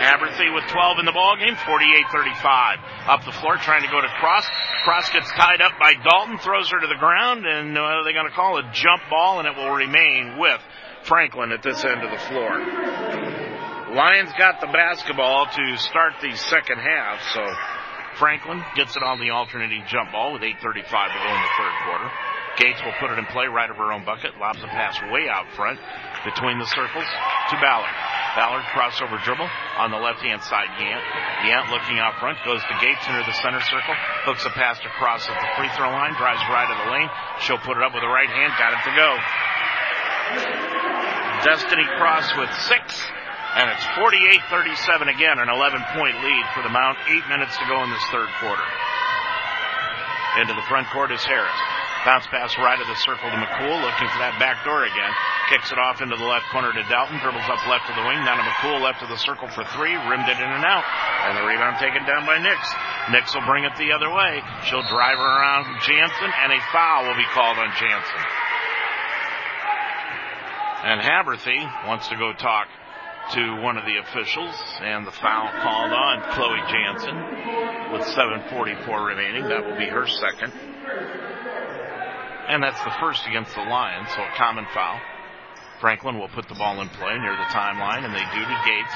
[0.00, 3.08] Haberthy with 12 in the ball game, 48-35.
[3.08, 4.46] Up the floor, trying to go to Cross.
[4.84, 8.28] Cross gets tied up by Dalton, throws her to the ground, and uh, they're going
[8.28, 10.60] to call a jump ball, and it will remain with
[11.04, 12.58] Franklin at this end of the floor.
[13.94, 17.46] Lions got the basketball to start the second half, so
[18.18, 21.74] Franklin gets it on the alternating jump ball with 8.35 to go in the third
[21.86, 22.10] quarter.
[22.56, 25.28] Gates will put it in play right of her own bucket, lobs a pass way
[25.28, 25.78] out front
[26.24, 27.06] between the circles
[27.50, 27.94] to Ballard.
[28.34, 29.46] Ballard crossover dribble
[29.78, 30.66] on the left hand side.
[30.80, 31.04] Yant.
[31.46, 33.94] Yant looking out front, goes to Gates into the center circle,
[34.26, 37.10] hooks a pass across at the free throw line, drives right of the lane.
[37.46, 39.10] She'll put it up with the right hand, got it to go.
[41.46, 42.98] Destiny Cross with six.
[43.54, 46.98] And it's 48-37 again, an 11 point lead for the Mount.
[47.06, 48.66] Eight minutes to go in this third quarter.
[50.42, 51.54] Into the front court is Harris.
[52.04, 55.12] Bounce pass right of the circle to McCool, looking for that back door again.
[55.48, 58.20] Kicks it off into the left corner to Dalton, dribbles up left of the wing,
[58.28, 60.84] down to McCool, left of the circle for three, rimmed it in and out.
[61.24, 62.60] And the rebound taken down by Nix.
[63.08, 64.44] Nix will bring it the other way.
[64.68, 68.22] She'll drive her around Jansen, and a foul will be called on Jansen.
[70.84, 72.68] And Haberthy wants to go talk
[73.32, 74.52] to one of the officials,
[74.84, 77.16] and the foul called on Chloe Jansen
[77.96, 79.48] with 7.44 remaining.
[79.48, 80.52] That will be her second.
[82.48, 85.00] And that's the first against the Lions, so a common foul.
[85.80, 88.94] Franklin will put the ball in play near the timeline, and they do to Gates.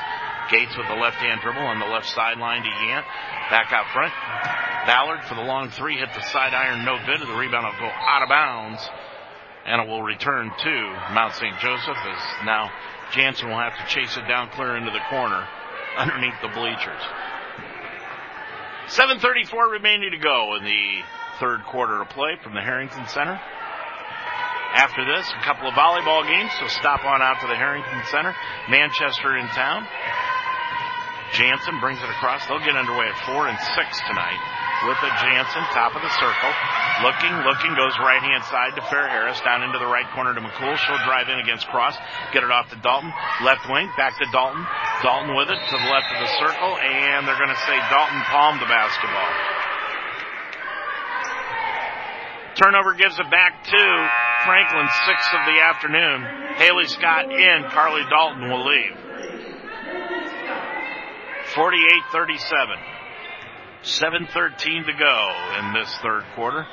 [0.50, 3.04] Gates with the left hand dribble on the left sideline to Yant.
[3.50, 4.12] Back out front.
[4.86, 7.20] Ballard for the long three hit the side iron, no good.
[7.20, 8.80] The rebound will go out of bounds,
[9.66, 10.74] and it will return to
[11.12, 11.58] Mount St.
[11.58, 12.70] Joseph as now
[13.12, 15.46] Jansen will have to chase it down clear into the corner
[15.96, 17.02] underneath the bleachers.
[18.88, 21.00] 7.34 remaining to go in the
[21.40, 23.40] third quarter of play from the Harrington Center.
[24.74, 28.34] After this, a couple of volleyball games, so stop on out to the Harrington Center.
[28.68, 29.86] Manchester in town.
[31.32, 32.46] Jansen brings it across.
[32.46, 34.40] They'll get underway at four and six tonight
[34.86, 36.52] with a Jansen, top of the circle.
[37.02, 40.40] Looking, looking, goes right hand side to Fair Harris, down into the right corner to
[40.40, 40.76] McCool.
[40.78, 41.98] She'll drive in against Cross,
[42.32, 43.10] get it off to Dalton.
[43.42, 44.62] Left wing, back to Dalton.
[45.02, 48.22] Dalton with it to the left of the circle, and they're going to say Dalton
[48.30, 49.57] palmed the basketball.
[52.58, 54.10] Turnover gives it back to
[54.44, 56.26] Franklin, sixth of the afternoon.
[56.56, 58.98] Haley Scott in, Carly Dalton will leave.
[61.54, 62.74] 48-37.
[63.84, 65.16] 7.13 to go
[65.60, 66.66] in this third quarter.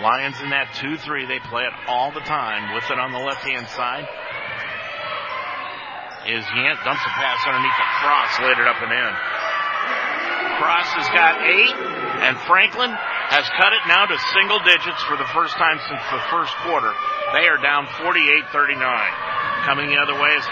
[0.00, 1.26] Lions in that 2-3.
[1.26, 4.06] They play it all the time with it on the left-hand side.
[6.30, 9.12] Is Yant dumps a pass underneath the cross, laid it up and in.
[10.62, 11.74] Cross has got eight,
[12.22, 12.94] and Franklin
[13.32, 16.92] has cut it now to single digits for the first time since the first quarter.
[17.32, 18.76] They are down 48-39.
[19.64, 20.44] Coming the other way is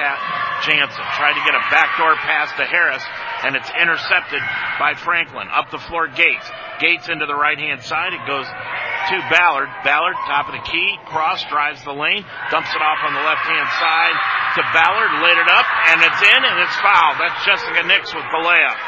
[0.65, 1.05] Jansen.
[1.21, 3.05] Tried to get a backdoor pass to Harris,
[3.45, 4.41] and it's intercepted
[4.81, 5.53] by Franklin.
[5.53, 6.49] Up the floor, Gates.
[6.81, 8.17] Gates into the right hand side.
[8.17, 9.69] It goes to Ballard.
[9.85, 13.45] Ballard, top of the key, cross, drives the lane, dumps it off on the left
[13.45, 14.17] hand side
[14.57, 17.21] to Ballard, laid it up, and it's in, and it's fouled.
[17.21, 18.79] That's Jessica Nix with the layup.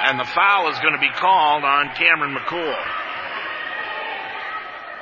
[0.00, 2.76] And the foul is going to be called on Cameron McCool.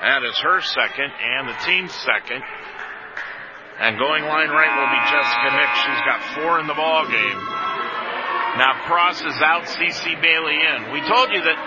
[0.03, 2.43] That is her second and the team's second.
[3.79, 5.71] And going line right will be Jessica Nix.
[5.87, 7.41] She's got four in the ball game.
[8.59, 10.93] Now Cross is out, CC Bailey in.
[10.93, 11.59] We told you that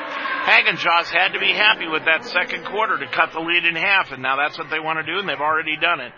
[0.43, 4.11] Hagenjoss had to be happy with that second quarter to cut the lead in half,
[4.11, 6.11] and now that's what they want to do, and they've already done it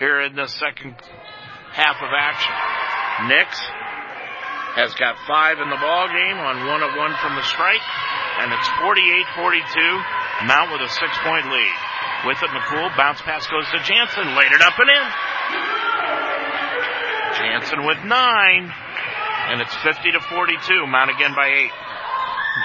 [0.00, 0.96] here in the second
[1.70, 3.28] half of action.
[3.28, 3.54] Nix
[4.76, 7.80] has got five in the ball game on one of one from the strike,
[8.44, 9.64] and it's 48-42.
[10.44, 11.76] Mount with a six-point lead.
[12.28, 15.06] With it, McCool bounce pass goes to Jansen, laid it up and in.
[17.40, 18.68] Jansen with nine.
[19.48, 20.86] And it's 50 to 42.
[20.86, 21.72] Mount again by eight.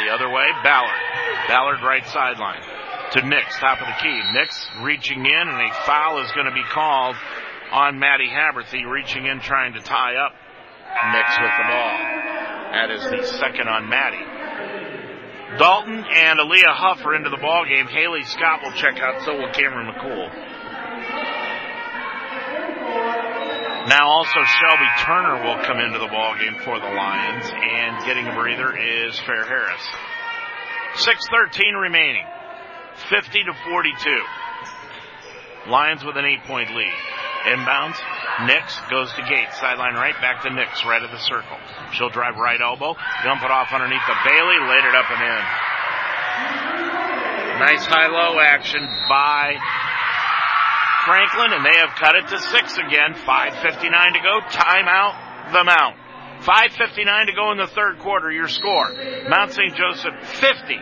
[0.03, 0.99] The other way, Ballard.
[1.47, 2.63] Ballard right sideline
[3.11, 4.21] to Nix, top of the key.
[4.33, 7.15] Nix reaching in, and a foul is going to be called
[7.71, 10.33] on Maddie Haberthy, reaching in trying to tie up
[11.11, 11.97] Nix with the ball.
[12.71, 14.25] That is the second on Maddie.
[15.57, 17.87] Dalton and Aaliyah Huff are into the ball game.
[17.87, 20.31] Haley Scott will check out, so will Cameron McCool.
[23.89, 28.27] Now also Shelby Turner will come into the ball game for the Lions, and getting
[28.27, 29.81] a breather is Fair Harris.
[30.95, 32.25] 6:13 remaining,
[33.09, 34.23] 50 to 42.
[35.69, 36.93] Lions with an eight-point lead.
[37.45, 37.97] Inbounds.
[38.45, 39.59] Nix goes to Gates.
[39.59, 41.57] Sideline right, back to Nix, right of the circle.
[41.93, 45.43] She'll drive right elbow, dump it off underneath the Bailey, laid it up and in.
[47.61, 49.53] Nice high-low action by
[51.05, 53.13] Franklin, and they have cut it to six again.
[53.13, 54.39] 5.59 to go.
[54.49, 55.97] Timeout, the Mount.
[56.41, 58.31] 5.59 to go in the third quarter.
[58.31, 58.89] Your score.
[59.29, 59.75] Mount St.
[59.75, 60.77] Joseph 50.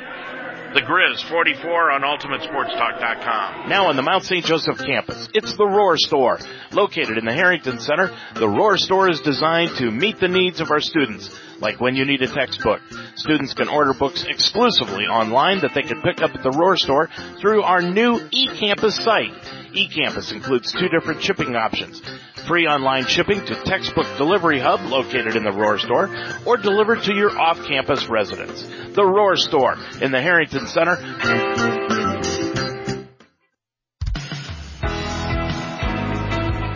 [0.72, 3.70] The Grizz 44 on UltimateSportsTalk.com.
[3.70, 4.46] Now on the Mount St.
[4.46, 6.38] Joseph campus, it's the Roar Store.
[6.72, 10.70] Located in the Harrington Center, the Roar Store is designed to meet the needs of
[10.70, 11.36] our students.
[11.60, 12.82] Like when you need a textbook.
[13.16, 17.10] Students can order books exclusively online that they can pick up at the Roar Store
[17.40, 19.34] through our new eCampus site.
[19.74, 22.02] eCampus includes two different shipping options.
[22.48, 26.10] Free online shipping to Textbook Delivery Hub located in the Roar Store
[26.46, 28.64] or delivered to your off-campus residence.
[28.96, 31.79] The Roar Store in the Harrington Center.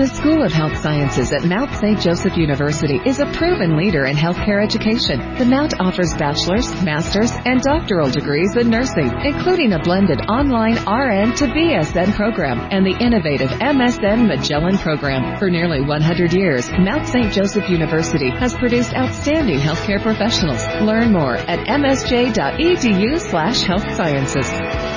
[0.03, 1.97] The School of Health Sciences at Mount St.
[1.97, 5.17] Joseph University is a proven leader in healthcare education.
[5.35, 11.33] The Mount offers bachelor's, master's, and doctoral degrees in nursing, including a blended online RN
[11.35, 15.39] to BSN program and the innovative MSN Magellan program.
[15.39, 17.31] For nearly 100 years, Mount St.
[17.31, 20.67] Joseph University has produced outstanding healthcare professionals.
[20.81, 24.92] Learn more at msj.edu slash health sciences.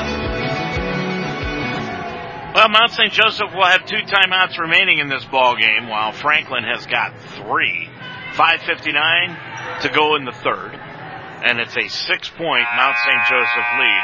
[2.56, 3.12] Well, Mount St.
[3.12, 7.86] Joseph will have two timeouts remaining in this ball game, while Franklin has got three.
[8.32, 13.24] 5:59 to go in the third, and it's a six-point Mount St.
[13.28, 14.02] Joseph lead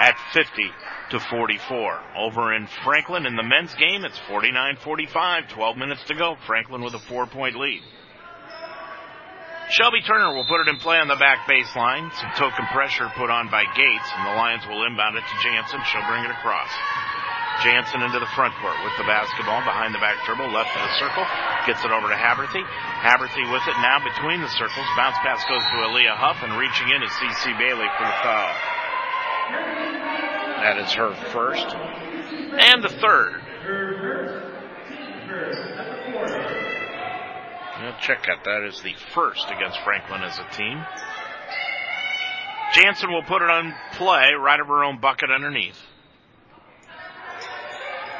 [0.00, 0.72] at 50
[1.10, 2.02] to 44.
[2.16, 5.48] Over in Franklin in the men's game, it's 49-45.
[5.48, 6.34] 12 minutes to go.
[6.44, 7.82] Franklin with a four-point lead.
[9.70, 12.12] Shelby Turner will put it in play on the back baseline.
[12.14, 15.80] Some token pressure put on by Gates, and the Lions will inbound it to Jansen.
[15.86, 16.68] She'll bring it across.
[17.60, 20.94] Jansen into the front court with the basketball behind the back dribble, left of the
[20.96, 21.22] circle,
[21.68, 22.64] gets it over to Haberthy.
[23.04, 24.88] Haberthy with it now between the circles.
[24.96, 28.52] Bounce pass goes to Aaliyah Huff, and reaching in is CC Bailey for the foul.
[30.64, 31.68] That is her first.
[31.74, 33.42] And the third.
[38.00, 38.42] Check out.
[38.44, 40.82] That is the first against Franklin as a team.
[42.74, 45.78] Jansen will put it on play right of her own bucket underneath.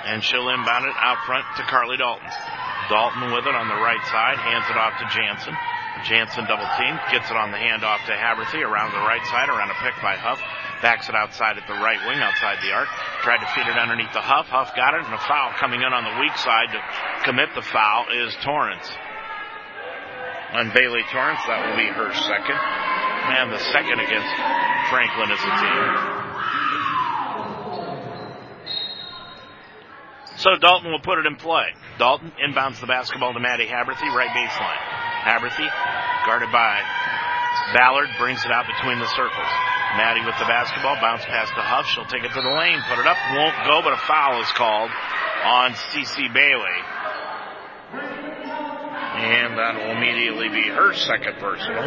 [0.04, 2.26] And she'll inbound it out front to Carly Dalton.
[2.90, 5.54] Dalton with it on the right side, hands it off to Jansen.
[6.02, 9.70] Jansen double team, gets it on the handoff to Haberthy around the right side, around
[9.70, 10.42] a pick by Huff.
[10.82, 12.88] Backs it outside at the right wing, outside the arc.
[13.22, 14.50] Tried to feed it underneath the Huff.
[14.50, 16.80] Huff got it, and a foul coming in on the weak side to
[17.22, 18.90] commit the foul is Torrance.
[20.58, 22.58] On Bailey Torrance, that will be her second.
[22.58, 24.34] And the second against
[24.90, 26.11] Franklin as a team.
[30.42, 31.70] So Dalton will put it in play.
[32.02, 34.82] Dalton inbounds the basketball to Maddie Haberthy, right baseline.
[35.22, 35.70] Haberthy,
[36.26, 36.82] guarded by
[37.78, 39.52] Ballard, brings it out between the circles.
[39.94, 41.86] Maddie with the basketball, bounce pass to Huff.
[41.86, 44.50] She'll take it to the lane, put it up, won't go, but a foul is
[44.58, 44.90] called
[45.46, 46.78] on CC Bailey.
[47.94, 51.86] And that will immediately be her second personal.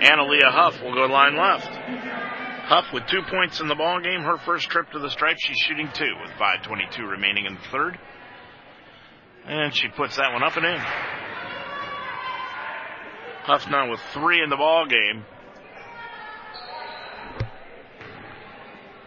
[0.00, 1.68] Aaliyah Huff will go line left.
[2.64, 4.22] Huff with two points in the ball game.
[4.22, 7.98] Her first trip to the stripe, she's shooting two with 5:22 remaining in the third,
[9.46, 10.78] and she puts that one up and in.
[13.42, 15.24] Huff now with three in the ball game,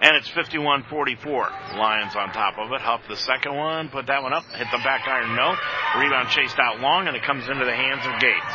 [0.02, 1.78] and it's 51-44.
[1.78, 2.82] Lions on top of it.
[2.82, 5.56] Huff the second one, put that one up, hit the back iron, no.
[5.98, 8.54] Rebound chased out long, and it comes into the hands of Gates.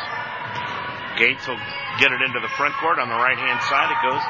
[1.19, 1.59] Gates will
[1.99, 3.91] get it into the front court on the right hand side.
[3.91, 4.23] It goes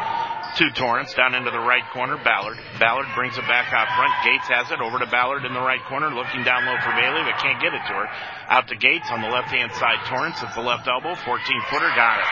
[0.56, 2.16] to Torrance down into the right corner.
[2.22, 2.58] Ballard.
[2.78, 4.12] Ballard brings it back out front.
[4.24, 7.22] Gates has it over to Ballard in the right corner, looking down low for Bailey,
[7.22, 8.08] but can't get it to her.
[8.48, 10.02] Out to Gates on the left hand side.
[10.06, 11.14] Torrance at the left elbow.
[11.14, 11.22] 14
[11.70, 11.90] footer.
[11.94, 12.30] Got it.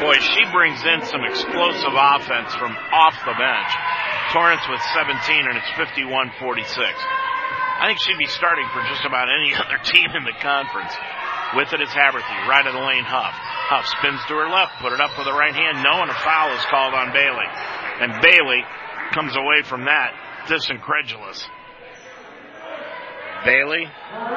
[0.00, 3.70] Boy, she brings in some explosive offense from off the bench.
[4.32, 5.10] Torrance with 17
[5.44, 6.94] and it's 51-46.
[7.80, 10.94] I think she'd be starting for just about any other team in the conference.
[11.56, 12.46] With it is Haberthy.
[12.46, 13.34] Right of the lane, Huff.
[13.34, 15.82] Huff spins to her left, put it up with the right hand.
[15.82, 17.46] No, and a foul is called on Bailey.
[18.00, 18.62] And Bailey
[19.12, 20.14] comes away from that
[20.46, 21.42] disincredulous.
[23.44, 23.86] Bailey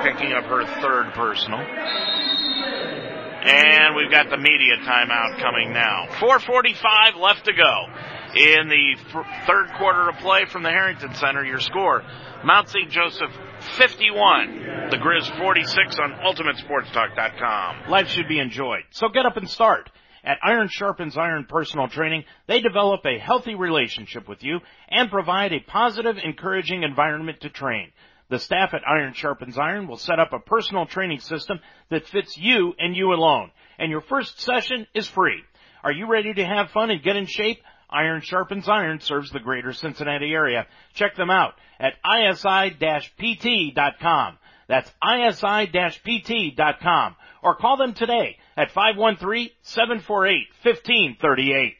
[0.02, 1.60] picking up her third personal.
[3.46, 6.08] And we've got the media timeout coming now.
[6.20, 7.86] 4.45 left to go
[8.36, 8.96] in the
[9.46, 11.44] third quarter of play from the Harrington Center.
[11.44, 12.04] Your score,
[12.46, 12.90] Mount St.
[12.90, 13.32] Joseph
[13.78, 17.90] 51, the Grizz 46 on UltimateSportsTalk.com.
[17.90, 19.90] Life should be enjoyed, so get up and start.
[20.24, 24.60] At Iron Sharpens Iron Personal Training, they develop a healthy relationship with you
[24.90, 27.92] and provide a positive, encouraging environment to train.
[28.30, 31.60] The staff at Iron Sharpens Iron will set up a personal training system
[31.90, 33.52] that fits you and you alone.
[33.78, 35.44] And your first session is free.
[35.84, 37.60] Are you ready to have fun and get in shape?
[37.90, 40.66] Iron Sharpens Iron serves the greater Cincinnati area.
[40.94, 41.54] Check them out
[41.84, 42.70] at isi-pt.com.
[44.68, 47.16] That's isi-pt.com.
[47.44, 51.74] Or call them today at 513-748-1538.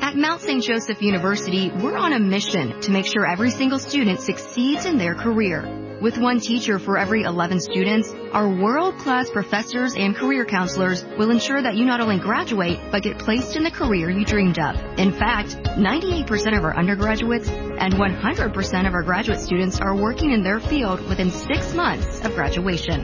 [0.00, 0.62] At Mount St.
[0.62, 5.14] Joseph University, we're on a mission to make sure every single student succeeds in their
[5.14, 5.87] career.
[6.00, 11.60] With one teacher for every 11 students, our world-class professors and career counselors will ensure
[11.60, 14.76] that you not only graduate, but get placed in the career you dreamed of.
[14.96, 20.44] In fact, 98% of our undergraduates and 100% of our graduate students are working in
[20.44, 23.02] their field within six months of graduation.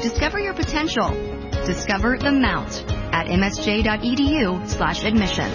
[0.00, 1.10] Discover your potential.
[1.66, 2.82] Discover the Mount
[3.12, 5.54] at msj.edu slash admissions.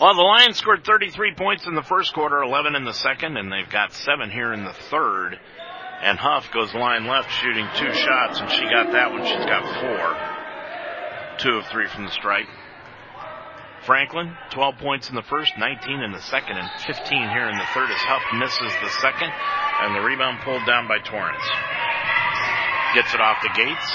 [0.00, 3.52] Well, the Lions scored 33 points in the first quarter, 11 in the second, and
[3.52, 5.38] they've got seven here in the third.
[6.02, 9.22] And Huff goes line left shooting two shots, and she got that one.
[9.22, 10.04] She's got four.
[11.38, 12.50] Two of three from the stripe.
[13.86, 17.66] Franklin, 12 points in the first, 19 in the second, and 15 here in the
[17.74, 21.46] third as Huff misses the second, and the rebound pulled down by Torrance.
[22.94, 23.88] Gets it off the gates,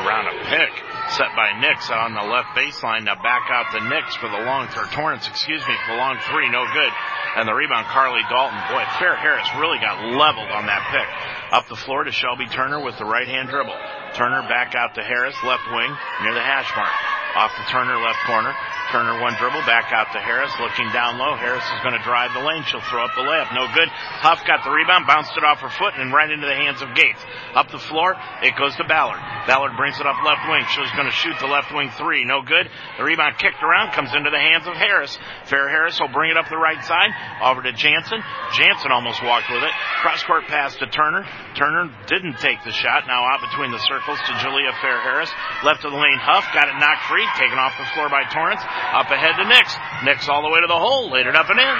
[0.00, 0.72] around a pick,
[1.12, 3.04] set by Nix on the left baseline.
[3.04, 6.16] Now back out to Nix for the long, or Torrance, excuse me, for the long
[6.30, 6.92] three, no good.
[7.36, 8.58] And the rebound, Carly Dalton.
[8.70, 11.08] Boy, Fair Harris really got leveled on that pick.
[11.52, 13.76] Up the floor to Shelby Turner with the right hand dribble.
[14.14, 15.90] Turner back out to Harris, left wing,
[16.22, 17.13] near the hash mark.
[17.34, 18.54] Off the Turner left corner.
[18.92, 21.34] Turner one dribble, back out to Harris, looking down low.
[21.34, 22.62] Harris is going to drive the lane.
[22.68, 23.50] She'll throw up the layup.
[23.50, 23.88] No good.
[24.22, 26.94] Huff got the rebound, bounced it off her foot, and right into the hands of
[26.94, 27.18] Gates.
[27.58, 29.18] Up the floor, it goes to Ballard.
[29.50, 30.62] Ballard brings it up left wing.
[30.70, 32.22] She's going to shoot the left wing three.
[32.22, 32.70] No good.
[32.98, 35.18] The rebound kicked around, comes into the hands of Harris.
[35.50, 37.10] Fair Harris will bring it up the right side,
[37.42, 38.22] over to Jansen.
[38.54, 39.74] Jansen almost walked with it.
[40.06, 41.26] Cross court pass to Turner.
[41.56, 43.10] Turner didn't take the shot.
[43.10, 45.30] Now out between the circles to Jalea Fair Harris.
[45.64, 48.60] Left of the lane, Huff got it knocked free, taken off the floor by Torrance.
[48.60, 49.76] Up ahead to Nix.
[50.04, 51.78] Nix all the way to the hole, laid it up and in.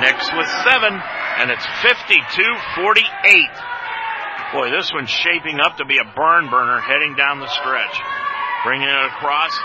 [0.00, 4.52] Nix with seven, and it's 52-48.
[4.52, 8.00] Boy, this one's shaping up to be a burn burner heading down the stretch.
[8.64, 9.58] Bringing it across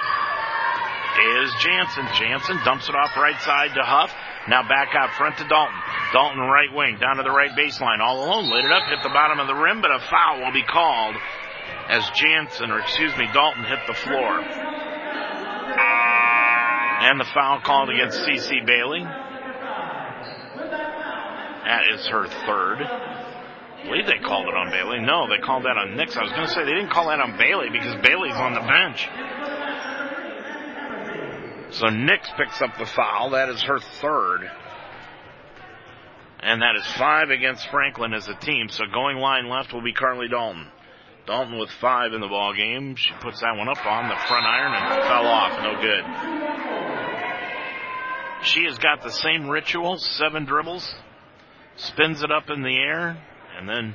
[1.17, 2.07] is Jansen.
[2.15, 4.13] Jansen dumps it off right side to Huff.
[4.47, 5.75] Now back out front to Dalton.
[6.13, 9.09] Dalton right wing, down to the right baseline, all alone, laid it up, hit the
[9.09, 11.17] bottom of the rim, but a foul will be called
[11.89, 14.41] as Jansen, or excuse me, Dalton hit the floor.
[16.99, 19.03] And the foul called against CC Bailey.
[21.63, 22.81] That is her third.
[22.81, 24.99] I believe they called it on Bailey.
[24.99, 26.17] No, they called that on Nix.
[26.17, 28.61] I was going to say they didn't call that on Bailey because Bailey's on the
[28.61, 29.07] bench.
[31.71, 33.31] So Nix picks up the foul.
[33.31, 34.49] That is her third.
[36.39, 38.69] And that is five against Franklin as a team.
[38.69, 40.67] So going line left will be Carly Dalton.
[41.27, 42.95] Dalton with five in the ball game.
[42.95, 45.61] She puts that one up on the front iron and fell off.
[45.61, 46.05] No good.
[48.45, 50.95] She has got the same ritual, seven dribbles,
[51.75, 53.21] spins it up in the air,
[53.57, 53.93] and then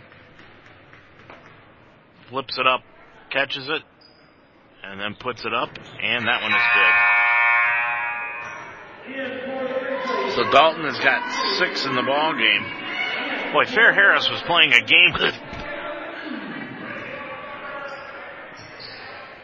[2.29, 2.83] flips it up,
[3.31, 3.83] catches it,
[4.85, 5.71] and then puts it up,
[6.03, 6.93] and that one is good.
[10.37, 11.23] So Dalton has got
[11.59, 12.63] six in the ball game.
[13.55, 15.35] Boy, Fair Harris was playing a game with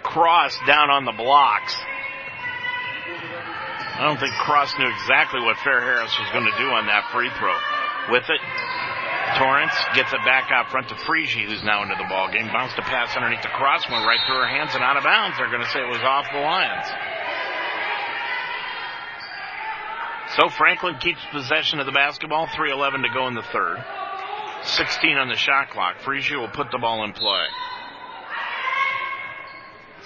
[0.09, 1.77] Cross down on the blocks.
[3.99, 7.11] I don't think Cross knew exactly what Fair Harris was going to do on that
[7.13, 7.53] free throw.
[8.09, 8.41] With it,
[9.37, 12.49] Torrance gets it back out front to Frigi, who's now into the ball game.
[12.49, 15.37] Bounced a pass underneath the cross, went right through her hands and out of bounds.
[15.37, 16.89] They're going to say it was off the Lions.
[20.41, 22.47] So Franklin keeps possession of the basketball.
[22.47, 23.77] 3.11 to go in the third.
[24.63, 25.97] 16 on the shot clock.
[26.01, 27.45] Frigi will put the ball in play.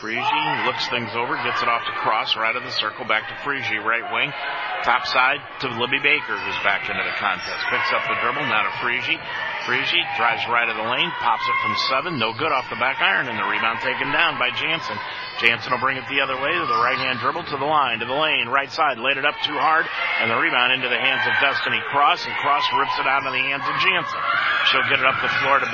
[0.03, 3.39] Frigie looks things over, gets it off to Cross, right of the circle, back to
[3.47, 4.35] Frigie, right wing,
[4.83, 7.63] top side to Libby Baker, who's back into the contest.
[7.71, 9.15] Picks up the dribble, now to Frigie.
[9.63, 12.99] Frigie drives right of the lane, pops it from seven, no good off the back
[12.99, 14.99] iron, and the rebound taken down by Jansen.
[15.39, 18.03] Jansen will bring it the other way to the right hand dribble to the line,
[18.03, 19.87] to the lane, right side, laid it up too hard,
[20.19, 23.31] and the rebound into the hands of Destiny Cross, and Cross rips it out of
[23.31, 24.23] the hands of Jansen.
[24.67, 25.71] She'll get it up the floor to,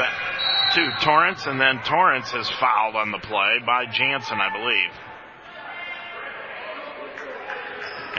[0.84, 4.90] to Torrance, and then Torrance is fouled on the play by Jansen, I believe.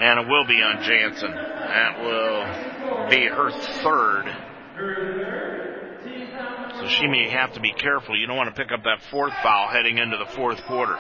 [0.02, 1.32] And it will be on Jansen.
[1.32, 3.52] That will be her
[3.84, 4.26] third.
[6.80, 8.18] So she may have to be careful.
[8.18, 10.98] You don't want to pick up that fourth foul heading into the fourth quarter.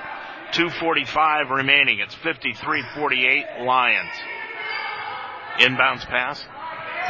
[0.51, 1.99] 2.45 remaining.
[1.99, 4.11] It's 53-48 Lions.
[5.59, 6.43] Inbounds pass.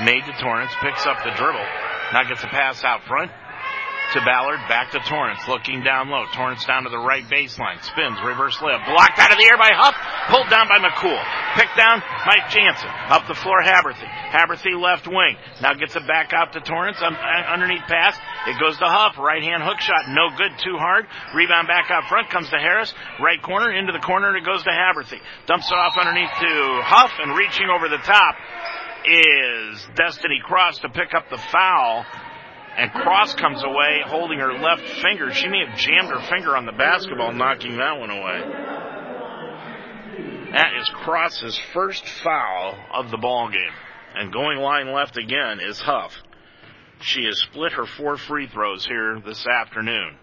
[0.04, 0.72] Made to Torrance.
[0.82, 1.66] Picks up the dribble.
[2.14, 3.32] Now gets a pass out front
[4.14, 6.26] to Ballard, back to Torrance, looking down low.
[6.34, 9.70] Torrance down to the right baseline, spins, reverse layup, blocked out of the air by
[9.70, 9.94] Huff,
[10.34, 11.22] pulled down by McCool,
[11.54, 16.34] picked down by Jansen, up the floor Haberthy, Haberthy left wing, now gets it back
[16.34, 18.18] out to Torrance, underneath pass,
[18.48, 21.06] it goes to Huff, right hand hook shot, no good, too hard,
[21.36, 24.64] rebound back out front, comes to Harris, right corner, into the corner, and it goes
[24.64, 28.36] to Haberthy, dumps it off underneath to Huff, and reaching over the top
[29.06, 32.06] is Destiny Cross to pick up the foul
[32.80, 35.34] and Cross comes away holding her left finger.
[35.34, 38.40] She may have jammed her finger on the basketball, knocking that one away.
[40.54, 43.74] That is Cross's first foul of the ball game.
[44.16, 46.14] And going line left again is Huff.
[47.02, 50.16] She has split her four free throws here this afternoon.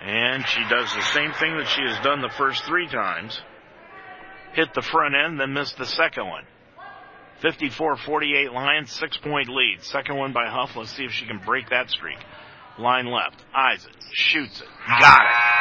[0.00, 3.38] And she does the same thing that she has done the first three times.
[4.54, 6.44] Hit the front end, then missed the second one.
[7.42, 9.82] 54-48 Lions, six point lead.
[9.82, 10.76] Second one by Huff.
[10.76, 12.18] Let's see if she can break that streak.
[12.78, 13.42] Line left.
[13.54, 13.92] Eyes it.
[14.12, 14.68] Shoots it.
[15.00, 15.56] Got it.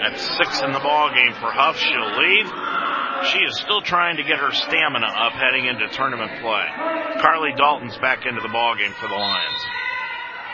[0.00, 1.76] That's six in the ball game for Huff.
[1.76, 2.48] She'll leave.
[3.32, 6.66] She is still trying to get her stamina up heading into tournament play.
[7.20, 9.60] Carly Dalton's back into the ball game for the Lions.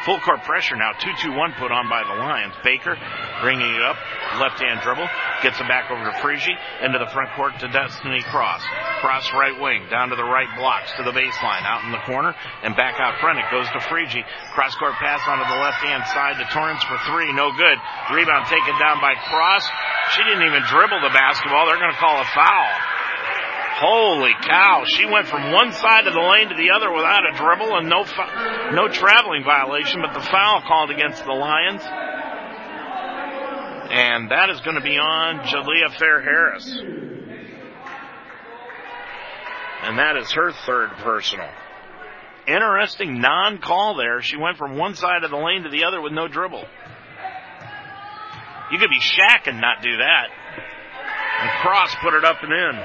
[0.07, 0.93] Full court pressure now.
[0.93, 2.55] 2-2-1 put on by the Lions.
[2.65, 2.97] Baker
[3.43, 3.97] bringing it up.
[4.41, 5.09] Left hand dribble.
[5.45, 6.57] Gets it back over to Frigie.
[6.81, 8.65] Into the front court to Destiny Cross.
[9.05, 9.85] Cross right wing.
[9.93, 11.69] Down to the right blocks to the baseline.
[11.69, 12.33] Out in the corner.
[12.65, 13.37] And back out front.
[13.37, 14.25] It goes to Frigie.
[14.57, 17.29] Cross court pass onto the left hand side to Torrance for three.
[17.37, 17.77] No good.
[18.17, 19.69] Rebound taken down by Cross.
[20.17, 21.69] She didn't even dribble the basketball.
[21.69, 22.73] They're going to call a foul.
[23.85, 24.89] Holy cow.
[24.89, 27.93] She went from one side of the lane to the other without a dribble and
[27.93, 28.09] no,
[28.73, 31.85] no traveling violation, but the foul called against the Lions.
[33.95, 36.67] And that is going to be on Jalea Fair Harris.
[39.83, 41.49] And that is her third personal.
[42.49, 44.21] Interesting non-call there.
[44.21, 46.65] She went from one side of the lane to the other with no dribble.
[48.73, 50.27] You could be Shaq and not do that.
[51.43, 52.83] And Cross put it up and in.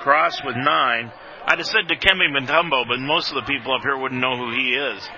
[0.00, 1.12] Cross with nine.
[1.46, 4.50] I'd have said Dikembe Mutombo, but most of the people up here wouldn't know who
[4.50, 5.08] he is.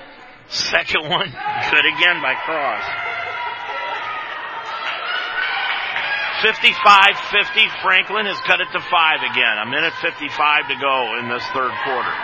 [0.48, 1.30] Second one,
[1.70, 2.84] good again by Cross.
[6.44, 9.56] 55-50, Franklin has cut it to five again.
[9.64, 12.14] A minute 55 to go in this third quarter.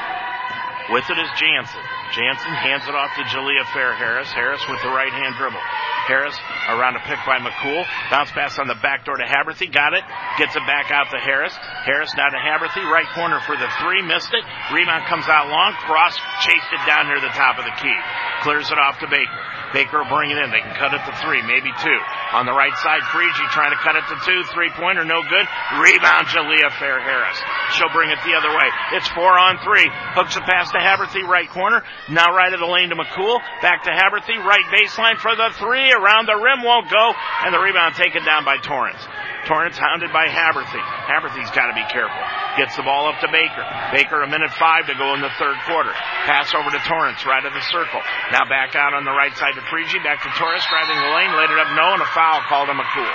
[0.93, 1.81] With it is Jansen.
[2.13, 4.31] Jansen hands it off to Jalea Fair Harris.
[4.33, 5.63] Harris with the right hand dribble.
[6.11, 6.35] Harris
[6.67, 7.87] around a pick by McCool.
[8.11, 9.71] Bounce pass on the back door to Haberthy.
[9.71, 10.03] Got it.
[10.39, 11.55] Gets it back out to Harris.
[11.87, 12.83] Harris down to Haberthy.
[12.83, 14.03] Right corner for the three.
[14.03, 14.45] Missed it.
[14.75, 15.73] Rebound comes out long.
[15.87, 17.95] Cross chased it down near the top of the key.
[18.43, 19.60] Clears it off to Baker.
[19.73, 20.51] Baker will bring it in.
[20.51, 21.99] They can cut it to three, maybe two.
[22.35, 24.41] On the right side, Frigie trying to cut it to two.
[24.55, 25.47] Three pointer, no good.
[25.79, 27.39] Rebound, Jalea Fair Harris.
[27.79, 28.69] She'll bring it the other way.
[28.99, 29.87] It's four on three.
[30.19, 31.83] Hooks a pass to Haberthy, right corner.
[32.09, 33.39] Now right of the lane to McCool.
[33.63, 35.93] Back to Haberthy, right baseline for the three.
[35.93, 37.13] Around the rim won't go.
[37.47, 39.03] And the rebound taken down by Torrance.
[39.47, 40.83] Torrance hounded by Haberthy.
[41.09, 42.21] Haberthy's got to be careful.
[42.59, 43.65] Gets the ball up to Baker.
[43.95, 45.93] Baker a minute five to go in the third quarter.
[46.29, 48.03] Pass over to Torrance, right of the circle.
[48.33, 50.03] Now back out on the right side to.
[50.03, 51.33] Back to Torrance, driving the lane.
[51.37, 53.15] Laid it up no, and a foul called on McCool.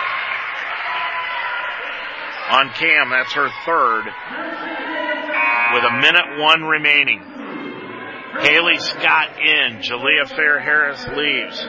[2.51, 4.05] On Cam, that's her third.
[5.73, 7.19] With a minute one remaining.
[8.41, 9.81] Haley Scott in.
[9.81, 11.59] Jalea Fair Harris leaves.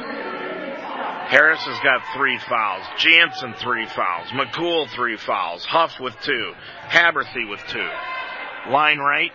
[1.29, 2.85] Harris has got three fouls.
[2.99, 4.29] Jansen three fouls.
[4.29, 5.65] McCool three fouls.
[5.65, 6.53] Huff with two.
[6.89, 7.89] Haberthy with two.
[8.71, 9.33] Line right.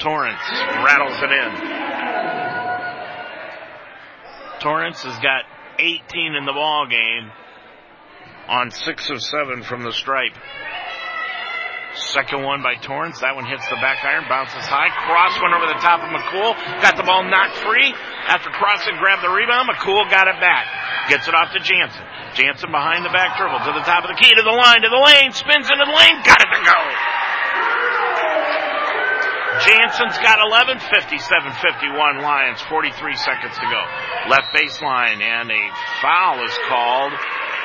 [0.00, 0.50] Torrance
[0.84, 2.41] rattles it in.
[4.62, 5.42] Torrance has got
[5.82, 7.34] 18 in the ball game
[8.46, 10.38] on six of seven from the stripe.
[12.14, 13.18] Second one by Torrance.
[13.20, 14.88] That one hits the back iron, bounces high.
[15.04, 16.54] Cross one over the top of McCool.
[16.78, 17.90] Got the ball knocked free.
[18.30, 19.66] After crossing, grabbed the rebound.
[19.66, 20.64] McCool got it back.
[21.10, 22.06] Gets it off to Jansen.
[22.38, 24.88] Jansen behind the back dribble to the top of the key, to the line, to
[24.88, 25.34] the lane.
[25.34, 26.22] Spins into the lane.
[26.22, 26.78] Got it to go.
[29.60, 33.82] Jansen's got 11, 57-51 Lions, 43 seconds to go.
[34.30, 35.62] Left baseline and a
[36.00, 37.12] foul is called.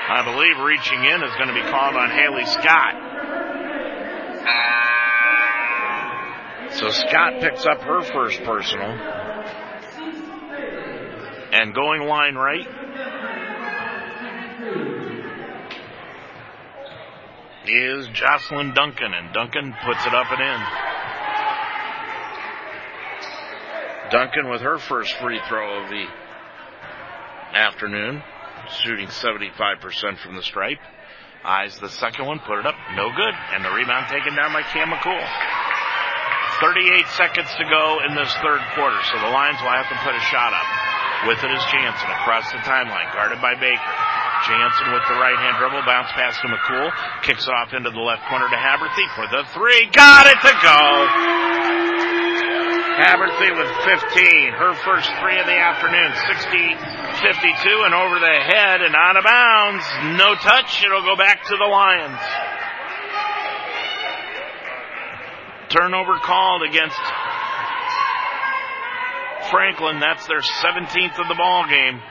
[0.09, 3.07] I believe reaching in is going to be called on Haley Scott.
[6.71, 8.91] So Scott picks up her first personal.
[11.53, 12.67] And going line right.
[17.65, 20.61] Is Jocelyn Duncan, and Duncan puts it up and in.
[24.09, 26.05] Duncan with her first free throw of the
[27.53, 28.23] afternoon,
[28.83, 30.79] shooting 75% from the stripe.
[31.43, 34.63] Eyes the second one, put it up, no good, and the rebound taken down by
[34.63, 35.23] Cam McCool.
[36.59, 40.15] 38 seconds to go in this third quarter, so the Lions will have to put
[40.15, 40.67] a shot up.
[41.27, 43.93] With it is Jansen across the timeline, guarded by Baker.
[44.47, 46.89] Jansen with the right hand dribble, bounce pass to McCool,
[47.23, 49.89] kicks off into the left corner to Haberthy for the three.
[49.91, 52.36] Got it to go!
[52.97, 54.57] Haberthy with 15.
[54.57, 56.09] Her first three of the afternoon.
[56.33, 59.85] 60-52 and over the head and out of bounds.
[60.17, 60.83] No touch.
[60.83, 62.19] It'll go back to the Lions.
[65.69, 66.97] Turnover called against
[69.51, 69.99] Franklin.
[69.99, 72.01] That's their 17th of the ball game.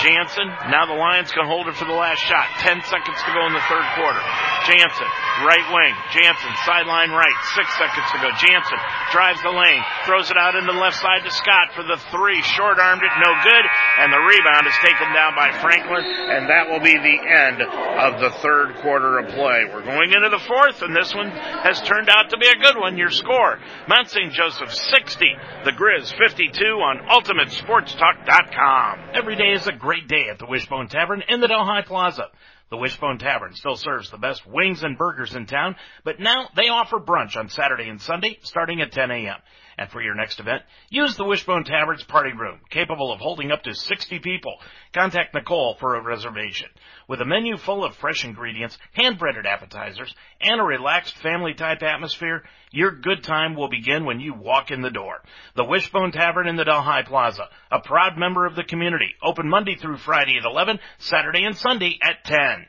[0.00, 0.48] Jansen.
[0.72, 2.48] Now the Lions can hold it for the last shot.
[2.64, 4.22] Ten seconds to go in the third quarter.
[4.64, 5.08] Jansen,
[5.44, 5.92] right wing.
[6.14, 7.36] Jansen, sideline right.
[7.52, 8.30] Six seconds to go.
[8.38, 8.78] Jansen
[9.10, 12.40] drives the lane, throws it out into the left side to Scott for the three.
[12.56, 13.64] Short armed it, no good.
[14.00, 16.04] And the rebound is taken down by Franklin.
[16.06, 19.66] And that will be the end of the third quarter of play.
[19.68, 22.78] We're going into the fourth, and this one has turned out to be a good
[22.78, 22.96] one.
[22.96, 23.58] Your score,
[23.88, 24.32] Mount St.
[24.32, 25.26] Joseph 60,
[25.64, 29.10] the Grizz 52 on UltimateSportsTalk.com.
[29.14, 32.28] Every day is a great day at the Wishbone Tavern in the Delhi Plaza.
[32.70, 36.68] The Wishbone Tavern still serves the best wings and burgers in town, but now they
[36.68, 39.36] offer brunch on Saturday and Sunday starting at 10 a.m.
[39.78, 43.62] And for your next event, use the Wishbone Tavern's party room, capable of holding up
[43.62, 44.54] to 60 people.
[44.92, 46.68] Contact Nicole for a reservation.
[47.08, 52.90] With a menu full of fresh ingredients, hand-breaded appetizers, and a relaxed family-type atmosphere, your
[52.90, 55.22] good time will begin when you walk in the door.
[55.56, 59.76] The Wishbone Tavern in the Delhi Plaza, a proud member of the community, open Monday
[59.76, 62.66] through Friday at 11, Saturday and Sunday at 10.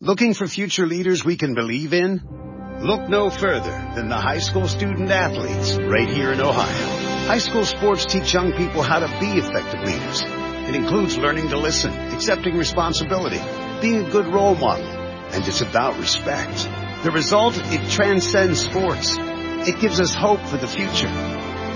[0.00, 2.61] Looking for future leaders we can believe in?
[2.82, 7.26] Look no further than the high school student athletes right here in Ohio.
[7.28, 10.22] High school sports teach young people how to be effective leaders.
[10.68, 13.40] It includes learning to listen, accepting responsibility,
[13.80, 16.68] being a good role model, and it's about respect.
[17.04, 19.16] The result, it transcends sports.
[19.16, 21.10] It gives us hope for the future.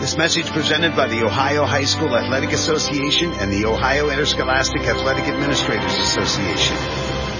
[0.00, 5.26] This message presented by the Ohio High School Athletic Association and the Ohio Interscholastic Athletic
[5.26, 7.35] Administrators Association.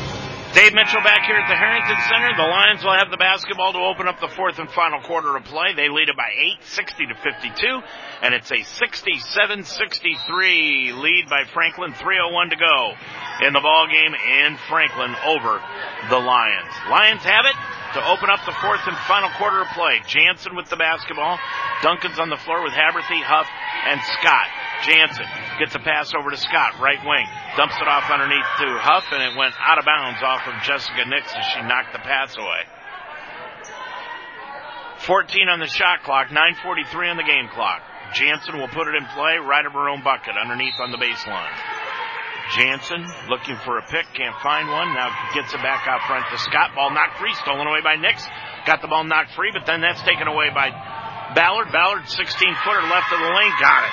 [0.56, 2.32] Dave Mitchell back here at the Harrington Center.
[2.32, 5.44] The Lions will have the basketball to open up the fourth and final quarter of
[5.44, 5.74] play.
[5.76, 7.82] They lead it by 8, 60 to 52,
[8.22, 11.92] and it's a 67-63 lead by Franklin.
[11.92, 12.94] 3:01 to go
[13.44, 15.60] in the ball game in Franklin over
[16.08, 16.72] the Lions.
[16.88, 17.52] Lions have it
[17.96, 20.04] to open up the fourth and final quarter of play.
[20.04, 21.40] Jansen with the basketball.
[21.80, 23.48] Duncan's on the floor with Haberthy, Huff,
[23.88, 24.48] and Scott.
[24.84, 25.24] Jansen
[25.58, 27.24] gets a pass over to Scott, right wing.
[27.56, 31.08] Dumps it off underneath to Huff, and it went out of bounds off of Jessica
[31.08, 32.68] Nix as she knocked the pass away.
[35.08, 37.80] 14 on the shot clock, 9.43 on the game clock.
[38.12, 41.56] Jansen will put it in play right of her own bucket underneath on the baseline.
[42.54, 44.94] Jansen looking for a pick, can't find one.
[44.94, 46.74] Now gets it back out front to Scott.
[46.74, 48.24] Ball knocked free, stolen away by Nix.
[48.66, 50.70] Got the ball knocked free, but then that's taken away by
[51.34, 51.72] Ballard.
[51.72, 53.90] Ballard, 16 footer left of the lane, got it.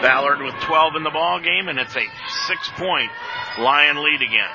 [0.00, 2.06] Ballard with 12 in the ball game, and it's a
[2.46, 3.10] six point
[3.58, 4.52] Lion lead again.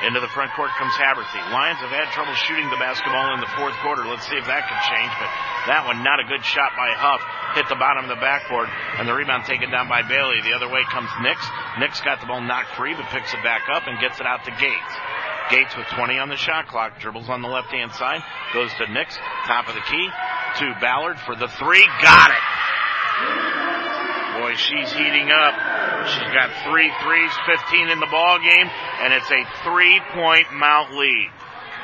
[0.00, 1.44] Into the front court comes Haberthy.
[1.52, 4.08] Lions have had trouble shooting the basketball in the fourth quarter.
[4.08, 5.28] Let's see if that can change, but
[5.68, 7.20] that one not a good shot by Huff.
[7.52, 10.40] Hit the bottom of the backboard, and the rebound taken down by Bailey.
[10.40, 11.44] The other way comes Nix.
[11.76, 14.40] Nix got the ball knocked free, but picks it back up and gets it out
[14.48, 14.94] to Gates.
[15.52, 18.24] Gates with 20 on the shot clock, dribbles on the left hand side,
[18.56, 20.08] goes to Nix, top of the key,
[20.64, 23.69] to Ballard for the three, got it!
[24.50, 25.54] Boy, she's heating up.
[26.10, 28.66] She's got three threes, 15 in the ball game,
[29.02, 31.30] and it's a three-point Mount lead.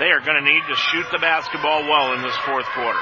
[0.03, 2.99] They are going to need to shoot the basketball well in this fourth quarter.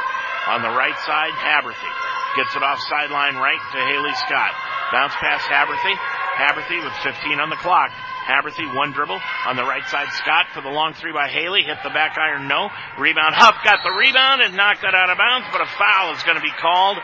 [0.52, 1.92] On the right side, Haberthy
[2.36, 4.52] gets it off sideline right to Haley Scott.
[4.92, 5.96] Bounce pass Haberthy.
[6.36, 7.90] Haberthy with 15 on the clock
[8.24, 10.08] Haberthy, one dribble on the right side.
[10.16, 11.62] Scott for the long three by Haley.
[11.62, 12.72] Hit the back iron, no.
[12.98, 13.36] Rebound.
[13.36, 16.40] Huff got the rebound and knocked that out of bounds, but a foul is going
[16.40, 16.96] to be called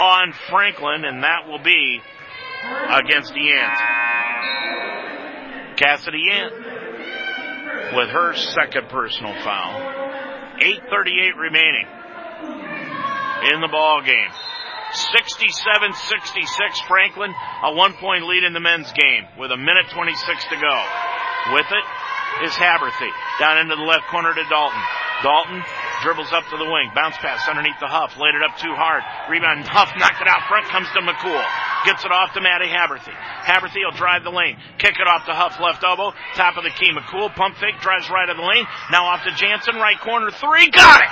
[0.00, 2.00] on Franklin, and that will be
[2.88, 3.76] against the Yant.
[5.76, 6.52] Cassidy Yant
[7.96, 9.80] with her second personal foul.
[10.60, 11.86] 8.38 remaining
[13.52, 14.30] in the ball game.
[14.92, 17.32] 67-66 Franklin,
[17.64, 20.84] a one point lead in the men's game with a minute 26 to go.
[21.54, 21.84] With it
[22.44, 23.10] is Haberthy.
[23.38, 24.82] Down into the left corner to Dalton.
[25.22, 25.62] Dalton
[26.02, 26.90] dribbles up to the wing.
[26.94, 28.16] Bounce pass underneath the Huff.
[28.16, 29.04] Laid it up too hard.
[29.28, 29.68] Rebound.
[29.68, 30.64] Huff knocked it out front.
[30.72, 31.44] Comes to McCool.
[31.84, 33.12] Gets it off to Maddie Haberthy.
[33.44, 34.56] Haberthy will drive the lane.
[34.78, 36.12] Kick it off to Huff left elbow.
[36.36, 36.92] Top of the key.
[36.92, 37.80] McCool pump fake.
[37.80, 38.64] Drives right of the lane.
[38.90, 39.76] Now off to Jansen.
[39.76, 40.70] Right corner three.
[40.72, 41.10] Got it!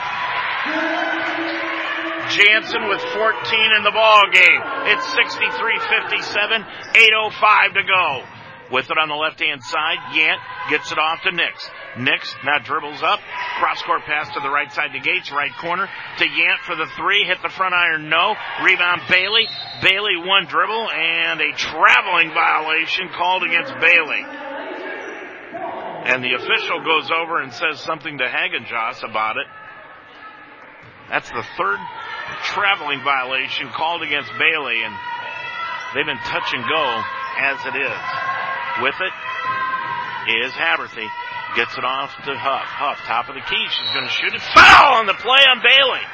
[2.29, 3.33] Jansen with 14
[3.77, 4.61] in the ball game.
[4.93, 6.61] It's 63-57,
[6.93, 8.38] 8.05 to go.
[8.71, 10.39] With it on the left hand side, Yant
[10.69, 11.71] gets it off to Nix.
[11.97, 13.19] Nix now dribbles up,
[13.59, 15.89] cross court pass to the right side to Gates, right corner
[16.19, 18.37] to Yant for the three, hit the front iron, no.
[18.63, 19.49] Rebound Bailey.
[19.83, 24.23] Bailey one dribble and a traveling violation called against Bailey.
[26.05, 29.47] And the official goes over and says something to Hagenjoss about it.
[31.09, 31.79] That's the third
[32.45, 34.95] traveling violation called against Bailey, and
[35.95, 37.03] they've been touch and go
[37.41, 38.28] as it is.
[38.83, 39.15] With it
[40.45, 41.09] is Haberthy.
[41.57, 42.69] Gets it off to Huff.
[42.69, 43.65] Huff, top of the key.
[43.73, 44.43] She's going to shoot it.
[44.55, 46.05] Foul on the play on Bailey.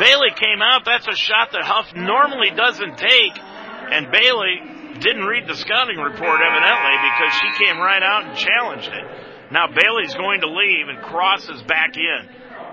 [0.00, 0.84] Bailey came out.
[0.84, 3.36] That's a shot that Huff normally doesn't take.
[3.36, 8.88] And Bailey didn't read the scouting report evidently because she came right out and challenged
[8.88, 9.04] it.
[9.52, 12.28] Now Bailey's going to leave and crosses back in.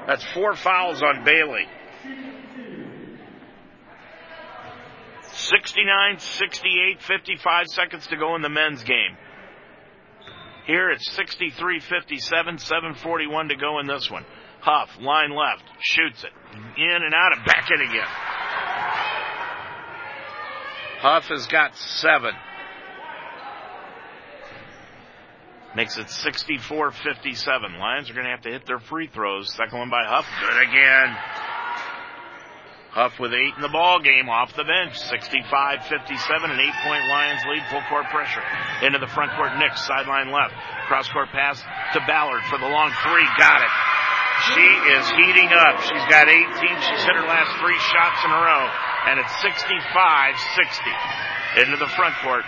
[0.08, 1.68] That's four fouls on Bailey.
[5.50, 9.18] 69, 68, 55 seconds to go in the men's game.
[10.66, 14.26] Here it's 63, 57, 741 to go in this one.
[14.62, 16.32] Huff, line left, shoots it.
[16.78, 18.08] In and out and back in again.
[21.00, 22.34] Huff has got seven.
[25.76, 27.80] Makes it 64 57.
[27.80, 29.54] Lions are going to have to hit their free throws.
[29.54, 30.26] Second one by Huff.
[30.42, 31.49] Good again.
[32.90, 34.98] Huff with eight in the ball game off the bench.
[34.98, 35.94] 65-57,
[36.50, 37.62] an eight-point Lions lead.
[37.70, 38.42] Full court pressure
[38.82, 39.54] into the front court.
[39.62, 40.58] Nix sideline left.
[40.90, 41.62] Cross court pass
[41.94, 43.30] to Ballard for the long three.
[43.38, 43.70] Got it.
[44.56, 44.68] She
[44.98, 45.78] is heating up.
[45.86, 46.42] She's got 18.
[46.42, 48.66] She's hit her last three shots in a row,
[49.12, 51.62] and it's 65-60.
[51.62, 52.42] Into the front court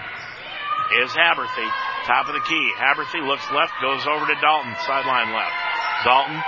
[1.06, 1.70] is Haberthy.
[2.10, 2.66] Top of the key.
[2.82, 4.74] Haberthy looks left, goes over to Dalton.
[4.88, 5.54] Sideline left.
[6.04, 6.42] Dalton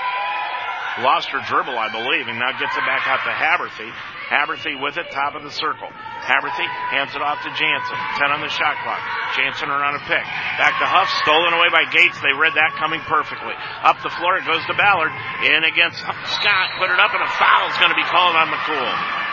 [1.01, 3.89] lost her dribble, I believe, and now gets it back out to Haberthy.
[4.29, 5.89] Haberthy with it, top of the circle.
[6.21, 7.97] Haberthy hands it off to Jansen.
[8.21, 9.01] Ten on the shot clock.
[9.33, 10.25] Jansen around a pick.
[10.61, 12.17] Back to Huff, stolen away by Gates.
[12.21, 13.57] They read that coming perfectly.
[13.81, 15.11] Up the floor, it goes to Ballard.
[15.49, 18.47] In against Scott, put it up, and a foul is going to be called on
[18.53, 19.23] McCool.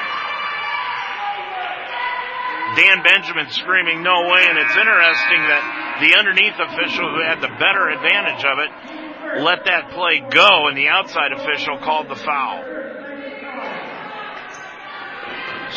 [2.78, 7.50] Dan Benjamin screaming no way, and it's interesting that the underneath official who had the
[7.58, 8.70] better advantage of it
[9.38, 12.64] let that play go, and the outside official called the foul.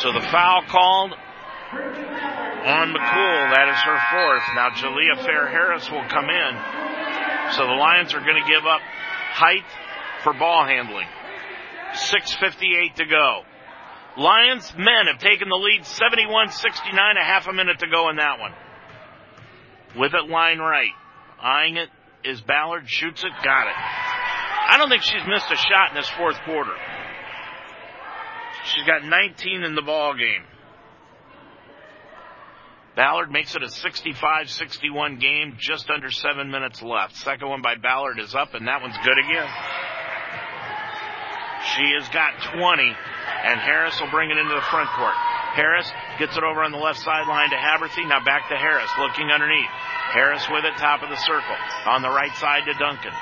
[0.01, 3.53] So the foul called on McCool.
[3.53, 4.43] That is her fourth.
[4.55, 7.51] Now Jalea Fair Harris will come in.
[7.53, 9.65] So the Lions are going to give up height
[10.23, 11.07] for ball handling.
[11.93, 13.41] 6.58 to go.
[14.17, 18.39] Lions men have taken the lead 71-69, a half a minute to go in that
[18.39, 18.53] one.
[19.97, 20.91] With it line right.
[21.41, 21.89] Eyeing it
[22.23, 23.75] is Ballard, shoots it, got it.
[23.75, 26.73] I don't think she's missed a shot in this fourth quarter.
[28.65, 30.43] She's got 19 in the ball game.
[32.95, 37.15] Ballard makes it a 65-61 game, just under seven minutes left.
[37.17, 39.49] Second one by Ballard is up, and that one's good again.
[41.73, 45.15] She has got 20, and Harris will bring it into the front court.
[45.55, 45.89] Harris
[46.19, 48.07] gets it over on the left sideline to Haberthy.
[48.07, 49.69] Now back to Harris, looking underneath.
[50.11, 51.55] Harris with it, top of the circle.
[51.87, 53.13] On the right side to Duncan.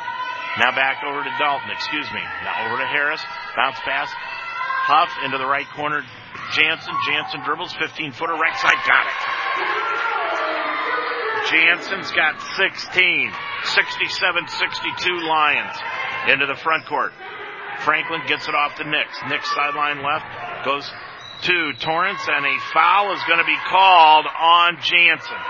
[0.57, 2.19] Now back over to Dalton, excuse me.
[2.43, 3.23] Now over to Harris.
[3.55, 4.09] Bounce pass.
[4.11, 6.03] Huff into the right corner.
[6.51, 6.93] Jansen.
[7.07, 7.71] Jansen dribbles.
[7.79, 8.33] 15 footer.
[8.33, 8.75] Right side.
[8.83, 9.13] Got it.
[11.47, 13.31] Jansen's got 16.
[13.63, 15.77] 67-62 Lions.
[16.27, 17.13] Into the front court.
[17.79, 19.17] Franklin gets it off to Nix.
[19.29, 20.25] Nix sideline left.
[20.65, 20.91] Goes
[21.43, 25.41] to Torrance and a foul is going to be called on Jansen.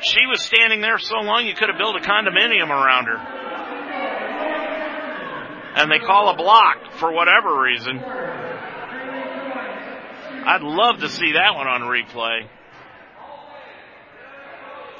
[0.00, 3.18] She was standing there so long you could have built a condominium around her.
[5.76, 7.98] And they call a block for whatever reason.
[10.46, 12.46] I'd love to see that one on replay.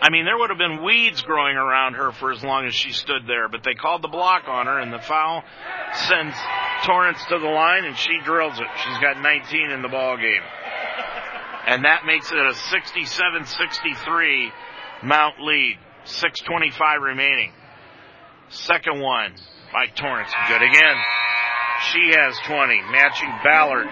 [0.00, 2.92] I mean, there would have been weeds growing around her for as long as she
[2.92, 5.42] stood there, but they called the block on her, and the foul
[5.92, 6.36] sends
[6.84, 8.66] Torrance to the line, and she drills it.
[8.84, 10.42] She's got 19 in the ball game.
[11.66, 14.52] And that makes it a 67-63
[15.02, 15.78] Mount lead.
[16.04, 17.52] 6.25 remaining.
[18.48, 19.34] Second one
[19.72, 20.32] by Torrance.
[20.48, 20.96] Good again.
[21.92, 23.86] She has 20, matching Ballard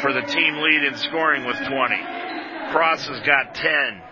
[0.00, 1.70] for the team lead in scoring with 20.
[2.70, 4.02] Cross has got 10.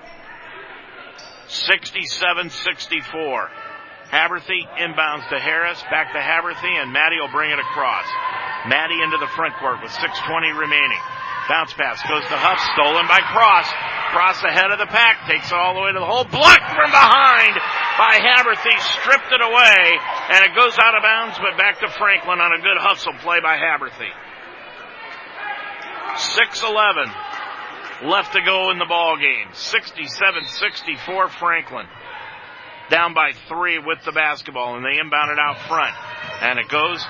[1.46, 3.48] 67-64.
[4.10, 8.06] Haberthy inbounds to Harris, back to Haberthy, and Maddie will bring it across.
[8.66, 11.00] Maddie into the front court with 6.20 remaining.
[11.48, 13.70] Bounce pass goes to Huff, stolen by Cross.
[14.10, 16.90] Cross ahead of the pack, takes it all the way to the hole, blocked from
[16.90, 17.54] behind
[17.98, 19.82] by Haberthy, stripped it away,
[20.34, 23.38] and it goes out of bounds, but back to Franklin on a good hustle play
[23.40, 24.10] by Haberthy.
[26.16, 27.12] 6-11
[28.04, 29.48] left to go in the ball game.
[29.52, 31.86] 67-64 Franklin.
[32.90, 35.94] Down by three with the basketball, and they inbound it out front.
[36.42, 37.04] And it goes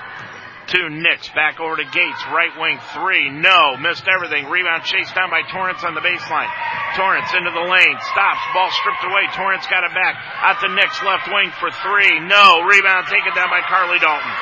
[0.74, 1.28] to Nix.
[1.30, 2.22] Back over to Gates.
[2.34, 3.30] Right wing three.
[3.30, 3.76] No.
[3.78, 4.50] Missed everything.
[4.50, 6.50] Rebound chased down by Torrance on the baseline.
[6.98, 7.96] Torrance into the lane.
[8.10, 8.44] Stops.
[8.54, 9.24] Ball stripped away.
[9.34, 10.18] Torrance got it back.
[10.42, 10.98] Out to Nix.
[11.02, 12.18] Left wing for three.
[12.26, 12.66] No.
[12.66, 14.34] Rebound taken down by Carly Dalton.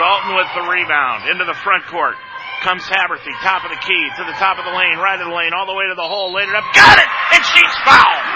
[0.00, 1.28] Dalton with the rebound.
[1.28, 2.16] Into the front court.
[2.64, 3.32] Comes Haberthy.
[3.44, 4.04] Top of the key.
[4.18, 4.96] To the top of the lane.
[4.98, 5.52] Right of the lane.
[5.52, 6.32] All the way to the hole.
[6.32, 6.64] Laid it up.
[6.74, 7.08] Got it!
[7.34, 8.27] And she's fouled!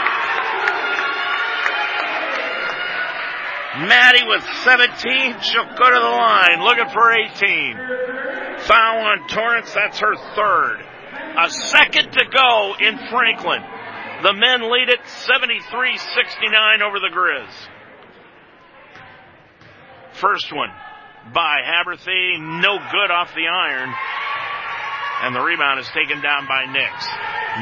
[3.79, 5.41] Maddie with 17.
[5.41, 7.77] She'll go to the line looking for 18.
[8.69, 9.73] Foul on Torrance.
[9.73, 10.85] That's her third.
[11.39, 13.63] A second to go in Franklin.
[14.23, 17.51] The men lead it 73-69 over the Grizz.
[20.13, 20.69] First one
[21.33, 22.39] by Haberthy.
[22.39, 23.93] No good off the iron.
[25.23, 27.09] And the rebound is taken down by Nix.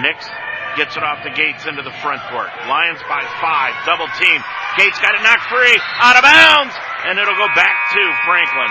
[0.03, 0.28] Nix
[0.76, 2.51] gets it off the Gates into the front court.
[2.68, 3.74] Lions by five.
[3.86, 4.38] Double team.
[4.76, 5.78] Gates got it knocked free.
[5.98, 6.74] Out of bounds.
[7.06, 8.70] And it'll go back to Franklin.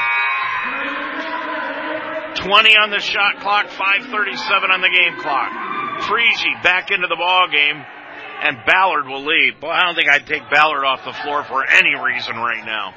[2.46, 3.70] 20 on the shot clock.
[3.70, 5.52] 537 on the game clock.
[6.08, 7.84] Frigie back into the ball game.
[8.42, 9.60] And Ballard will leave.
[9.60, 12.96] Boy, I don't think I'd take Ballard off the floor for any reason right now.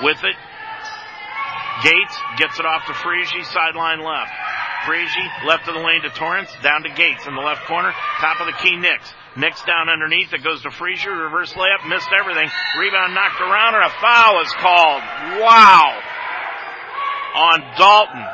[0.00, 0.36] With it,
[1.84, 4.32] Gates gets it off to Frigie, sideline left.
[4.84, 8.40] Frigie left of the lane to Torrance, down to Gates in the left corner, top
[8.40, 9.12] of the key Nix.
[9.36, 12.50] Nix down underneath, it goes to Frazier, reverse layup, missed everything.
[12.78, 15.02] Rebound knocked around and a foul is called.
[15.40, 16.00] Wow!
[17.34, 18.26] On Dalton.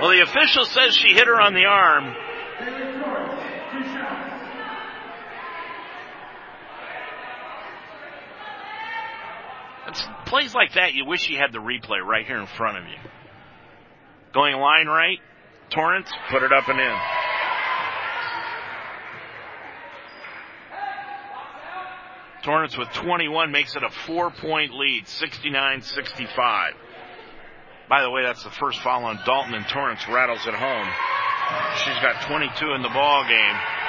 [0.00, 2.16] Well, the official says she hit her on the arm.
[9.86, 12.84] It's plays like that, you wish you had the replay right here in front of
[12.84, 12.96] you.
[14.32, 15.18] Going line right,
[15.68, 16.96] Torrance, put it up and in.
[22.44, 26.70] Torrance with 21 makes it a four point lead, 69-65.
[27.90, 30.88] By the way, that's the first foul on Dalton and Torrance rattles it home.
[31.84, 33.81] She's got 22 in the ball game.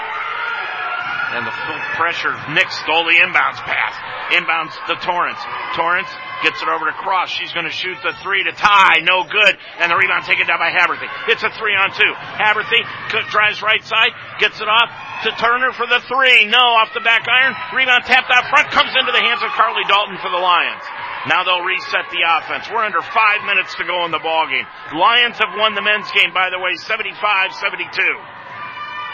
[1.34, 1.56] And the
[1.98, 3.98] pressure, Nix stole the inbounds pass.
[4.38, 5.42] Inbounds to Torrance.
[5.74, 6.10] Torrance
[6.46, 7.34] gets it over to Cross.
[7.34, 9.02] She's going to shoot the three to tie.
[9.02, 9.58] No good.
[9.82, 11.10] And the rebound taken down by Haberthy.
[11.34, 12.14] It's a three on two.
[12.38, 12.86] Haberthy
[13.34, 14.94] drives right side, gets it off
[15.26, 16.46] to Turner for the three.
[16.46, 17.58] No, off the back iron.
[17.74, 20.86] Rebound tapped out front, comes into the hands of Carly Dalton for the Lions.
[21.26, 22.70] Now they'll reset the offense.
[22.70, 24.68] We're under five minutes to go in the ball game.
[24.94, 28.43] Lions have won the men's game, by the way, 75-72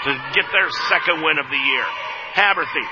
[0.06, 1.86] to get their second win of the year.
[2.36, 2.86] Haberthy,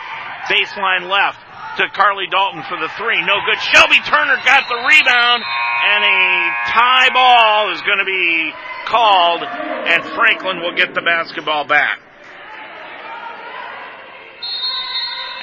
[0.49, 1.39] baseline left
[1.77, 3.21] to Carly Dalton for the three.
[3.21, 3.59] No good.
[3.61, 6.19] Shelby Turner got the rebound, and a
[6.73, 8.51] tie ball is going to be
[8.87, 11.99] called, and Franklin will get the basketball back.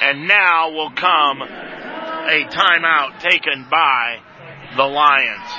[0.01, 4.19] And now will come a timeout taken by
[4.75, 5.49] the Lions.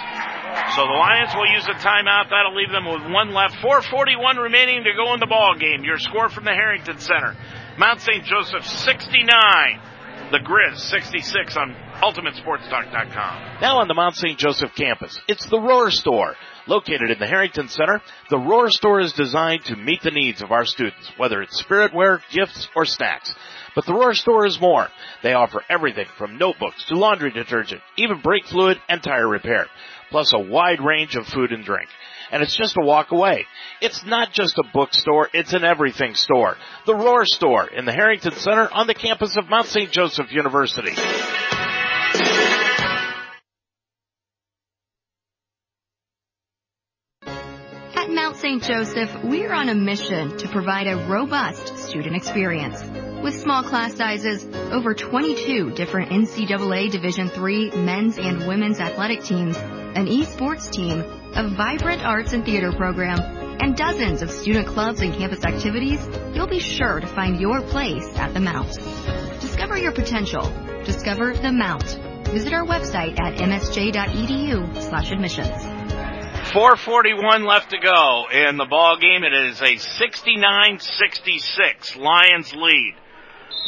[0.76, 2.28] So the Lions will use a timeout.
[2.30, 3.56] That'll leave them with one left.
[3.60, 5.84] 441 remaining to go in the ball game.
[5.84, 7.36] Your score from the Harrington Center.
[7.78, 8.24] Mount St.
[8.24, 9.80] Joseph 69.
[10.32, 13.60] The Grizz 66 on UltimateSportsTalk.com.
[13.60, 14.36] Now on the Mount St.
[14.36, 16.34] Joseph campus, it's the Roar Store.
[16.66, 20.50] Located in the Harrington Center, the Roar Store is designed to meet the needs of
[20.50, 23.32] our students, whether it's spiritware, gifts, or snacks.
[23.76, 24.88] But the Roar Store is more.
[25.22, 29.66] They offer everything from notebooks to laundry detergent, even brake fluid and tire repair,
[30.10, 31.88] plus a wide range of food and drink
[32.30, 33.46] and it's just a walk away.
[33.80, 36.56] It's not just a bookstore, it's an everything store.
[36.86, 39.90] The Roar Store in the Harrington Center on the campus of Mount St.
[39.90, 40.92] Joseph University.
[47.94, 48.62] At Mount St.
[48.62, 53.05] Joseph, we're on a mission to provide a robust student experience.
[53.26, 59.56] With small class sizes, over 22 different NCAA Division III men's and women's athletic teams,
[59.56, 61.02] an esports team,
[61.34, 63.18] a vibrant arts and theater program,
[63.60, 65.98] and dozens of student clubs and campus activities,
[66.34, 68.72] you'll be sure to find your place at the Mount.
[69.40, 70.48] Discover your potential.
[70.84, 71.98] Discover the Mount.
[72.28, 75.64] Visit our website at msj.edu slash admissions.
[76.52, 79.24] 441 left to go in the ball game.
[79.24, 82.94] It is a 69-66 Lions lead.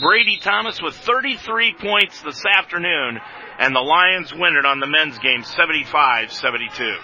[0.00, 3.18] Brady Thomas with 33 points this afternoon,
[3.58, 6.94] and the Lions win it on the men's game 75-72.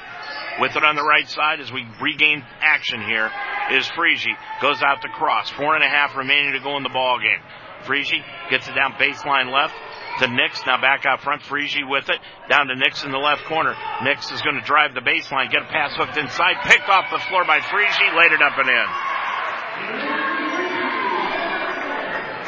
[0.61, 3.31] With it on the right side as we regain action here
[3.73, 4.31] is Frigi.
[4.63, 5.51] Goes out to cross.
[5.51, 7.43] Four and a half remaining to go in the ball game.
[7.83, 9.75] Frigi gets it down baseline left
[10.21, 10.65] to Nix.
[10.65, 11.43] Now back out front.
[11.43, 12.21] Frigi with it.
[12.49, 13.75] Down to Nix in the left corner.
[14.05, 15.51] Nix is going to drive the baseline.
[15.51, 16.63] Get a pass hooked inside.
[16.63, 18.17] Picked off the floor by Frigi.
[18.17, 18.69] Laid it up and
[20.21, 20.24] in.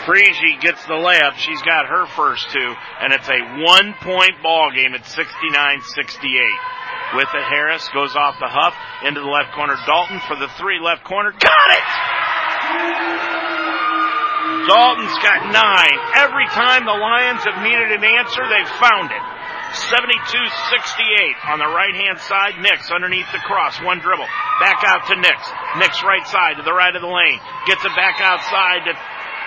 [0.06, 1.34] Frigi gets the layup.
[1.34, 5.82] She's got her first two, and it's a one point ball game at 69-68.
[7.14, 9.74] With it, Harris goes off the huff into the left corner.
[9.86, 11.30] Dalton for the three left corner.
[11.30, 11.86] Got it!
[14.66, 15.98] Dalton's got nine.
[16.18, 19.22] Every time the Lions have needed an answer, they've found it.
[19.90, 22.58] 72-68 on the right hand side.
[22.62, 23.78] Nix underneath the cross.
[23.82, 24.26] One dribble.
[24.58, 25.38] Back out to Nix.
[25.78, 27.38] Nix right side to the right of the lane.
[27.66, 28.94] Gets it back outside to,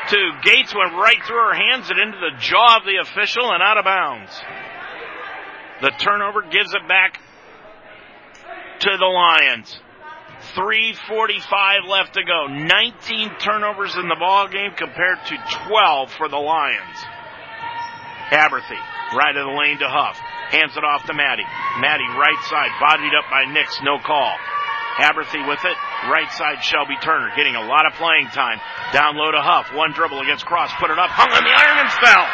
[0.10, 0.73] to Gates.
[0.76, 3.86] Went right through her hands and into the jaw of the official and out of
[3.86, 4.31] bounds.
[5.81, 7.19] The turnover gives it back
[8.80, 9.80] to the Lions.
[10.56, 12.48] 345 left to go.
[12.48, 15.36] 19 turnovers in the ball game compared to
[15.68, 16.98] 12 for the Lions.
[18.31, 18.80] Haberthy,
[19.15, 20.18] right of the lane to Huff.
[20.52, 21.45] Hands it off to Maddie.
[21.80, 24.34] Maddie, right side, bodied up by Nix, no call.
[25.00, 25.78] Haberthy with it.
[26.12, 28.60] Right side, Shelby Turner, getting a lot of playing time.
[28.92, 29.72] Down low to Huff.
[29.74, 30.74] One dribble against Cross.
[30.80, 31.10] Put it up.
[31.10, 32.26] Hung on the iron and fell.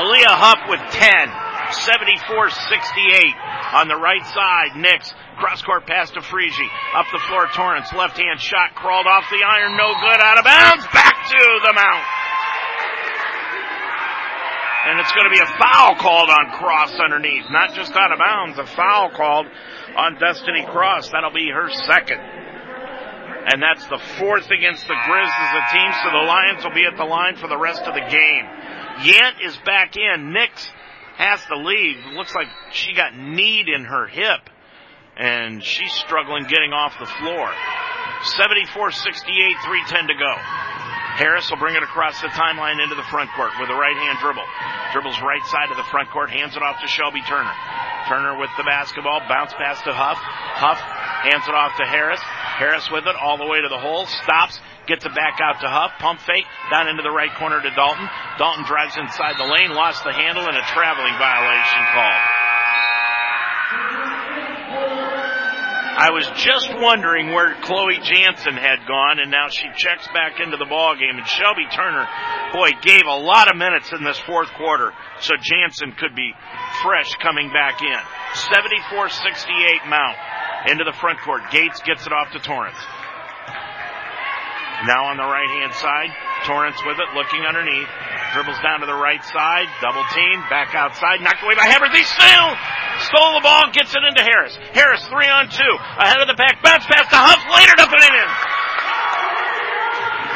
[0.00, 1.28] Aaliyah Huff with 10.
[1.72, 4.76] 74-68 on the right side.
[4.76, 6.68] Nix cross court pass to Frigi.
[6.94, 10.44] Up the floor, Torrance left hand shot crawled off the iron, no good, out of
[10.44, 10.86] bounds.
[10.92, 12.04] Back to the mount.
[14.86, 17.50] And it's going to be a foul called on Cross underneath.
[17.50, 19.46] Not just out of bounds, a foul called
[19.96, 21.10] on Destiny Cross.
[21.10, 22.20] That'll be her second.
[23.50, 26.86] And that's the fourth against the Grizz as a team, so the Lions will be
[26.86, 28.44] at the line for the rest of the game.
[29.02, 30.32] Yant is back in.
[30.32, 30.70] Nix
[31.16, 31.96] has to leave.
[32.14, 34.50] Looks like she got kneed in her hip.
[35.16, 37.50] And she's struggling getting off the floor.
[38.38, 38.70] 74-68,
[39.66, 40.34] 310 to go.
[41.16, 44.20] Harris will bring it across the timeline into the front court with a right hand
[44.20, 44.44] dribble.
[44.92, 47.56] Dribbles right side of the front court, hands it off to Shelby Turner.
[48.08, 50.20] Turner with the basketball, bounce pass to Huff.
[50.20, 50.78] Huff
[51.24, 52.20] hands it off to Harris.
[52.20, 55.68] Harris with it all the way to the hole, stops, gets it back out to
[55.68, 58.08] Huff, pump fake, down into the right corner to Dalton.
[58.38, 62.45] Dalton drives inside the lane, lost the handle, and a traveling violation called.
[65.96, 70.58] I was just wondering where Chloe Jansen had gone, and now she checks back into
[70.58, 71.16] the ball game.
[71.16, 72.04] And Shelby Turner,
[72.52, 76.36] boy, gave a lot of minutes in this fourth quarter, so Jansen could be
[76.84, 78.00] fresh coming back in.
[78.92, 80.18] 74-68 Mount
[80.68, 81.40] into the front court.
[81.50, 82.76] Gates gets it off to Torrance.
[84.84, 86.12] Now on the right hand side,
[86.44, 87.88] Torrance with it, looking underneath.
[88.36, 92.04] Dribbles down to the right side, double team, back outside, knocked away by Haberthy.
[92.04, 92.48] Still
[93.08, 94.52] stole the ball, gets it into Harris.
[94.76, 98.04] Harris three on two, ahead of the pack, bounce pass to Huff, later up and
[98.04, 98.28] in.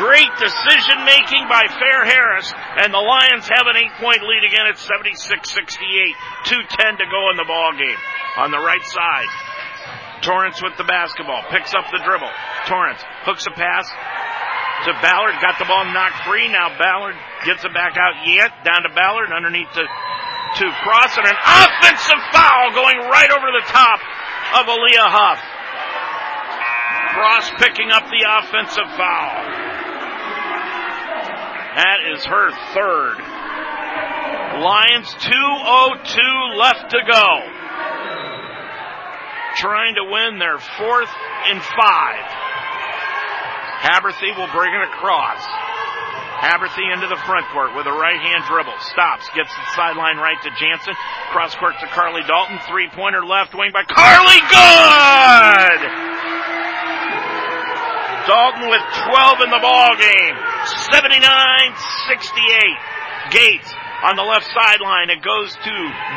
[0.01, 2.48] Great decision making by Fair Harris,
[2.81, 5.60] and the Lions have an eight point lead again at 76-68.
[6.48, 8.01] 2.10 to go in the ball game.
[8.40, 9.28] On the right side,
[10.24, 12.32] Torrance with the basketball, picks up the dribble.
[12.64, 13.93] Torrance hooks a pass
[14.85, 16.48] to Ballard, got the ball knocked free.
[16.48, 21.27] Now Ballard gets it back out yet, down to Ballard, underneath to, to Cross, and
[21.28, 24.01] an offensive foul going right over the top
[24.57, 25.40] of Aaliyah Huff.
[27.12, 29.81] Cross picking up the offensive foul.
[31.77, 33.16] That is her third.
[34.61, 37.28] Lions 2.02 left to go.
[39.57, 41.11] Trying to win their fourth
[41.51, 42.49] in five.
[43.81, 45.40] Haberthy will bring it across.
[46.40, 48.73] Haberthy into the front court with a right hand dribble.
[48.93, 49.28] Stops.
[49.36, 50.97] Gets the sideline right to Jansen.
[51.32, 52.59] Cross court to Carly Dalton.
[52.69, 54.40] Three pointer left wing by Carly.
[54.48, 55.81] Good!
[58.24, 60.36] Dalton with 12 in the ball game.
[60.93, 63.32] 79-68.
[63.32, 63.69] Gates
[64.05, 65.74] On the left sideline, it goes to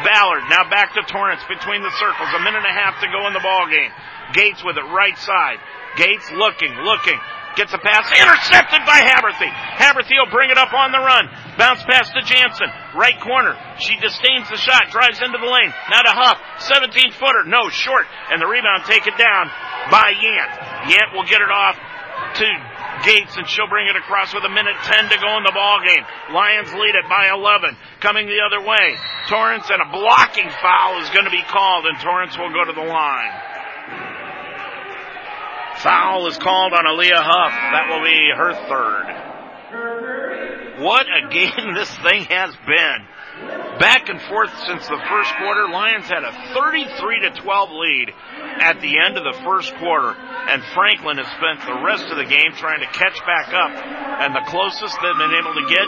[0.07, 0.44] Ballard.
[0.48, 2.31] Now back to Torrance between the circles.
[2.31, 3.91] A minute and a half to go in the ball game.
[4.31, 5.60] Gates with it right side.
[5.95, 7.19] Gates looking, looking.
[7.55, 9.49] Gets a pass intercepted by Haberthy.
[9.77, 11.30] Haberthy will bring it up on the run.
[11.57, 12.69] Bounce pass to Jansen.
[12.97, 13.53] Right corner.
[13.77, 14.89] She disdains the shot.
[14.89, 15.69] Drives into the lane.
[15.93, 16.41] Now to Huff.
[16.65, 17.45] 17 footer.
[17.45, 18.09] No, short.
[18.34, 19.53] And the rebound taken down
[19.93, 20.89] by Yant.
[20.89, 21.77] Yant will get it off
[22.41, 22.47] to
[23.05, 25.77] Gates and she'll bring it across with a minute 10 to go in the ball
[25.85, 26.05] game.
[26.34, 27.75] Lions lead it by 11.
[27.99, 28.97] Coming the other way.
[29.30, 32.73] Torrance and a blocking foul is going to be called and Torrance will go to
[32.73, 33.52] the line.
[35.84, 37.51] Foul is called on Aaliyah Huff.
[37.51, 39.05] That will be her third.
[40.80, 43.07] What a game this thing has been.
[43.80, 45.68] Back and forth since the first quarter.
[45.68, 48.14] Lions had a 33 to 12 lead
[48.61, 52.26] at the end of the first quarter, and Franklin has spent the rest of the
[52.26, 53.72] game trying to catch back up,
[54.23, 55.88] and the closest they've been able to get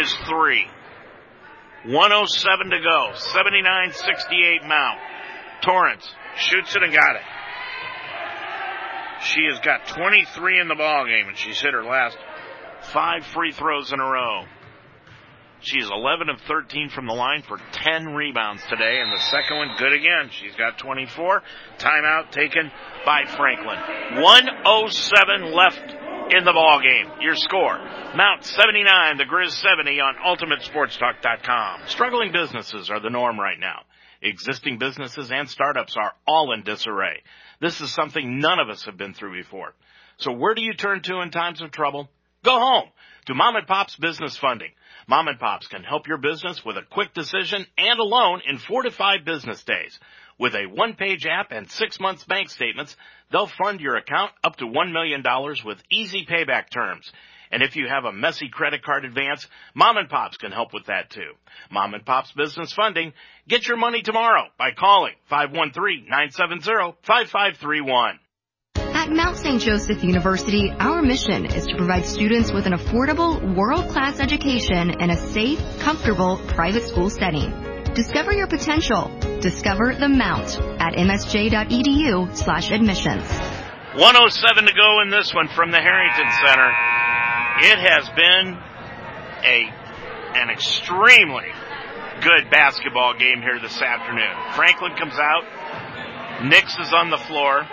[0.00, 0.66] is three.
[1.86, 3.12] 107 to go.
[3.14, 4.98] 79-68 Mount.
[5.62, 7.22] Torrance shoots it and got it.
[9.22, 12.16] She has got 23 in the ball game, and she's hit her last
[12.92, 14.44] five free throws in a row.
[15.62, 19.76] She's 11 of 13 from the line for 10 rebounds today, and the second one
[19.78, 20.30] good again.
[20.30, 21.42] She's got 24.
[21.78, 22.70] Timeout taken
[23.04, 24.22] by Franklin.
[24.22, 25.96] 107 left
[26.32, 27.12] in the ball game.
[27.20, 27.78] Your score.
[28.16, 31.82] Mount 79, the Grizz 70 on UltimateSportsTalk.com.
[31.88, 33.82] Struggling businesses are the norm right now.
[34.22, 37.22] Existing businesses and startups are all in disarray.
[37.60, 39.74] This is something none of us have been through before.
[40.18, 42.08] So where do you turn to in times of trouble?
[42.42, 42.88] Go home
[43.26, 44.70] to Mom and Pop's Business Funding.
[45.06, 48.58] Mom and Pops can help your business with a quick decision and a loan in
[48.58, 49.98] four to five business days.
[50.38, 52.96] With a one-page app and six months bank statements,
[53.30, 55.22] they'll fund your account up to $1 million
[55.66, 57.12] with easy payback terms.
[57.50, 60.86] And if you have a messy credit card advance, Mom and Pops can help with
[60.86, 61.32] that too.
[61.70, 63.12] Mom and Pops Business Funding.
[63.48, 68.12] Get your money tomorrow by calling 513-970-5531.
[68.76, 69.60] At Mount St.
[69.60, 75.16] Joseph University, our mission is to provide students with an affordable, world-class education in a
[75.16, 77.50] safe, comfortable, private school setting.
[77.94, 79.10] Discover your potential.
[79.40, 83.28] Discover the Mount at msj.edu slash admissions.
[83.96, 86.70] 107 to go in this one from the Harrington Center.
[87.58, 88.56] It has been
[89.44, 89.80] a
[90.38, 91.50] an extremely
[92.22, 94.30] good basketball game here this afternoon.
[94.54, 95.44] Franklin comes out.
[96.44, 97.66] Nix is on the floor.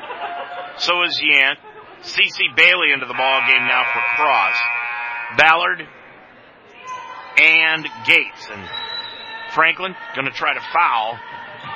[0.77, 1.57] So is Yant.
[2.01, 4.55] CC Bailey into the ball game now for Cross.
[5.37, 5.87] Ballard
[7.37, 8.47] and Gates.
[8.51, 8.63] And
[9.53, 11.19] Franklin gonna try to foul.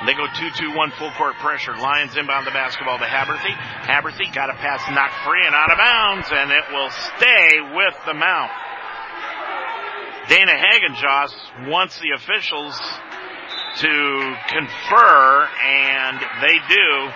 [0.06, 1.76] They go 2-2-1 full court pressure.
[1.76, 3.54] Lions inbound the basketball to Haberthy.
[3.86, 7.94] Haberthy got a pass knocked free and out of bounds and it will stay with
[8.06, 8.50] the Mount.
[10.28, 12.78] Dana Hagenjoss wants the officials
[13.78, 17.12] to confer and they do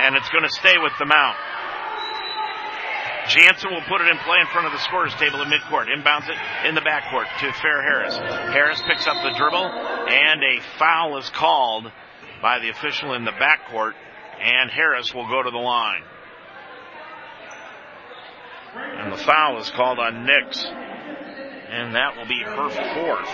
[0.00, 1.36] and it's going to stay with the Mount.
[3.28, 5.88] Jansen will put it in play in front of the scorers table in midcourt.
[5.88, 6.36] Inbounds it
[6.68, 8.16] in the backcourt to Fair Harris.
[8.16, 11.90] Harris picks up the dribble, and a foul is called
[12.42, 13.94] by the official in the backcourt,
[14.40, 16.02] and Harris will go to the line.
[18.74, 23.30] And the foul is called on Nix, and that will be her fourth.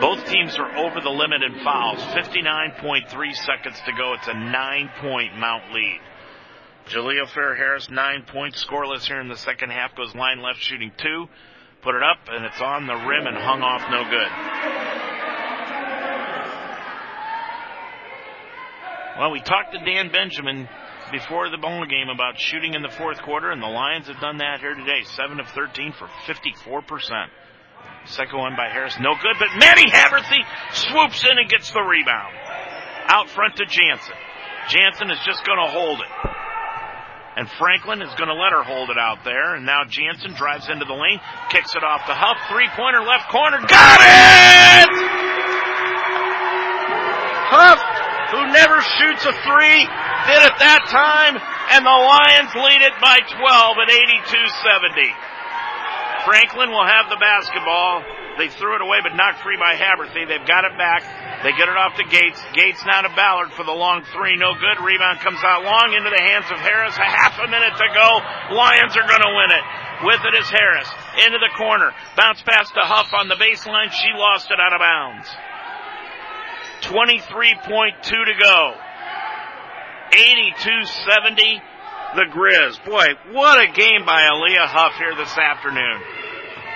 [0.00, 2.00] Both teams are over the limit in fouls.
[2.14, 4.14] 59.3 seconds to go.
[4.14, 6.00] It's a nine point Mount lead.
[6.88, 10.92] Jalea Fair Harris, nine points, scoreless here in the second half, goes line left shooting
[10.98, 11.26] two.
[11.82, 14.30] Put it up, and it's on the rim and hung off no good.
[19.18, 20.68] Well, we talked to Dan Benjamin
[21.12, 24.38] before the ball game about shooting in the fourth quarter, and the Lions have done
[24.38, 25.02] that here today.
[25.04, 27.28] 7 of 13 for 54%.
[28.06, 30.42] Second one by Harris, no good, but Maddie Haberthy
[30.72, 32.34] swoops in and gets the rebound.
[33.06, 34.16] Out front to Jansen.
[34.68, 36.30] Jansen is just going to hold it.
[37.36, 39.58] And Franklin is going to let her hold it out there.
[39.58, 41.18] And now Jansen drives into the lane,
[41.50, 42.38] kicks it off to Huff.
[42.46, 43.58] Three pointer left corner.
[43.58, 44.90] Got it!
[47.50, 47.80] Huff,
[48.30, 49.82] who never shoots a three,
[50.30, 51.34] did it that time.
[51.74, 54.30] And the Lions lead it by 12 at 82
[54.62, 55.34] 70.
[56.22, 58.23] Franklin will have the basketball.
[58.38, 60.26] They threw it away, but knocked free by Haberthy.
[60.26, 61.06] They've got it back.
[61.42, 62.40] They get it off to Gates.
[62.54, 64.36] Gates now to Ballard for the long three.
[64.36, 64.82] No good.
[64.82, 66.96] Rebound comes out long into the hands of Harris.
[66.98, 68.08] A half a minute to go.
[68.54, 69.64] Lions are going to win it.
[70.02, 70.90] With it is Harris.
[71.24, 71.94] Into the corner.
[72.16, 73.92] Bounce pass to Huff on the baseline.
[73.92, 75.28] She lost it out of bounds.
[76.82, 78.74] 23.2 to go.
[80.10, 81.62] 82-70
[82.14, 82.84] the Grizz.
[82.84, 86.23] Boy, what a game by Aaliyah Huff here this afternoon.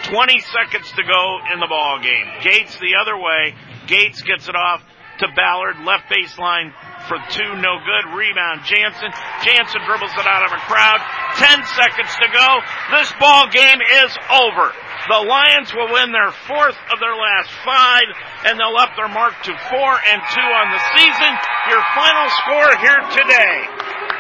[0.05, 2.27] 20 seconds to go in the ball game.
[2.43, 3.55] Gates the other way.
[3.87, 4.83] Gates gets it off
[5.19, 6.70] to Ballard, left baseline
[7.11, 8.05] for two, no good.
[8.15, 9.11] Rebound, Jansen.
[9.43, 11.01] Jansen dribbles it out of a crowd.
[11.41, 12.49] Ten seconds to go.
[12.95, 14.70] This ball game is over.
[15.09, 18.09] The Lions will win their fourth of their last five,
[18.45, 21.33] and they'll up their mark to four and two on the season.
[21.73, 23.57] Your final score here today.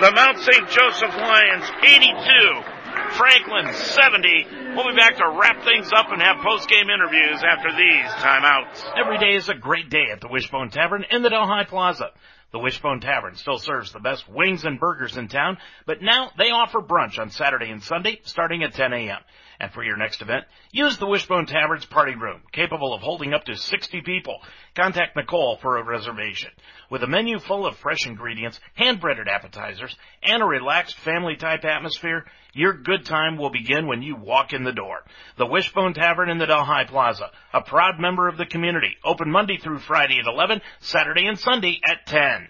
[0.00, 0.64] The Mount St.
[0.70, 2.77] Joseph Lions 82,
[3.16, 4.46] Franklin 70.
[4.74, 8.84] We'll be back to wrap things up and have post-game interviews after these timeouts.
[8.96, 12.10] Every day is a great day at the Wishbone Tavern in the Delhi Plaza.
[12.50, 16.50] The Wishbone Tavern still serves the best wings and burgers in town, but now they
[16.50, 19.20] offer brunch on Saturday and Sunday starting at 10 a.m.
[19.60, 23.44] And for your next event, use the Wishbone Tavern's party room, capable of holding up
[23.44, 24.40] to 60 people.
[24.74, 26.50] Contact Nicole for a reservation.
[26.90, 32.24] With a menu full of fresh ingredients, hand-breaded appetizers, and a relaxed family-type atmosphere,
[32.54, 35.04] your good time will begin when you walk in the door.
[35.36, 39.58] The Wishbone Tavern in the Delhi Plaza, a proud member of the community, open Monday
[39.58, 42.48] through Friday at 11, Saturday and Sunday at 10.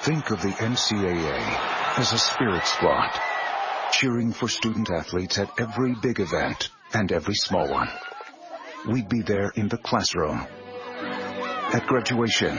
[0.00, 3.10] Think of the NCAA as a spirit squad
[3.90, 7.88] cheering for student athletes at every big event and every small one.
[8.88, 10.46] We'd be there in the classroom,
[11.72, 12.58] at graduation,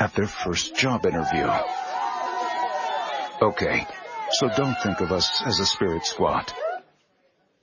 [0.00, 1.46] at their first job interview.
[3.42, 3.86] Okay,
[4.32, 6.52] so don't think of us as a spirit squad.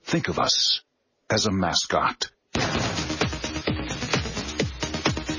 [0.04, 0.80] Think of us
[1.28, 2.30] as a mascot.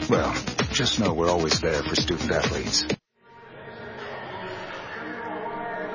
[0.09, 0.35] Well,
[0.71, 2.85] just know we're always there for student athletes.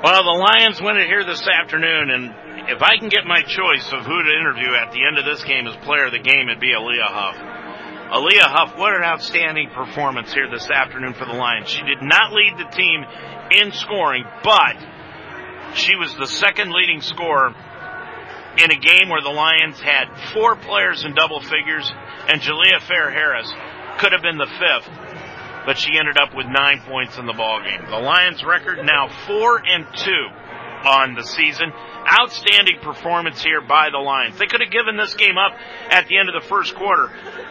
[0.03, 3.91] Well, the Lions win it here this afternoon, and if I can get my choice
[3.91, 6.49] of who to interview at the end of this game as player of the game,
[6.49, 7.64] it'd be Aaliyah Huff.
[8.15, 11.67] Aaliyah Huff, what an outstanding performance here this afternoon for the Lions.
[11.67, 13.03] She did not lead the team
[13.51, 14.77] in scoring, but
[15.73, 17.53] she was the second leading scorer
[18.57, 21.91] in a game where the Lions had four players in double figures,
[22.29, 23.51] and Jalea Fair Harris
[23.99, 24.89] could have been the fifth
[25.65, 27.89] but she ended up with nine points in the ball game.
[27.89, 30.27] The Lions record now four and two
[30.85, 31.71] on the season.
[32.05, 34.37] Outstanding performance here by the Lions.
[34.37, 35.57] They could have given this game up
[35.89, 37.09] at the end of the first quarter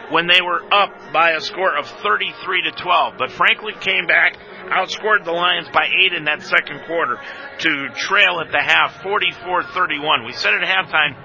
[0.09, 4.37] when they were up by a score of 33 to 12, but Franklin came back,
[4.71, 7.19] outscored the Lions by eight in that second quarter
[7.59, 10.25] to trail at the half 44-31.
[10.25, 11.19] We said at halftime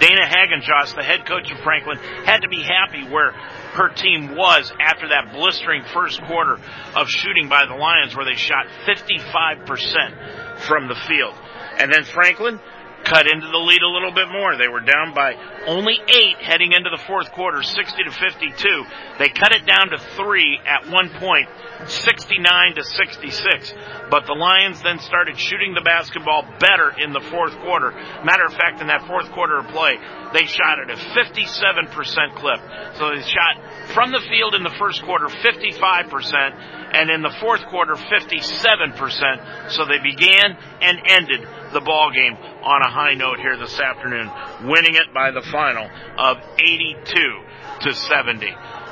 [0.00, 3.32] Dana Hagenjoss, the head coach of Franklin, had to be happy where
[3.74, 6.58] her team was after that blistering first quarter
[6.94, 11.34] of shooting by the Lions where they shot 55% from the field.
[11.78, 12.60] And then Franklin
[13.04, 14.56] cut into the lead a little bit more.
[14.56, 15.36] They were down by
[15.68, 18.84] only eight heading into the fourth quarter, 60 to 52.
[19.18, 21.48] They cut it down to three at one point,
[21.86, 23.74] 69 to 66.
[24.10, 27.92] But the Lions then started shooting the basketball better in the fourth quarter.
[28.24, 29.96] Matter of fact, in that fourth quarter of play,
[30.32, 32.60] they shot at a 57% clip.
[32.98, 33.54] So they shot
[33.94, 39.70] from the field in the first quarter 55%, and in the fourth quarter 57%.
[39.70, 44.30] So they began and ended the ball game on a high note here this afternoon,
[44.64, 47.42] winning it by the final of 82
[47.82, 48.48] to 70.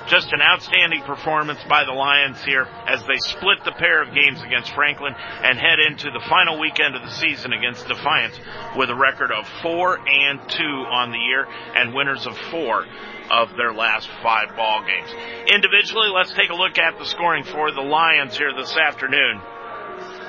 [0.08, 4.42] Just an outstanding performance by the Lions here as they split the pair of games
[4.42, 8.34] against Franklin and head into the final weekend of the season against Defiance
[8.76, 11.46] with a record of four and two on the year
[11.76, 12.84] and winners of four
[13.30, 15.08] of their last five ball games.
[15.54, 19.40] Individually, let's take a look at the scoring for the Lions here this afternoon.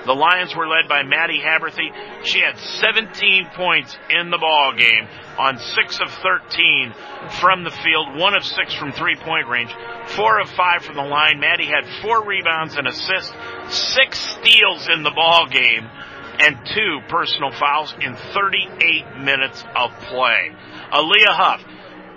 [0.06, 1.90] The Lions were led by Maddie Haberthy.
[2.26, 5.08] She had 17 points in the ball game
[5.38, 6.94] on 6 of 13
[7.40, 9.74] from the field, 1 of 6 from three-point range,
[10.08, 11.40] 4 of 5 from the line.
[11.40, 13.34] Maddie had 4 rebounds and assists,
[13.70, 15.88] 6 steals in the ball game,
[16.40, 20.52] and 2 personal fouls in 38 minutes of play.
[20.92, 21.64] Aaliyah Huff,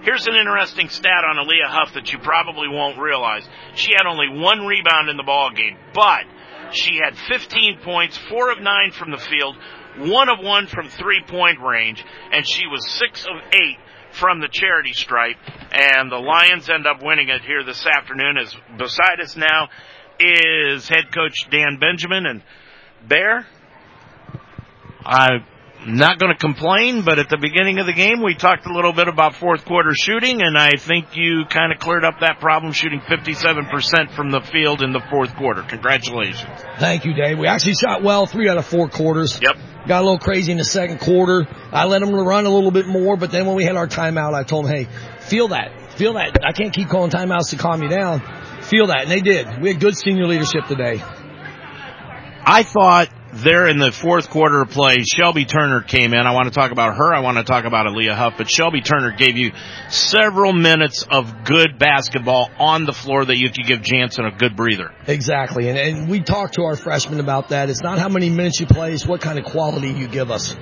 [0.02, 3.42] Here's an interesting stat on Aaliyah Huff that you probably won't realize.
[3.74, 6.22] She had only one rebound in the ball game, but
[6.72, 9.56] she had 15 points, four of nine from the field,
[9.98, 13.78] one of one from three point range, and she was six of eight
[14.12, 15.36] from the charity stripe.
[15.72, 18.38] And the Lions end up winning it here this afternoon.
[18.38, 19.68] As beside us now
[20.18, 22.42] is head coach Dan Benjamin and
[23.06, 23.46] Bear.
[25.04, 25.44] I
[25.86, 28.92] not going to complain, but at the beginning of the game, we talked a little
[28.92, 32.72] bit about fourth quarter shooting, and I think you kind of cleared up that problem
[32.72, 35.62] shooting 57% from the field in the fourth quarter.
[35.62, 36.50] Congratulations.
[36.78, 37.38] Thank you, Dave.
[37.38, 39.38] We actually shot well three out of four quarters.
[39.40, 39.56] Yep.
[39.86, 41.46] Got a little crazy in the second quarter.
[41.70, 44.34] I let them run a little bit more, but then when we had our timeout,
[44.34, 44.88] I told them, hey,
[45.20, 45.92] feel that.
[45.92, 46.36] Feel that.
[46.44, 48.20] I can't keep calling timeouts to calm you down.
[48.62, 49.02] Feel that.
[49.02, 49.62] And they did.
[49.62, 51.02] We had good senior leadership today.
[52.44, 56.26] I thought there in the fourth quarter of play, Shelby Turner came in.
[56.26, 57.14] I want to talk about her.
[57.14, 59.52] I want to talk about Aaliyah Huff, but Shelby Turner gave you
[59.88, 64.56] several minutes of good basketball on the floor that you could give Jansen a good
[64.56, 64.92] breather.
[65.06, 65.68] Exactly.
[65.68, 67.68] And, and we talked to our freshmen about that.
[67.68, 70.56] It's not how many minutes you play, it's what kind of quality you give us.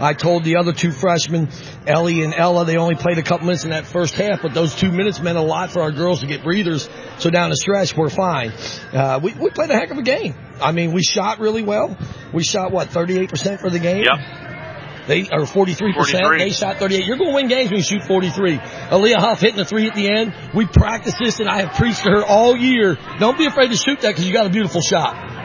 [0.00, 1.48] I told the other two freshmen,
[1.86, 4.74] Ellie and Ella, they only played a couple minutes in that first half, but those
[4.74, 6.88] two minutes meant a lot for our girls to get breathers.
[7.18, 8.52] So down the stretch, we're fine.
[8.92, 10.34] Uh, we, we played a heck of a game.
[10.60, 11.96] I mean, we shot really well.
[12.32, 14.04] We shot what, 38% for the game?
[14.04, 14.48] Yep.
[15.08, 15.54] They are 43%.
[15.94, 16.38] 43.
[16.38, 17.06] They shot 38.
[17.06, 18.58] You're going to win games when you shoot 43.
[18.58, 20.34] Aaliyah Huff hitting the three at the end.
[20.54, 22.98] We practiced this and I have preached to her all year.
[23.18, 25.37] Don't be afraid to shoot that because you got a beautiful shot.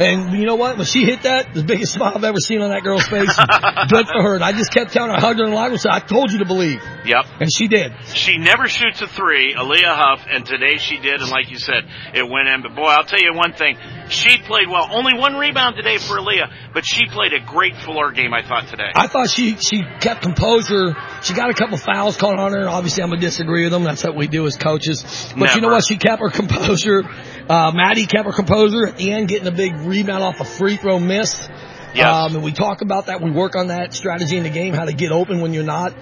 [0.00, 0.78] And you know what?
[0.78, 3.36] When she hit that, the biggest smile I've ever seen on that girl's face.
[3.90, 4.34] Good for her.
[4.34, 6.00] And I just kept telling her, I hugged her in the locker room, said, I
[6.00, 6.80] told you to believe.
[7.04, 7.26] Yep.
[7.40, 7.92] And she did.
[8.14, 11.84] She never shoots a three, Aaliyah Huff, and today she did, and like you said,
[12.14, 12.62] it went in.
[12.62, 13.76] But boy, I'll tell you one thing.
[14.08, 14.88] She played well.
[14.90, 18.68] Only one rebound today for Aaliyah, but she played a great floor game, I thought,
[18.68, 18.90] today.
[18.94, 20.96] I thought she, she kept composure.
[21.22, 22.68] She got a couple fouls called on her.
[22.70, 23.84] Obviously, I'm going to disagree with them.
[23.84, 25.04] That's what we do as coaches.
[25.36, 25.84] But you know what?
[25.86, 27.02] She kept her composure.
[27.50, 30.76] Uh, Maddie kept her composure at the end, getting a big rebound off a free
[30.76, 31.48] throw miss.
[31.94, 32.06] Yes.
[32.06, 33.20] Um, and we talk about that.
[33.20, 35.92] We work on that strategy in the game, how to get open when you're not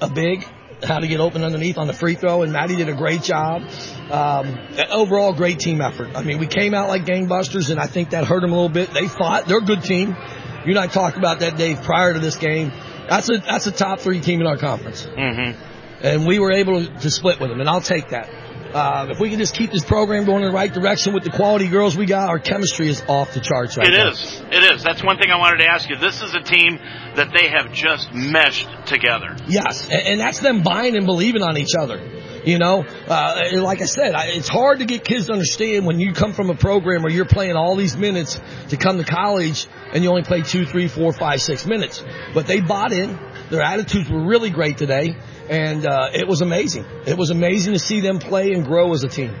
[0.00, 0.44] a big,
[0.82, 2.42] how to get open underneath on the free throw.
[2.42, 3.62] And Maddie did a great job.
[4.10, 4.58] Um,
[4.90, 6.10] overall, great team effort.
[6.16, 8.68] I mean, we came out like gangbusters, and I think that hurt them a little
[8.68, 8.92] bit.
[8.92, 9.46] They fought.
[9.46, 10.16] They're a good team.
[10.64, 12.72] You and I talked about that, Dave, prior to this game.
[13.08, 16.04] That's a that's a top three team in our conference, Mm-hmm.
[16.04, 18.28] and we were able to split with them, and I'll take that.
[18.76, 21.30] Uh, if we can just keep this program going in the right direction with the
[21.30, 24.10] quality girls we got, our chemistry is off the charts right It now.
[24.10, 24.42] is.
[24.50, 24.82] It is.
[24.82, 25.96] That's one thing I wanted to ask you.
[25.96, 26.78] This is a team
[27.14, 29.34] that they have just meshed together.
[29.48, 31.98] Yes, and, and that's them buying and believing on each other.
[32.44, 35.98] You know, uh, like I said, I, it's hard to get kids to understand when
[35.98, 38.38] you come from a program where you're playing all these minutes
[38.68, 42.04] to come to college and you only play two, three, four, five, six minutes.
[42.34, 43.18] But they bought in.
[43.50, 45.16] Their attitudes were really great today,
[45.48, 46.84] and uh, it was amazing.
[47.06, 49.34] It was amazing to see them play and grow as a team.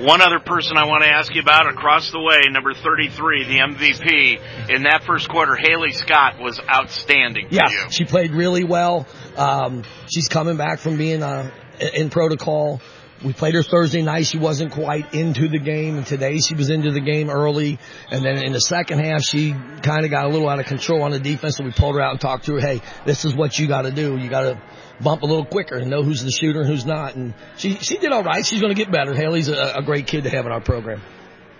[0.00, 3.58] One other person I want to ask you about across the way, number 33, the
[3.58, 4.70] MVP.
[4.70, 7.90] In that first quarter, Haley Scott was outstanding you.
[7.90, 9.06] she played really well.
[9.36, 11.50] Um, she's coming back from being uh,
[11.92, 12.80] in protocol.
[13.22, 14.26] We played her Thursday night.
[14.26, 17.78] She wasn't quite into the game, and today she was into the game early.
[18.10, 21.02] And then in the second half, she kind of got a little out of control
[21.02, 22.60] on the defense, so we pulled her out and talked to her.
[22.60, 24.16] Hey, this is what you got to do.
[24.16, 24.62] You got to
[25.02, 27.14] bump a little quicker and know who's the shooter and who's not.
[27.16, 28.44] And she she did all right.
[28.44, 29.14] She's going to get better.
[29.14, 31.02] Haley's a, a great kid to have in our program.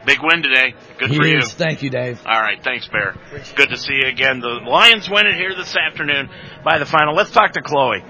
[0.06, 0.74] Big win today.
[0.98, 1.42] Good He for you.
[1.42, 2.22] Thank you, Dave.
[2.24, 3.16] All right, thanks, Bear.
[3.54, 4.40] Good to see you again.
[4.40, 6.30] The Lions win it here this afternoon
[6.64, 7.14] by the final.
[7.14, 8.02] Let's talk to Chloe.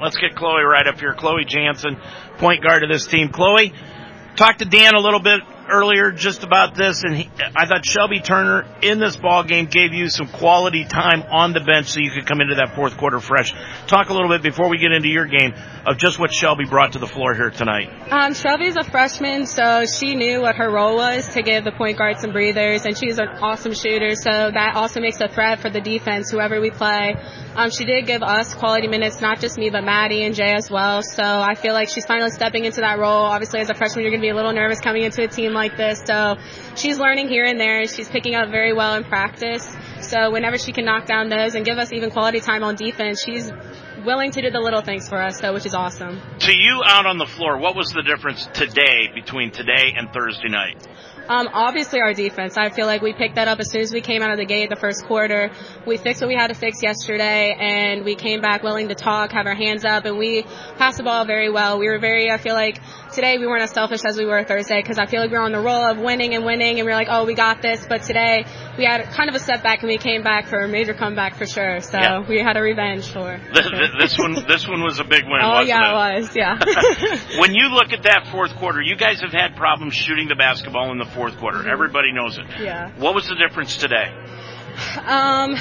[0.00, 1.12] Let's get Chloe right up here.
[1.14, 1.98] Chloe Jansen,
[2.38, 3.28] point guard of this team.
[3.28, 3.74] Chloe,
[4.36, 8.20] talk to Dan a little bit earlier just about this, and he, I thought Shelby
[8.20, 12.10] Turner in this ball game gave you some quality time on the bench so you
[12.10, 13.54] could come into that fourth quarter fresh.
[13.86, 15.54] Talk a little bit before we get into your game
[15.86, 17.90] of just what Shelby brought to the floor here tonight.
[18.10, 21.98] Um, Shelby's a freshman, so she knew what her role was to give the point
[21.98, 25.70] guard some breathers, and she's an awesome shooter, so that also makes a threat for
[25.70, 27.14] the defense, whoever we play.
[27.56, 30.70] Um, she did give us quality minutes, not just me, but Maddie and Jay as
[30.70, 33.24] well, so I feel like she's finally stepping into that role.
[33.24, 35.53] Obviously, as a freshman, you're going to be a little nervous coming into a team
[35.54, 36.36] like this, so
[36.76, 37.86] she's learning here and there.
[37.86, 39.66] She's picking up very well in practice,
[40.00, 43.22] so whenever she can knock down those and give us even quality time on defense,
[43.24, 43.50] she's
[44.04, 46.20] willing to do the little things for us, so which is awesome.
[46.40, 50.48] To you out on the floor, what was the difference today between today and Thursday
[50.48, 50.86] night?
[51.28, 52.58] Um, obviously our defense.
[52.58, 54.44] I feel like we picked that up as soon as we came out of the
[54.44, 55.50] gate the first quarter.
[55.86, 59.32] We fixed what we had to fix yesterday and we came back willing to talk,
[59.32, 60.42] have our hands up, and we
[60.76, 61.78] passed the ball very well.
[61.78, 62.78] We were very, I feel like
[63.12, 65.44] today we weren't as selfish as we were Thursday because I feel like we were
[65.44, 67.86] on the roll of winning and winning and we are like, oh, we got this.
[67.88, 68.44] But today
[68.76, 71.46] we had kind of a setback and we came back for a major comeback for
[71.46, 71.80] sure.
[71.80, 72.28] So Yeah.
[72.28, 73.40] we had a revenge for.
[73.54, 76.18] Th- th- this one, this one was a big win, oh wasn't yeah, it?
[76.18, 76.36] it was.
[76.36, 77.38] Yeah.
[77.40, 80.90] when you look at that fourth quarter, you guys have had problems shooting the basketball
[80.92, 81.58] in the fourth quarter.
[81.58, 81.72] Mhm.
[81.72, 82.44] Everybody knows it.
[82.60, 82.90] yeah.
[82.98, 84.12] What was the difference today?
[85.06, 85.56] Um,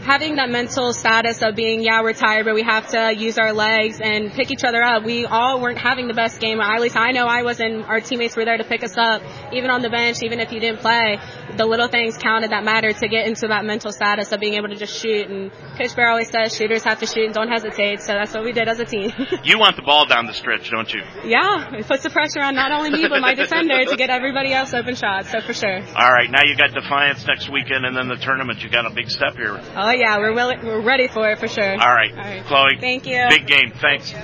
[0.00, 3.52] having that mental status of being, yeah, we're tired, but we have to use our
[3.52, 5.04] legs and pick each other up.
[5.04, 6.60] We all weren't having the best game.
[6.60, 7.86] At least I know I wasn't.
[7.88, 10.60] Our teammates were there to pick us up, even on the bench, even if you
[10.60, 11.18] didn't play.
[11.56, 14.68] The little things counted that mattered to get into that mental status of being able
[14.68, 15.28] to just shoot.
[15.28, 18.00] And Coach Bear always says shooters have to shoot and don't hesitate.
[18.00, 19.12] So that's what we did as a team.
[19.44, 21.02] You want the ball down the stretch, don't you?
[21.24, 24.52] yeah, it puts the pressure on not only me but my defender to get everybody
[24.52, 25.30] else open shots.
[25.30, 25.78] So for sure.
[25.96, 28.62] All right, now you got Defiance next weekend, and then the tournament.
[28.62, 29.58] You got a big step here.
[29.76, 31.72] Oh yeah, we're willing, we're ready for it for sure.
[31.72, 32.44] All right, All right.
[32.44, 32.76] Chloe.
[32.80, 33.26] Thank you.
[33.28, 33.72] Big game.
[33.80, 34.14] Thanks.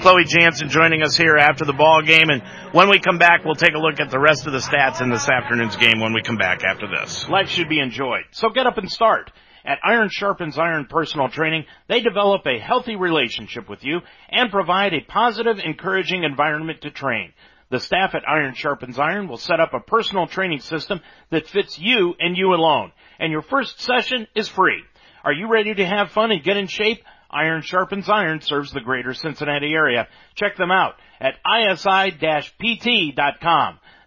[0.00, 2.30] Chloe Jansen joining us here after the ball game.
[2.30, 2.42] And
[2.72, 5.10] when we come back, we'll take a look at the rest of the stats in
[5.10, 7.28] this afternoon's game when we come back after this.
[7.28, 8.24] Life should be enjoyed.
[8.30, 9.32] So get up and start.
[9.64, 14.00] At Iron Sharpens Iron Personal Training, they develop a healthy relationship with you
[14.30, 17.32] and provide a positive, encouraging environment to train.
[17.70, 21.00] The staff at Iron Sharpens Iron will set up a personal training system
[21.30, 22.92] that fits you and you alone.
[23.18, 24.82] And your first session is free.
[25.28, 27.04] Are you ready to have fun and get in shape?
[27.30, 30.08] Iron Sharpens Iron serves the greater Cincinnati area.
[30.34, 32.08] Check them out at isi-pt.com.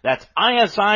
[0.02, 0.90] That's isi-pt.com.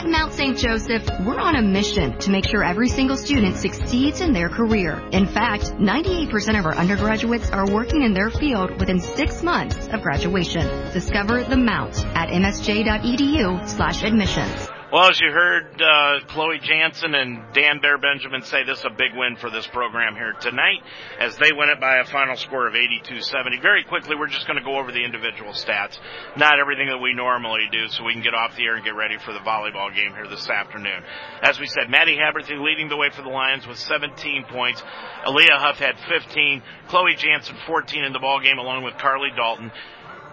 [0.01, 0.57] At Mount St.
[0.57, 4.99] Joseph, we're on a mission to make sure every single student succeeds in their career.
[5.12, 10.01] In fact, 98% of our undergraduates are working in their field within six months of
[10.01, 10.67] graduation.
[10.95, 14.80] Discover the Mount at msj.edu slash admissions.
[14.93, 18.91] Well, as you heard uh, Chloe Jansen and Dan Bear Benjamin say, this is a
[18.91, 20.83] big win for this program here tonight
[21.20, 23.62] as they win it by a final score of 82-70.
[23.62, 25.97] Very quickly, we're just going to go over the individual stats,
[26.36, 28.97] not everything that we normally do, so we can get off the air and get
[28.97, 31.05] ready for the volleyball game here this afternoon.
[31.41, 34.83] As we said, Maddie Haberthy leading the way for the Lions with 17 points.
[35.25, 36.62] Aaliyah Huff had 15.
[36.89, 39.70] Chloe Jansen 14 in the ball game along with Carly Dalton.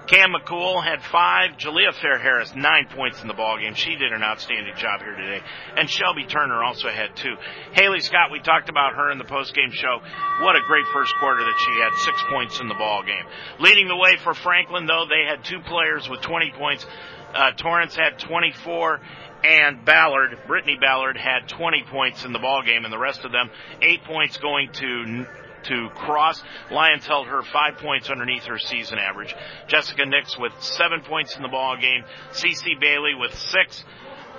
[0.08, 1.58] Cam McCool had five.
[1.58, 3.76] Jalea Fair Harris, nine points in the ballgame.
[3.76, 5.42] She did an outstanding job here today.
[5.76, 7.36] And Shelby Turner also had two.
[7.74, 10.00] Haley Scott, we talked about her in the postgame show.
[10.42, 11.94] What a great first quarter that she had.
[12.06, 13.26] Six points in the ballgame.
[13.60, 16.86] Leading the way for Franklin, though, they had two players with 20 points.
[17.34, 19.02] Uh, Torrance had 24
[19.44, 23.32] and Ballard, Brittany Ballard had 20 points in the ball game, and the rest of
[23.32, 23.50] them
[23.82, 25.26] eight points going to
[25.68, 26.44] to Cross.
[26.72, 29.36] Lions held her five points underneath her season average.
[29.68, 32.04] Jessica Nix with seven points in the ball game.
[32.32, 33.84] CC Bailey with six.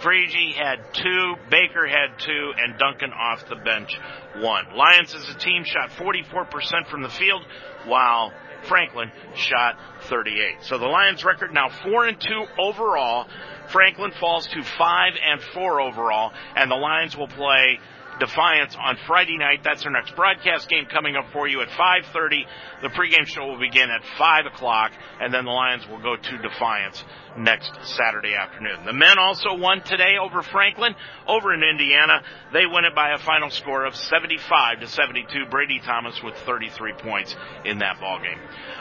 [0.01, 3.99] Freege had two, Baker had two, and Duncan off the bench
[4.37, 4.65] one.
[4.77, 7.45] Lions as a team shot 44% from the field,
[7.85, 8.33] while
[8.65, 10.63] Franklin shot 38.
[10.63, 12.29] So the Lions record now 4 and 2
[12.61, 13.27] overall.
[13.69, 17.81] Franklin falls to 5 and 4 overall, and the Lions will play
[18.19, 19.61] Defiance on Friday night.
[19.63, 22.47] That's our next broadcast game coming up for you at 5:30.
[22.83, 26.39] The pregame show will begin at 5 o'clock, and then the Lions will go to
[26.39, 27.05] Defiance
[27.37, 28.85] next Saturday afternoon.
[28.85, 30.95] The men also won today over Franklin,
[31.27, 32.23] over in Indiana.
[32.53, 35.47] They win it by a final score of 75 to 72.
[35.47, 38.41] Brady Thomas with 33 points in that ball game.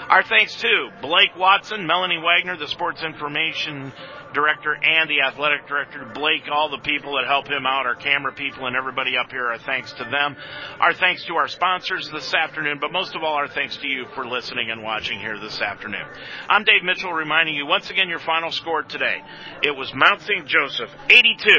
[0.09, 3.93] Our thanks to Blake Watson, Melanie Wagner, the sports information
[4.33, 8.31] director and the athletic director, Blake, all the people that help him out, our camera
[8.33, 10.35] people and everybody up here, our thanks to them.
[10.79, 14.05] Our thanks to our sponsors this afternoon, but most of all, our thanks to you
[14.15, 16.05] for listening and watching here this afternoon.
[16.49, 19.21] I'm Dave Mitchell reminding you once again your final score today.
[19.63, 20.45] It was Mount St.
[20.45, 21.51] Joseph 82,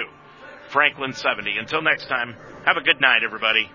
[0.70, 1.56] Franklin 70.
[1.58, 3.68] Until next time, have a good night, everybody.